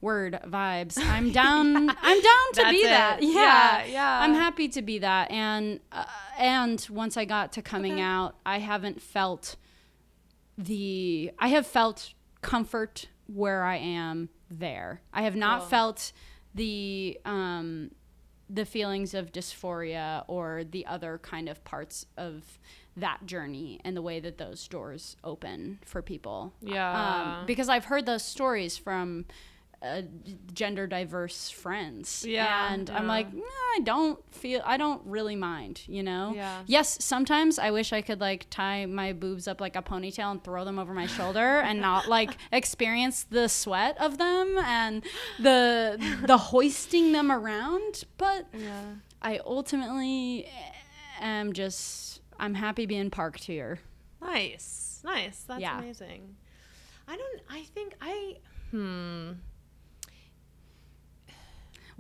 word 0.03 0.39
vibes 0.47 0.97
i'm 1.05 1.31
down 1.33 1.77
i'm 1.91 2.23
down 2.23 2.53
to 2.55 2.63
That's 2.63 2.71
be 2.71 2.77
it. 2.79 2.85
that 2.91 3.19
yeah 3.23 3.31
Yeah, 3.33 3.85
yeah. 3.87 4.21
i'm 4.23 4.35
happy 4.35 4.69
to 4.69 4.83
be 4.83 4.99
that 5.01 5.31
and 5.31 5.81
uh, 5.91 6.05
and 6.39 6.87
once 6.91 7.17
i 7.17 7.25
got 7.25 7.53
to 7.53 7.63
coming 7.63 7.95
Okay. 7.95 8.03
out 8.03 8.37
i 8.47 8.59
haven't 8.59 9.01
felt 9.03 9.57
the 10.59 11.31
I 11.39 11.49
have 11.49 11.67
felt 11.67 12.13
comfort 12.43 13.07
where 13.33 13.65
I 13.65 13.77
am 13.77 14.29
there. 14.51 15.03
I 15.13 15.23
have 15.23 15.37
not 15.37 15.61
Cool. 15.61 15.69
felt 15.69 16.13
the 16.55 17.19
um 17.25 17.91
the 18.53 18.65
feelings 18.65 19.15
of 19.15 19.31
dysphoria 19.31 20.25
or 20.27 20.65
the 20.65 20.85
other 20.87 21.19
kind 21.23 21.49
of 21.49 21.63
parts 21.63 22.05
of 22.17 22.59
that 22.97 23.25
journey 23.25 23.81
and 23.85 23.97
the 23.97 24.03
way 24.03 24.19
that 24.19 24.39
those 24.39 24.67
doors 24.67 25.17
open 25.23 25.79
for 25.85 26.03
people. 26.03 26.53
Yeah. 26.61 27.39
Um, 27.41 27.47
because 27.47 27.69
I've 27.69 27.85
heard 27.85 28.07
those 28.07 28.25
stories 28.25 28.77
from 28.77 29.27
uh, 29.83 30.03
gender 30.53 30.87
diverse 30.87 31.49
friends. 31.49 32.25
Yeah, 32.29 32.73
And 32.73 32.91
I'm 32.91 33.07
like, 33.07 33.33
"Nah, 33.33 33.41
I 33.43 33.81
don't 33.83 34.19
feel, 34.35 34.61
I 34.65 34.77
don't 34.77 35.01
really 35.07 35.37
mind, 35.37 35.83
you 35.87 36.03
know? 36.03 36.33
Yeah. 36.35 36.65
Yes, 36.67 37.03
sometimes 37.03 37.59
I 37.59 37.71
wish 37.71 37.91
I 37.93 38.03
could 38.03 38.21
like 38.21 38.47
tie 38.51 38.85
my 38.85 39.15
boobs 39.15 39.49
up 39.49 39.59
like 39.61 39.77
a 39.77 39.83
ponytail 39.83 40.31
and 40.33 40.45
throw 40.45 40.67
them 40.67 40.79
over 40.79 40.93
my 40.93 41.07
shoulder 41.07 41.61
and 41.65 41.81
not 41.81 42.09
like 42.09 42.37
experience 42.53 43.25
the 43.25 43.49
sweat 43.49 43.97
of 43.99 44.19
them 44.19 44.59
and 44.59 45.03
the 45.39 45.99
the 46.27 46.37
hoisting 46.37 47.13
them 47.13 47.33
around, 47.33 48.05
but 48.19 48.47
yeah. 48.53 48.83
I 49.23 49.39
ultimately 49.47 50.47
am 51.21 51.53
just 51.55 52.21
I'm 52.39 52.55
happy 52.55 52.85
being 52.87 53.09
parked 53.11 53.45
here. 53.45 53.79
Nice. 54.21 55.01
Nice. 55.05 55.43
That's 55.49 55.61
Yeah. 55.63 55.79
amazing. 55.79 56.37
I 57.09 57.17
don't 57.17 57.41
I 57.49 57.63
think 57.63 57.95
I 58.03 58.37
hmm 58.71 59.33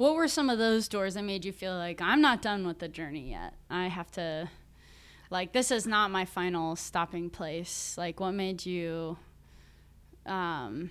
What 0.00 0.14
were 0.14 0.28
some 0.28 0.48
of 0.48 0.56
those 0.56 0.88
doors 0.88 1.12
that 1.12 1.24
made 1.24 1.44
you 1.44 1.52
feel 1.52 1.76
like 1.76 2.00
I'm 2.00 2.22
not 2.22 2.40
done 2.40 2.66
with 2.66 2.78
the 2.78 2.88
journey 2.88 3.32
yet? 3.32 3.52
I 3.68 3.88
have 3.88 4.10
to 4.12 4.48
like 5.28 5.52
this 5.52 5.70
is 5.70 5.86
not 5.86 6.10
my 6.10 6.24
final 6.24 6.74
stopping 6.74 7.28
place. 7.28 7.96
Like 7.98 8.18
what 8.18 8.32
made 8.32 8.64
you 8.64 9.18
um 10.24 10.88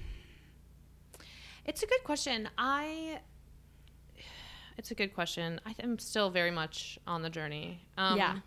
It's 1.66 1.82
a 1.82 1.88
good 1.88 2.04
question. 2.04 2.50
I. 2.56 3.22
It's 4.78 4.92
a 4.92 4.96
good 4.96 5.16
question. 5.16 5.60
I 5.66 5.74
am 5.82 5.98
still 5.98 6.30
very 6.30 6.52
much 6.52 7.00
on 7.08 7.24
the 7.24 7.32
journey. 7.32 7.82
Um, 7.98 8.16
Yeah. 8.16 8.38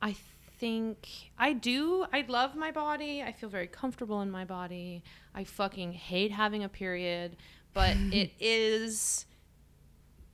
I 0.00 0.16
think 0.58 1.30
I 1.38 1.52
do. 1.52 2.06
I 2.10 2.24
love 2.26 2.56
my 2.56 2.70
body. 2.70 3.22
I 3.22 3.32
feel 3.32 3.50
very 3.50 3.66
comfortable 3.66 4.22
in 4.22 4.30
my 4.30 4.46
body. 4.46 5.02
I 5.34 5.44
fucking 5.44 5.92
hate 5.92 6.32
having 6.32 6.64
a 6.64 6.70
period, 6.70 7.36
but 7.76 7.94
it 8.10 8.32
is 8.40 9.26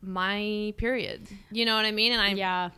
my 0.01 0.73
period. 0.79 1.29
You 1.51 1.67
know 1.67 1.75
what 1.77 1.85
I 1.85 1.91
mean? 1.91 2.13
And 2.13 2.23
I'm 2.23 2.37
yeah. 2.37 2.71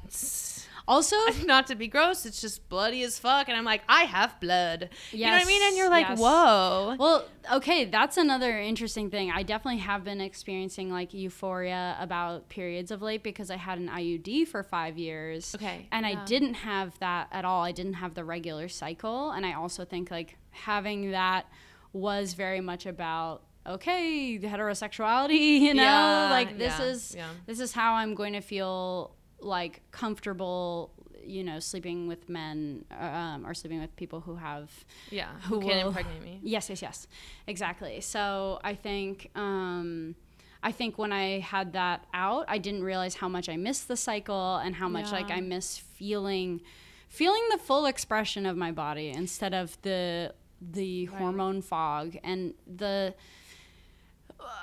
Also 0.86 1.16
not 1.44 1.66
to 1.68 1.74
be 1.74 1.86
gross, 1.86 2.26
it's 2.26 2.40
just 2.40 2.68
bloody 2.68 3.02
as 3.02 3.18
fuck. 3.18 3.48
And 3.48 3.56
I'm 3.56 3.64
like, 3.64 3.82
I 3.88 4.04
have 4.04 4.38
blood. 4.40 4.90
you 5.12 5.24
know 5.24 5.32
what 5.32 5.42
I 5.42 5.44
mean? 5.46 5.62
And 5.62 5.76
you're 5.76 5.88
like, 5.88 6.08
yes. 6.08 6.18
whoa. 6.18 6.96
Well, 6.98 7.26
okay, 7.54 7.86
that's 7.86 8.16
another 8.16 8.58
interesting 8.58 9.10
thing. 9.10 9.30
I 9.30 9.42
definitely 9.42 9.80
have 9.80 10.04
been 10.04 10.20
experiencing 10.20 10.90
like 10.90 11.14
euphoria 11.14 11.96
about 12.00 12.48
periods 12.48 12.90
of 12.90 13.00
late 13.00 13.22
because 13.22 13.50
I 13.50 13.56
had 13.56 13.78
an 13.78 13.88
IUD 13.88 14.48
for 14.48 14.62
five 14.62 14.98
years. 14.98 15.54
Okay, 15.54 15.88
And 15.90 16.04
I 16.04 16.22
didn't 16.24 16.54
have 16.54 16.98
that 17.00 17.28
at 17.32 17.44
all. 17.44 17.62
I 17.62 17.72
didn't 17.72 17.94
have 17.94 18.14
the 18.14 18.24
regular 18.24 18.68
cycle. 18.68 19.30
And 19.30 19.46
I 19.46 19.54
also 19.54 19.84
think 19.86 20.10
like 20.10 20.36
having 20.50 21.12
that 21.12 21.46
was 21.94 22.34
very 22.34 22.60
much 22.60 22.84
about 22.84 23.42
okay 23.66 24.38
heterosexuality 24.42 25.60
you 25.66 25.74
know 25.74 25.82
Yeah, 25.82 26.28
like 26.30 26.58
this 26.58 26.78
yeah, 26.78 26.84
is 26.84 27.14
yeah. 27.16 27.28
this 27.46 27.60
is 27.60 27.72
how 27.72 27.94
i'm 27.94 28.14
going 28.14 28.32
to 28.34 28.40
feel 28.40 29.14
like 29.40 29.80
comfortable 29.90 30.90
you 31.24 31.42
know 31.42 31.58
sleeping 31.58 32.06
with 32.06 32.28
men 32.28 32.84
um, 32.98 33.46
or 33.46 33.54
sleeping 33.54 33.80
with 33.80 33.94
people 33.96 34.20
who 34.20 34.36
have 34.36 34.70
yeah. 35.10 35.28
who 35.48 35.60
Who 35.60 35.68
can 35.68 35.78
will- 35.78 35.88
impregnate 35.88 36.22
me? 36.22 36.38
Yes, 36.42 36.68
yes, 36.68 36.82
yes. 36.82 37.06
Exactly. 37.46 38.00
So 38.02 38.60
I 38.62 38.74
think 38.74 39.30
um 39.34 40.14
I 40.62 40.70
think 40.72 40.98
when 40.98 41.12
I 41.12 41.40
had 41.40 41.72
that 41.74 42.06
out, 42.14 42.44
I 42.48 42.58
didn't 42.58 42.84
realize 42.84 43.14
how 43.16 43.28
much 43.28 43.48
I 43.50 43.56
missed 43.56 43.88
the 43.88 43.96
cycle 43.96 44.56
and 44.56 44.74
how 44.74 44.88
much 44.88 45.12
like 45.12 45.30
I 45.30 45.40
miss 45.40 45.78
feeling 45.78 46.60
feeling 47.08 47.42
the 47.50 47.58
full 47.58 47.86
expression 47.86 48.44
of 48.44 48.56
my 48.56 48.70
body 48.72 49.08
instead 49.08 49.54
of 49.54 49.80
the 49.82 50.34
the 50.60 51.06
hormone 51.06 51.62
fog 51.62 52.16
and 52.22 52.52
the 52.66 53.14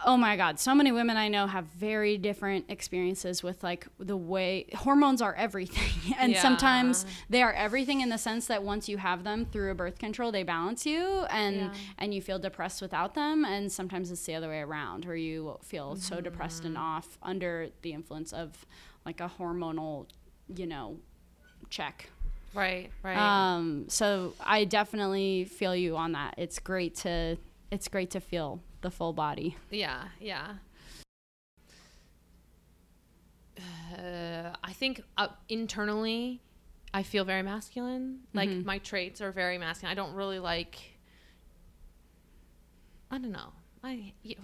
oh 0.06 0.18
my 0.18 0.36
god 0.36 0.60
so 0.60 0.74
many 0.74 0.92
women 0.92 1.16
i 1.18 1.28
know 1.28 1.46
have 1.48 1.66
very 1.66 2.18
different 2.18 2.66
experiences 2.70 3.44
with 3.44 3.64
like 3.64 3.88
the 4.00 4.18
way 4.18 4.66
hormones 4.76 5.22
are 5.22 5.36
everything 5.36 6.14
and 6.20 6.32
Yeah. 6.34 6.42
sometimes 6.42 7.06
they 7.30 7.42
are 7.44 7.54
everything 7.54 8.02
in 8.02 8.10
the 8.10 8.18
sense 8.18 8.48
that 8.48 8.64
once 8.64 8.90
you 8.90 8.98
have 8.98 9.24
them 9.24 9.46
through 9.46 9.72
a 9.72 9.76
birth 9.76 10.00
control 10.00 10.32
they 10.32 10.44
balance 10.44 10.86
you 10.86 11.26
and 11.30 11.56
Yeah. 11.56 11.74
and 12.00 12.14
you 12.14 12.22
feel 12.22 12.40
depressed 12.40 12.82
without 12.82 13.14
them 13.14 13.46
and 13.46 13.72
sometimes 13.72 14.10
it's 14.12 14.26
the 14.26 14.36
other 14.36 14.48
way 14.50 14.60
around 14.62 15.06
where 15.06 15.16
you 15.16 15.58
feel 15.64 15.96
so 15.96 16.20
depressed 16.22 16.60
Mm-hmm. 16.60 16.68
and 16.68 16.78
off 16.78 17.18
under 17.22 17.70
the 17.84 17.94
influence 17.94 18.34
of 18.34 18.66
like 19.06 19.20
a 19.22 19.32
hormonal 19.40 20.08
you 20.56 20.66
know 20.68 20.98
check 21.70 22.10
Right, 22.54 22.90
right. 23.02 23.16
um, 23.18 23.86
so 23.88 24.34
I 24.46 24.66
definitely 24.66 25.46
feel 25.46 25.74
you 25.74 25.96
on 25.96 26.12
that. 26.12 26.34
It's 26.38 26.60
great 26.60 26.96
to 26.98 27.38
it's 27.72 27.88
great 27.88 28.10
to 28.12 28.20
feel 28.20 28.62
the 28.82 28.92
full 28.92 29.14
body. 29.14 29.56
Yeah, 29.70 30.06
yeah. 30.20 30.56
Uh, 33.58 34.54
I 34.64 34.74
think 34.74 35.02
uh, 35.18 35.28
internally, 35.50 36.42
I 36.94 37.04
feel 37.04 37.26
very 37.26 37.44
masculine. 37.44 38.22
Like 38.34 38.50
Mm-hmm. 38.50 38.66
my 38.66 38.78
traits 38.80 39.22
are 39.22 39.32
very 39.32 39.58
masculine. 39.58 39.92
I 39.92 39.96
don't 39.96 40.14
really 40.16 40.40
like. 40.40 40.78
I 43.10 43.18
don't 43.18 43.32
know. 43.32 43.52
I. 43.84 44.14
Yeah. 44.24 44.36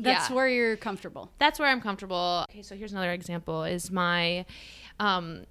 That's 0.00 0.28
Yeah. 0.30 0.36
where 0.36 0.48
you're 0.48 0.76
comfortable. 0.76 1.30
that's 1.38 1.58
where 1.58 1.68
I'm 1.68 1.80
comfortable. 1.80 2.44
Okay, 2.50 2.62
so 2.62 2.76
here's 2.76 2.92
another 2.92 3.12
example: 3.12 3.64
is 3.64 3.90
my 3.90 4.44
um, 5.00 5.44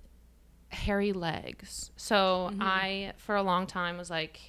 hairy 0.70 1.12
legs. 1.14 1.92
So 1.98 2.52
I, 2.60 3.14
for 3.18 3.36
a 3.36 3.44
long 3.44 3.68
time, 3.68 3.98
was 3.98 4.10
like 4.10 4.40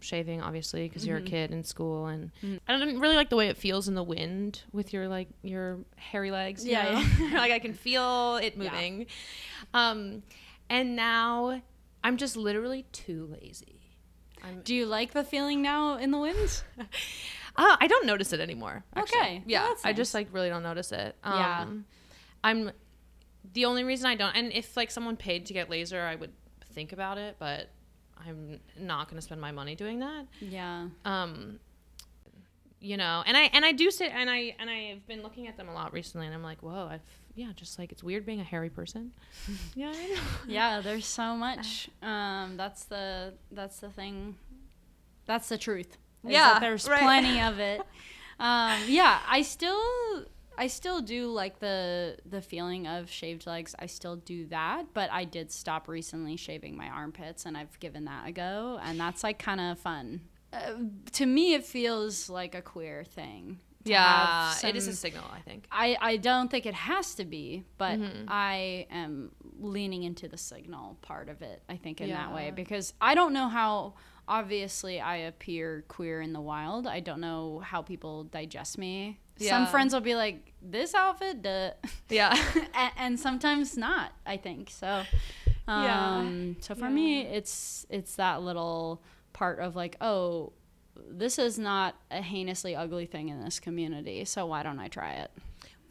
shaving, 0.00 0.40
obviously, 0.42 0.88
because 0.88 1.06
you're 1.06 1.16
a 1.18 1.22
kid 1.22 1.50
in 1.52 1.64
school, 1.64 2.06
and 2.06 2.30
I 2.68 2.78
don't 2.78 3.00
really 3.00 3.16
like 3.16 3.30
the 3.30 3.36
way 3.36 3.48
it 3.48 3.56
feels 3.56 3.88
in 3.88 3.94
the 3.94 4.02
wind 4.02 4.62
with 4.72 4.92
your 4.92 5.08
like 5.08 5.28
your 5.42 5.78
hairy 5.96 6.30
legs. 6.30 6.64
you 6.64 6.72
Yeah, 6.72 6.92
know? 7.20 7.26
like 7.38 7.52
I 7.52 7.58
can 7.58 7.72
feel 7.86 8.36
it 8.36 8.54
Yeah. 8.56 8.70
moving. 8.70 9.06
Um, 9.74 10.22
and 10.68 10.96
now 10.96 11.62
I'm 12.04 12.16
just 12.16 12.36
literally 12.36 12.84
too 12.92 13.34
lazy. 13.40 13.80
I'm 14.44 14.60
Do 14.62 14.74
you 14.74 14.86
like 14.86 15.12
the 15.12 15.24
feeling 15.24 15.62
now 15.62 15.96
in 15.96 16.10
the 16.10 16.18
wind? 16.18 16.62
Uh, 17.58 17.74
I 17.80 17.86
don't 17.86 18.04
notice 18.04 18.34
it 18.34 18.40
anymore. 18.40 18.84
actually. 18.94 19.18
Okay. 19.18 19.42
Yeah. 19.46 19.60
Well, 19.62 19.68
that's 19.70 19.84
I 19.86 19.94
just 19.94 20.12
like 20.12 20.28
really 20.30 20.50
don't 20.50 20.62
notice 20.62 20.92
it. 20.92 21.16
Um, 21.24 21.34
Yeah. 21.38 21.66
I'm 22.44 22.70
the 23.54 23.64
only 23.64 23.82
reason 23.82 24.06
I 24.08 24.14
don't, 24.14 24.36
and 24.36 24.52
if 24.52 24.76
like 24.76 24.90
someone 24.90 25.16
paid 25.16 25.46
to 25.46 25.54
get 25.54 25.70
laser, 25.70 26.02
I 26.02 26.16
would 26.16 26.32
think 26.74 26.92
about 26.92 27.16
it, 27.16 27.36
but 27.38 27.70
I'm 28.26 28.60
not 28.78 29.08
going 29.08 29.16
to 29.16 29.22
spend 29.22 29.40
my 29.40 29.52
money 29.52 29.74
doing 29.74 30.00
that. 30.00 30.26
yeah. 30.40 30.88
Um, 31.04 31.60
you 32.78 32.96
know, 32.96 33.22
and 33.26 33.36
I 33.36 33.44
and 33.52 33.64
I 33.64 33.72
do 33.72 33.90
sit 33.90 34.12
and 34.12 34.28
I 34.28 34.54
and 34.58 34.68
I've 34.68 35.06
been 35.08 35.22
looking 35.22 35.48
at 35.48 35.56
them 35.56 35.68
a 35.68 35.74
lot 35.74 35.92
recently, 35.92 36.26
and 36.26 36.34
I'm 36.34 36.42
like, 36.42 36.62
whoa, 36.62 36.88
I've 36.90 37.00
yeah, 37.34 37.48
just 37.54 37.78
like 37.78 37.90
it's 37.90 38.02
weird 38.02 38.24
being 38.26 38.40
a 38.40 38.44
hairy 38.44 38.70
person. 38.70 39.12
yeah, 39.74 39.92
I 39.94 40.06
know. 40.14 40.20
Yeah, 40.46 40.80
there's 40.80 41.06
so 41.06 41.36
much. 41.36 41.88
Um, 42.02 42.56
that's 42.56 42.84
the 42.84 43.34
that's 43.50 43.80
the 43.80 43.90
thing. 43.90 44.36
That's 45.26 45.48
the 45.48 45.58
truth. 45.58 45.96
Yeah, 46.22 46.58
there's 46.58 46.86
right. 46.88 47.02
plenty 47.02 47.40
of 47.40 47.58
it. 47.58 47.82
Um, 48.38 48.78
yeah, 48.86 49.20
I 49.26 49.40
still 49.40 49.80
I 50.58 50.66
still 50.68 51.00
do 51.00 51.28
like 51.28 51.58
the 51.60 52.16
the 52.24 52.40
feeling 52.40 52.86
of 52.86 53.10
shaved 53.10 53.46
legs. 53.46 53.74
I 53.78 53.86
still 53.86 54.16
do 54.16 54.46
that, 54.46 54.86
but 54.94 55.10
I 55.12 55.24
did 55.24 55.52
stop 55.52 55.88
recently 55.88 56.36
shaving 56.36 56.76
my 56.76 56.88
armpits, 56.88 57.46
and 57.46 57.56
I've 57.56 57.78
given 57.80 58.04
that 58.06 58.26
a 58.28 58.32
go, 58.32 58.78
and 58.82 58.98
that's 58.98 59.22
like 59.22 59.38
kind 59.38 59.60
of 59.60 59.78
fun. 59.78 60.22
Uh, 60.52 60.72
to 61.12 61.26
me, 61.26 61.54
it 61.54 61.64
feels 61.64 62.30
like 62.30 62.54
a 62.54 62.62
queer 62.62 63.04
thing. 63.04 63.60
Yeah, 63.84 64.52
have 64.52 64.64
it 64.64 64.74
is 64.76 64.88
a 64.88 64.92
signal, 64.94 65.24
I 65.32 65.40
think. 65.40 65.66
I, 65.70 65.96
I 66.00 66.16
don't 66.16 66.50
think 66.50 66.66
it 66.66 66.74
has 66.74 67.14
to 67.16 67.24
be, 67.24 67.64
but 67.78 68.00
Mm-hmm. 68.00 68.24
I 68.26 68.86
am 68.90 69.30
leaning 69.60 70.02
into 70.02 70.26
the 70.26 70.36
signal 70.36 70.98
part 71.02 71.28
of 71.28 71.40
it, 71.42 71.62
I 71.68 71.76
think, 71.76 72.00
in 72.00 72.10
that 72.10 72.34
way, 72.34 72.50
because 72.50 72.94
I 73.00 73.14
don't 73.14 73.32
know 73.32 73.48
how, 73.48 73.94
obviously, 74.26 75.00
I 75.00 75.16
appear 75.18 75.84
queer 75.86 76.20
in 76.20 76.32
the 76.32 76.40
wild. 76.40 76.88
I 76.88 76.98
don't 76.98 77.20
know 77.20 77.60
how 77.64 77.80
people 77.82 78.24
digest 78.24 78.76
me. 78.76 79.20
Some 79.38 79.66
friends 79.66 79.92
will 79.94 80.00
be 80.00 80.14
like, 80.14 80.52
this 80.62 80.94
outfit, 80.94 81.42
duh. 81.42 81.70
Yeah. 82.08 82.36
and, 82.74 82.92
and 82.96 83.20
sometimes 83.20 83.76
not, 83.76 84.12
I 84.24 84.36
think. 84.36 84.70
So, 84.70 85.02
Yeah. 85.68 86.16
um, 86.18 86.56
so 86.60 86.74
for 86.74 86.88
me, 86.90 87.22
it's 87.22 87.86
it's 87.90 88.16
that 88.16 88.42
little 88.42 89.02
part 89.32 89.58
of 89.60 89.76
like, 89.76 89.96
oh, 90.00 90.52
this 91.08 91.38
is 91.38 91.58
not 91.58 91.94
a 92.10 92.22
heinously 92.22 92.74
ugly 92.74 93.06
thing 93.06 93.28
in 93.28 93.40
this 93.44 93.60
community, 93.60 94.24
so 94.24 94.46
why 94.46 94.62
don't 94.62 94.78
I 94.78 94.88
try 94.88 95.12
it? 95.14 95.30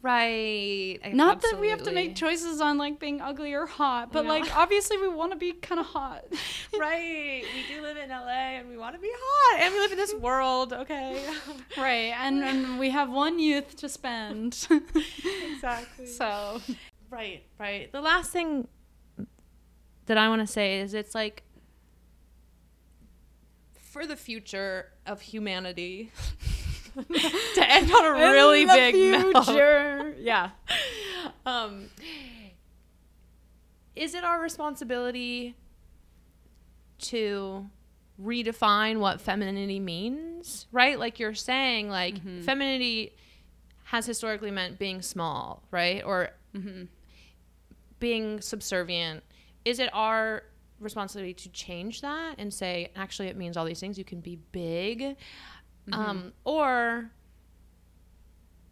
Right. 0.02 0.98
Not 1.12 1.42
that 1.42 1.58
we 1.60 1.68
have 1.70 1.82
to 1.84 1.90
make 1.92 2.14
choices 2.14 2.60
on 2.60 2.78
like 2.78 2.98
being 3.00 3.20
ugly 3.20 3.54
or 3.54 3.66
hot, 3.66 4.12
but 4.12 4.22
No. 4.24 4.28
like 4.30 4.56
obviously 4.56 4.98
we 4.98 5.08
want 5.08 5.32
to 5.32 5.38
be 5.38 5.52
kind 5.52 5.80
of 5.80 5.86
hot. 5.86 6.24
right. 6.78 7.42
We 7.54 7.74
do 7.74 7.82
live 7.82 7.96
in 7.96 8.08
LA 8.10 8.58
and 8.58 8.68
we 8.68 8.76
want 8.76 8.94
to 8.94 9.00
be 9.00 9.10
hot 9.12 9.60
and 9.62 9.74
we 9.74 9.80
live 9.80 9.92
in 9.92 9.98
this 9.98 10.14
world, 10.20 10.72
okay? 10.72 11.24
right, 11.76 12.12
and, 12.18 12.42
and 12.42 12.78
we 12.78 12.90
have 12.90 13.10
one 13.10 13.38
youth 13.38 13.76
to 13.76 13.88
spend. 13.88 14.66
exactly. 15.52 16.06
so, 16.06 16.60
Right, 17.10 17.44
right. 17.58 17.90
The 17.92 18.00
last 18.00 18.30
thing 18.32 18.66
that 20.06 20.18
I 20.18 20.28
want 20.28 20.40
to 20.40 20.46
say 20.46 20.80
is 20.80 20.92
it's 20.92 21.14
like 21.14 21.44
for 23.80 24.06
the 24.06 24.16
future 24.16 24.92
of 25.06 25.20
humanity 25.22 26.10
to 27.54 27.70
end 27.70 27.92
on 27.92 28.04
a 28.06 28.12
really 28.12 28.64
big 28.64 28.94
note. 28.94 30.14
yeah. 30.18 30.50
um, 31.46 31.90
is 33.94 34.14
it 34.14 34.24
our 34.24 34.40
responsibility 34.40 35.56
to 36.98 37.66
redefine 38.22 38.98
what 38.98 39.20
femininity 39.20 39.78
means 39.78 40.66
right? 40.72 40.98
Like 40.98 41.18
you're 41.18 41.34
saying 41.34 41.90
like 41.90 42.22
femininity 42.44 43.14
has 43.84 44.06
historically 44.06 44.50
meant 44.50 44.78
being 44.78 45.02
small 45.02 45.62
right? 45.70 46.02
Or 46.04 46.30
being 47.98 48.40
subservient. 48.40 49.22
Is 49.66 49.78
it 49.80 49.90
our 49.92 50.44
responsibility 50.80 51.34
to 51.34 51.48
change 51.50 52.00
that 52.02 52.34
and 52.38 52.52
say 52.52 52.90
actually 52.96 53.28
it 53.28 53.36
means 53.36 53.56
all 53.56 53.64
these 53.64 53.80
things. 53.80 53.98
You 53.98 54.04
can 54.04 54.20
be 54.20 54.36
big 54.52 55.16
um, 55.92 56.32
or 56.44 57.10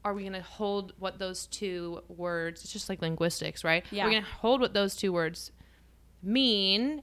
are 0.05 0.13
we 0.15 0.23
going 0.23 0.35
to 0.35 0.43
hold 0.43 0.93
what 0.99 1.19
those 1.19 1.47
two 1.47 2.03
words? 2.09 2.63
It's 2.63 2.73
just 2.73 2.89
like 2.89 3.01
linguistics, 3.01 3.65
right? 3.65 3.85
Yeah. 3.91 4.05
We're 4.05 4.11
going 4.11 4.23
to 4.25 4.29
hold 4.29 4.61
what 4.61 4.75
those 4.75 4.95
two 4.97 5.13
words 5.13 5.51
mean. 6.23 7.03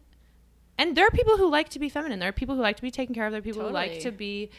And 0.77 0.95
there 0.95 1.05
are 1.07 1.11
people 1.11 1.37
who 1.37 1.49
like 1.49 1.69
to 1.69 1.79
be 1.79 1.89
feminine. 1.89 2.19
There 2.19 2.29
are 2.29 2.33
people 2.33 2.55
who 2.55 2.61
like 2.61 2.75
to 2.77 2.81
be 2.81 2.91
taken 2.91 3.15
care 3.15 3.25
of. 3.25 3.31
There 3.31 3.39
are 3.39 3.43
people 3.43 3.63
who 3.63 3.69
like 3.69 3.99
to 4.01 4.11
be 4.11 4.49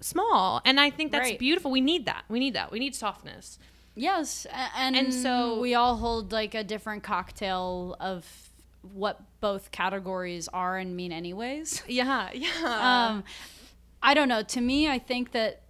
small. 0.00 0.60
And 0.64 0.78
I 0.78 0.90
think 0.90 1.10
that's 1.12 1.30
Right. 1.30 1.38
beautiful. 1.38 1.70
We 1.70 1.80
need 1.80 2.06
that. 2.06 2.24
We 2.28 2.38
need 2.38 2.54
that. 2.54 2.70
We 2.70 2.78
need 2.78 2.94
softness. 2.94 3.58
Yes, 3.94 4.46
and 4.76 4.94
And 4.96 5.12
so- 5.12 5.58
we 5.60 5.74
all 5.74 5.96
hold 5.96 6.30
like 6.32 6.54
a 6.54 6.62
different 6.62 7.02
cocktail 7.02 7.96
of 7.98 8.24
what 8.92 9.20
both 9.40 9.72
categories 9.72 10.46
are 10.48 10.78
and 10.78 10.94
mean 10.96 11.10
anyways. 11.10 11.82
Yeah. 11.88 12.30
Yeah. 12.34 13.08
um, 13.08 13.24
I 14.02 14.14
don't 14.14 14.28
know. 14.28 14.42
To 14.42 14.60
me, 14.60 14.88
I 14.88 14.98
think 14.98 15.32
that 15.32 15.62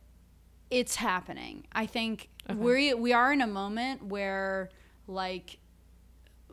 it's 0.70 0.96
happening. 0.96 1.66
I 1.72 1.86
think 1.86 2.28
we 2.54 2.94
we 2.94 3.12
are 3.12 3.32
in 3.32 3.40
a 3.40 3.46
moment 3.46 4.04
where 4.04 4.70
like 5.06 5.58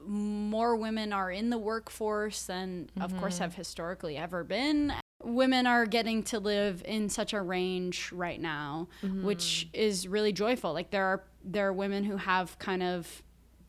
more 0.05 0.75
women 0.75 1.11
are 1.11 1.31
in 1.31 1.49
the 1.49 1.57
workforce 1.57 2.43
than 2.43 2.89
of 2.99 3.11
mm-hmm. 3.11 3.19
course 3.19 3.37
have 3.39 3.55
historically 3.55 4.17
ever 4.17 4.43
been. 4.43 4.93
Women 5.23 5.65
are 5.65 5.85
getting 5.85 6.21
to 6.23 6.39
live 6.39 6.83
in 6.85 7.09
such 7.09 7.33
a 7.33 7.41
range 7.41 8.11
right 8.11 8.39
now 8.39 8.87
mm-hmm. 9.01 9.25
which 9.25 9.69
is 9.73 10.07
really 10.07 10.31
joyful. 10.31 10.73
Like 10.73 10.91
there 10.91 11.05
are 11.05 11.23
there 11.43 11.67
are 11.67 11.73
women 11.73 12.03
who 12.03 12.17
have 12.17 12.57
kind 12.59 12.83
of 12.83 13.23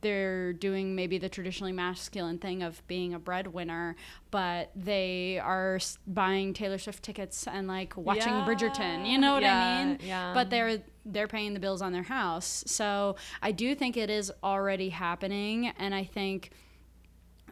they're 0.07 0.53
doing 0.53 0.95
maybe 0.95 1.19
the 1.19 1.29
traditionally 1.29 1.73
masculine 1.73 2.39
thing 2.39 2.63
of 2.63 2.87
being 2.87 3.13
a 3.13 3.19
breadwinner, 3.19 3.97
but 4.31 4.71
they 4.77 5.41
are 5.43 5.81
buying 6.07 6.55
Taylor 6.55 6.79
Swift 6.79 7.03
tickets 7.03 7.49
and 7.49 7.67
like 7.67 7.97
watching 7.97 8.33
Yeah. 8.33 8.47
Bridgerton. 8.47 9.11
You 9.11 9.19
know 9.19 9.35
what 9.35 9.43
I 9.43 9.85
mean? 9.85 9.99
yeah. 10.05 10.33
But 10.33 10.49
they're 10.51 10.81
they're 11.05 11.27
paying 11.27 11.55
the 11.55 11.61
bills 11.61 11.83
on 11.83 11.93
their 11.93 12.05
house. 12.05 12.63
So 12.69 13.17
I 13.43 13.51
do 13.51 13.75
think 13.75 13.97
it 13.97 14.09
is 14.09 14.31
already 14.45 14.91
happening, 14.91 15.73
and 15.77 15.93
I 15.93 16.05
think 16.05 16.53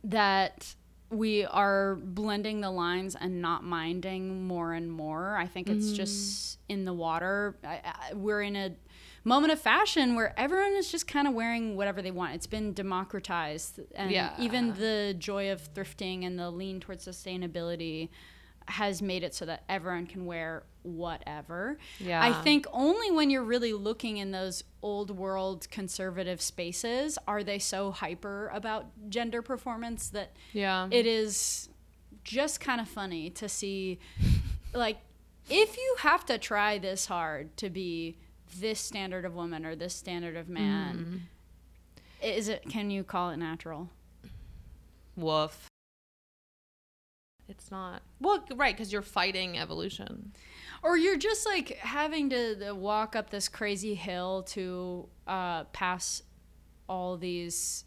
that 0.05 0.77
we 1.11 1.45
are 1.45 1.97
blending 1.97 2.61
the 2.61 2.71
lines 2.71 3.17
and 3.21 3.43
not 3.43 3.65
minding 3.65 4.47
more 4.47 4.73
and 4.73 4.91
more. 4.91 5.37
I 5.37 5.47
think 5.49 5.69
it's 5.69 5.93
just 5.93 6.59
mm. 6.59 6.75
in 6.75 6.85
the 6.85 6.93
water. 6.93 7.57
I, 7.65 7.81
I, 7.85 8.15
we're 8.15 8.43
in 8.43 8.55
a 8.55 8.73
moment 9.25 9.53
of 9.53 9.59
fashion 9.61 10.15
where 10.15 10.39
everyone 10.39 10.75
is 10.75 10.91
just 10.91 11.09
kind 11.09 11.27
of 11.27 11.35
wearing 11.35 11.77
whatever 11.77 12.03
they 12.03 12.11
want. 12.11 12.35
It's 12.35 12.47
been 12.47 12.73
democratized, 12.75 13.81
and 13.95 14.11
Yeah. 14.11 14.35
even 14.39 14.75
the 14.75 15.15
joy 15.19 15.51
of 15.51 15.73
thrifting 15.75 16.25
and 16.27 16.39
the 16.39 16.51
lean 16.51 16.81
towards 16.81 17.07
sustainability 17.07 18.11
has 18.69 19.03
made 19.03 19.23
it 19.23 19.35
so 19.35 19.45
that 19.45 19.63
everyone 19.69 20.07
can 20.07 20.25
wear 20.25 20.63
whatever. 20.83 21.79
Yeah. 21.99 22.23
I 22.23 22.33
think 22.43 22.67
only 22.73 23.11
when 23.11 23.29
you're 23.31 23.45
really 23.45 23.73
looking 23.73 24.17
in 24.19 24.31
those 24.31 24.65
old 24.83 25.11
world 25.11 25.69
conservative 25.71 26.41
spaces 26.41 27.19
are 27.27 27.43
they 27.43 27.59
so 27.59 27.91
hyper 27.91 28.51
about 28.55 28.87
gender 29.11 29.43
performance 29.43 30.09
that 30.11 30.33
yeah. 30.53 30.89
it 30.91 31.07
is 31.07 31.69
just 32.23 32.61
kind 32.61 32.81
of 32.81 32.89
funny 32.89 33.29
to 33.29 33.49
see 33.49 33.99
like 34.73 34.99
if 35.51 35.77
you 35.77 35.97
have 36.01 36.25
to 36.25 36.39
try 36.39 36.79
this 36.79 37.05
hard 37.07 37.55
to 37.59 37.69
be 37.69 38.17
this 38.61 38.81
standard 38.81 39.25
of 39.25 39.35
woman 39.35 39.65
or 39.67 39.75
this 39.77 39.95
standard 39.95 40.37
of 40.37 40.49
man 40.49 41.29
is 42.23 42.49
it 42.49 42.69
can 42.69 42.91
you 42.91 43.05
call 43.05 43.31
it 43.31 43.37
natural 43.37 43.91
Woof. 45.17 45.69
It's 47.49 47.71
not. 47.71 48.03
Well, 48.21 48.45
right, 48.57 48.75
because 48.75 48.93
you're 48.93 49.03
fighting 49.03 49.59
evolution. 49.59 50.33
or 50.83 50.97
you're 50.97 51.19
just 51.19 51.47
like 51.47 51.77
having 51.77 52.31
to 52.31 52.57
to 52.59 52.75
walk 52.75 53.15
up 53.15 53.31
this 53.31 53.49
crazy 53.49 53.95
hill 53.95 54.43
to 54.49 55.09
uh, 55.27 55.65
pass 55.65 56.23
all 56.89 57.17
these 57.17 57.85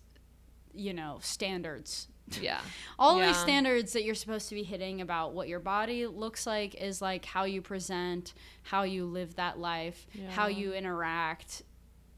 you 0.73 0.93
know 0.93 1.17
standards 1.21 2.07
Yeah. 2.41 2.59
all 2.99 3.17
Yeah. 3.19 3.27
these 3.27 3.37
standards 3.37 3.93
that 3.93 4.03
you're 4.03 4.15
supposed 4.15 4.49
to 4.49 4.55
be 4.55 4.63
hitting 4.63 5.01
about 5.01 5.33
what 5.33 5.47
your 5.47 5.59
body 5.59 6.05
looks 6.07 6.45
like 6.45 6.75
is 6.75 7.01
like 7.01 7.25
how 7.25 7.43
you 7.45 7.61
present 7.61 8.33
how 8.63 8.83
you 8.83 9.05
live 9.05 9.35
that 9.35 9.59
life 9.59 10.05
how 10.29 10.47
you 10.47 10.73
interact 10.73 11.63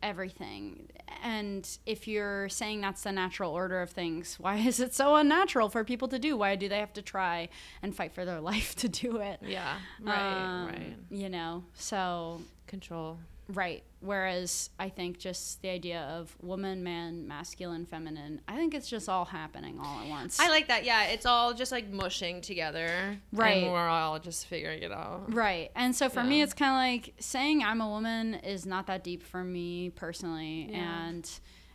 everything 0.02 0.88
and 1.24 1.78
if 1.86 2.08
you're 2.08 2.48
saying 2.50 2.80
that's 2.82 3.04
the 3.04 3.12
natural 3.12 3.52
order 3.52 3.82
of 3.82 3.90
things 3.90 4.36
why 4.40 4.56
is 4.56 4.80
it 4.80 4.94
so 4.94 5.16
unnatural 5.18 5.70
for 5.70 5.84
people 5.84 6.08
to 6.08 6.18
do 6.18 6.38
why 6.38 6.56
do 6.56 6.70
they 6.70 6.80
have 6.80 6.94
to 6.94 7.02
try 7.02 7.50
and 7.82 7.94
fight 7.96 8.14
for 8.14 8.24
their 8.26 8.40
life 8.52 8.76
to 8.76 8.88
do 8.88 9.18
it 9.18 9.40
Yeah. 9.46 9.78
Right. 10.02 10.18
Um, 10.62 10.68
right. 10.68 10.96
you 11.10 11.30
know 11.30 11.64
so 11.74 12.42
Control. 12.68 13.18
Right. 13.50 13.84
Whereas 14.02 14.70
I 14.80 14.90
think 14.90 15.18
just 15.18 15.62
the 15.62 15.70
idea 15.70 16.02
of 16.02 16.36
woman, 16.42 16.84
man, 16.84 17.28
masculine, 17.28 17.86
feminine, 17.86 18.42
I 18.48 18.56
think 18.56 18.74
it's 18.74 18.88
just 18.88 19.10
all 19.10 19.26
happening 19.26 19.80
all 19.84 20.02
at 20.02 20.08
once. 20.08 20.40
I 20.40 20.50
like 20.50 20.68
that. 20.70 20.86
Yeah, 20.86 21.06
it's 21.08 21.26
all 21.26 21.54
just 21.54 21.72
like 21.72 21.90
mushing 21.90 22.42
together. 22.42 23.18
Right. 23.34 23.64
And 23.64 23.72
we're 23.74 23.88
all 23.88 24.20
just 24.20 24.46
figuring 24.46 24.84
it 24.84 24.92
out. 24.92 25.34
right. 25.34 25.72
And 25.76 25.96
so 25.96 26.08
for 26.10 26.24
me, 26.24 26.42
it's 26.42 26.54
kind 26.54 26.72
of 26.72 26.78
like 26.78 27.16
saying 27.20 27.64
I'm 27.64 27.82
a 27.82 27.90
woman 27.90 28.36
is 28.36 28.66
not 28.66 28.88
that 28.88 29.04
deep 29.04 29.24
for 29.24 29.44
me 29.44 29.90
personally. 29.90 30.70
Yeah. 30.72 31.08
And. 31.08 31.30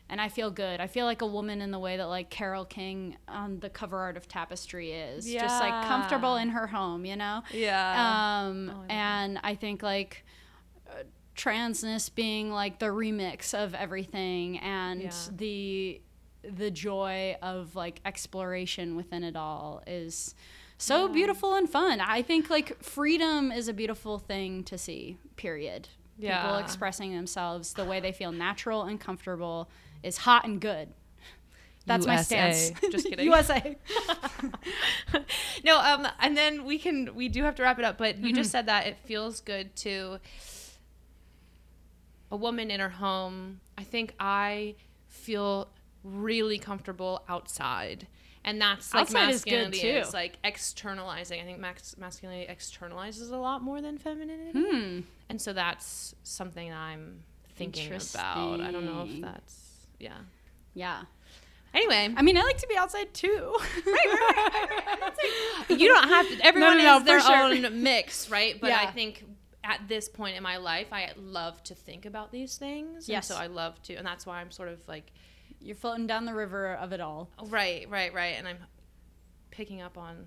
And 0.06 0.20
I 0.20 0.28
feel 0.28 0.50
good. 0.50 0.80
I 0.80 0.86
feel 0.86 1.06
like 1.06 1.22
a 1.22 1.26
woman 1.26 1.62
in 1.62 1.70
the 1.70 1.78
way 1.78 1.96
that 1.96 2.06
like 2.08 2.28
Carole 2.28 2.66
King 2.66 3.16
on 3.26 3.58
the 3.60 3.70
cover 3.70 3.96
art 3.98 4.18
of 4.18 4.28
Tapestry 4.28 4.92
is, 4.92 5.24
just 5.24 5.60
like 5.60 5.88
comfortable 5.88 6.36
in 6.36 6.50
her 6.50 6.66
home, 6.66 7.06
you 7.06 7.16
know. 7.16 7.42
Yeah. 7.50 8.42
um, 8.44 8.68
Oh, 8.70 8.74
I 8.74 8.76
love 8.80 8.86
and 8.90 9.40
I 9.42 9.54
think 9.54 9.82
like 9.82 10.22
transness 11.36 12.14
being 12.14 12.50
like 12.50 12.78
the 12.78 12.86
remix 12.86 13.54
of 13.54 13.74
everything 13.74 14.58
and 14.58 15.02
Yeah. 15.02 15.10
the 15.36 16.00
the 16.42 16.70
joy 16.70 17.36
of 17.40 17.74
like 17.74 18.00
exploration 18.04 18.96
within 18.96 19.24
it 19.24 19.34
all 19.34 19.82
is 19.86 20.34
so 20.76 21.08
beautiful 21.08 21.54
and 21.54 21.70
fun. 21.70 22.00
I 22.00 22.20
think 22.20 22.50
like 22.50 22.82
freedom 22.82 23.50
is 23.50 23.66
a 23.68 23.72
beautiful 23.72 24.18
thing 24.18 24.62
to 24.64 24.76
see. 24.76 25.16
Period. 25.36 25.88
Yeah. 26.18 26.42
People 26.42 26.56
expressing 26.58 27.14
themselves 27.14 27.72
the 27.72 27.84
way 27.84 27.98
they 28.00 28.12
feel 28.12 28.30
natural 28.30 28.82
and 28.82 29.00
comfortable 29.00 29.70
is 30.02 30.18
hot 30.18 30.44
and 30.44 30.60
good. 30.60 30.88
That's 31.86 32.06
my 32.06 32.14
USA. 32.16 32.52
stance. 32.52 32.80
Just 32.92 33.06
kidding. 33.06 33.24
USA. 33.30 33.76
no, 35.64 35.78
um, 35.80 36.06
and 36.20 36.36
then 36.36 36.64
we 36.64 36.78
can 36.78 37.14
we 37.14 37.28
do 37.28 37.42
have 37.42 37.54
to 37.56 37.62
wrap 37.62 37.78
it 37.78 37.84
up. 37.84 37.98
But 37.98 38.18
you 38.18 38.32
just 38.32 38.50
said 38.50 38.66
that 38.66 38.86
it 38.86 38.98
feels 39.04 39.40
good 39.40 39.74
to 39.76 40.18
a 42.34 42.36
woman 42.36 42.68
in 42.68 42.80
her 42.80 42.88
home. 42.88 43.60
I 43.78 43.84
think 43.84 44.12
I 44.18 44.74
feel 45.06 45.68
really 46.02 46.58
comfortable 46.58 47.22
outside. 47.28 48.08
And 48.44 48.60
that's 48.60 48.92
like 48.92 49.02
Outside 49.02 49.30
is 49.30 49.44
good, 49.44 49.52
masculinity 49.52 49.80
too. 49.80 49.98
is 50.08 50.12
like 50.12 50.36
externalizing. 50.42 51.40
I 51.40 51.44
think 51.44 51.60
max- 51.60 51.96
masculinity 51.96 52.52
externalizes 52.52 53.30
a 53.30 53.36
lot 53.36 53.62
more 53.62 53.80
than 53.80 53.98
femininity. 53.98 54.58
Hmm. 54.58 55.00
And 55.28 55.40
so 55.40 55.52
that's 55.52 56.16
something 56.24 56.70
that 56.70 56.76
I'm 56.76 57.20
thinking 57.54 57.92
about. 57.92 58.60
I 58.60 58.72
don't 58.72 58.84
know 58.84 59.06
if 59.08 59.20
that's 59.20 59.86
yeah. 60.00 60.18
Yeah. 60.74 61.02
Anyway, 61.72 62.14
I 62.16 62.22
mean, 62.22 62.36
I 62.36 62.42
like 62.42 62.58
to 62.58 62.66
be 62.66 62.76
outside 62.76 63.14
too. 63.14 63.28
you 65.68 65.88
don't 65.88 66.08
have 66.08 66.28
to. 66.28 66.38
Everyone 66.44 66.78
no, 66.78 66.84
has 66.84 67.02
for 67.02 67.06
their 67.06 67.20
sure. 67.20 67.36
own 67.36 67.82
mix, 67.82 68.28
right? 68.28 68.60
But 68.60 68.72
I 68.72 68.86
think 68.86 69.24
at 69.64 69.88
this 69.88 70.08
point 70.08 70.36
in 70.36 70.42
my 70.42 70.58
life, 70.58 70.88
I 70.92 71.10
love 71.16 71.60
to 71.64 71.74
think 71.74 72.04
about 72.06 72.30
these 72.30 72.56
things. 72.58 73.08
Yes. 73.08 73.26
So 73.26 73.34
I 73.36 73.46
love 73.48 73.82
to, 73.84 73.94
and 73.94 74.06
that's 74.06 74.26
why 74.26 74.40
I'm 74.40 74.50
sort 74.50 74.68
of 74.68 74.86
like, 74.86 75.10
You're 75.60 75.74
floating 75.74 76.06
down 76.06 76.26
the 76.26 76.34
river 76.34 76.74
of 76.74 76.92
it 76.92 77.00
all. 77.00 77.30
right, 77.46 77.88
right, 77.88 78.12
right, 78.14 78.34
and 78.38 78.46
I'm 78.46 78.58
picking 79.50 79.80
up 79.80 79.96
on 79.96 80.26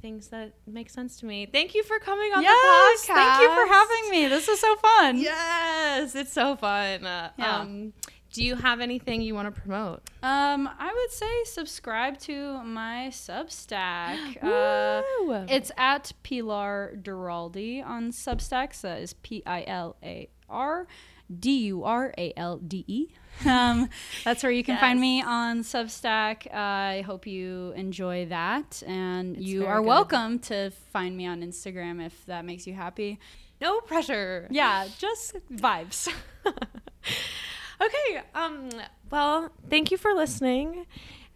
things 0.00 0.28
that 0.28 0.52
make 0.66 0.88
sense 0.90 1.18
to 1.20 1.26
me. 1.26 1.44
Thank 1.46 1.74
you 1.74 1.82
for 1.82 1.98
coming 1.98 2.30
on 2.32 2.42
the 2.42 2.48
podcast. 2.48 3.06
thank 3.06 3.40
you 3.42 3.48
for 3.48 3.66
having 3.72 4.10
me. 4.10 4.28
This 4.28 4.46
is 4.46 4.60
so 4.60 4.76
fun. 4.76 5.18
Yes, 5.18 6.14
it's 6.14 6.32
so 6.32 6.54
fun. 6.54 7.04
Uh, 7.04 7.30
Yeah. 7.36 7.58
um, 7.58 7.92
do 8.32 8.44
you 8.44 8.56
have 8.56 8.80
anything 8.80 9.20
you 9.22 9.34
want 9.34 9.52
to 9.54 9.60
promote? 9.60 10.02
Um, 10.22 10.68
I 10.78 10.92
would 10.92 11.10
say 11.12 11.44
subscribe 11.44 12.18
to 12.20 12.62
my 12.64 13.08
Substack. 13.10 14.42
uh, 14.42 15.02
it's 15.48 15.70
at 15.76 16.12
Pilar 16.22 16.94
Duralde 17.00 17.84
on 17.84 18.10
Substack. 18.12 18.74
So 18.74 18.88
that 18.88 19.00
is 19.02 19.14
P 19.14 19.42
I 19.46 19.64
L 19.66 19.96
A 20.02 20.28
R 20.48 20.86
D 21.40 21.58
U 21.66 21.84
R 21.84 22.12
A 22.18 22.32
L 22.36 22.58
D 22.58 22.84
E. 22.86 23.06
Um, 23.46 23.88
that's 24.24 24.42
where 24.42 24.50
you 24.50 24.64
can 24.64 24.78
find 24.78 25.00
me 25.00 25.22
on 25.22 25.60
Substack. 25.60 26.52
I 26.52 27.02
hope 27.06 27.24
you 27.24 27.72
enjoy 27.76 28.26
that, 28.26 28.82
and 28.84 29.36
It's 29.36 29.46
you 29.46 29.64
are 29.64 29.78
good. 29.78 29.86
welcome 29.86 30.38
to 30.40 30.70
find 30.92 31.16
me 31.16 31.24
on 31.26 31.40
Instagram 31.42 32.04
if 32.04 32.26
that 32.26 32.44
makes 32.44 32.66
you 32.66 32.74
happy. 32.74 33.20
no 33.60 33.80
pressure. 33.80 34.48
Yeah, 34.50 34.88
just 34.98 35.36
vibes. 35.52 36.08
Okay. 37.80 38.20
Um. 38.34 38.70
Well, 39.10 39.50
thank 39.70 39.90
you 39.90 39.96
for 39.96 40.12
listening, 40.12 40.86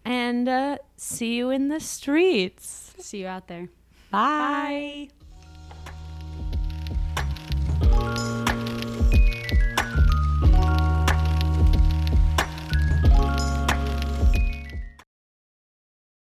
and 0.05 0.49
uh, 0.49 0.79
see 0.97 1.35
you 1.35 1.51
in 1.51 1.69
the 1.69 1.81
streets. 1.81 2.95
See 2.99 3.21
you 3.21 3.27
out 3.27 3.49
there. 3.49 3.69
Bye. 4.11 5.09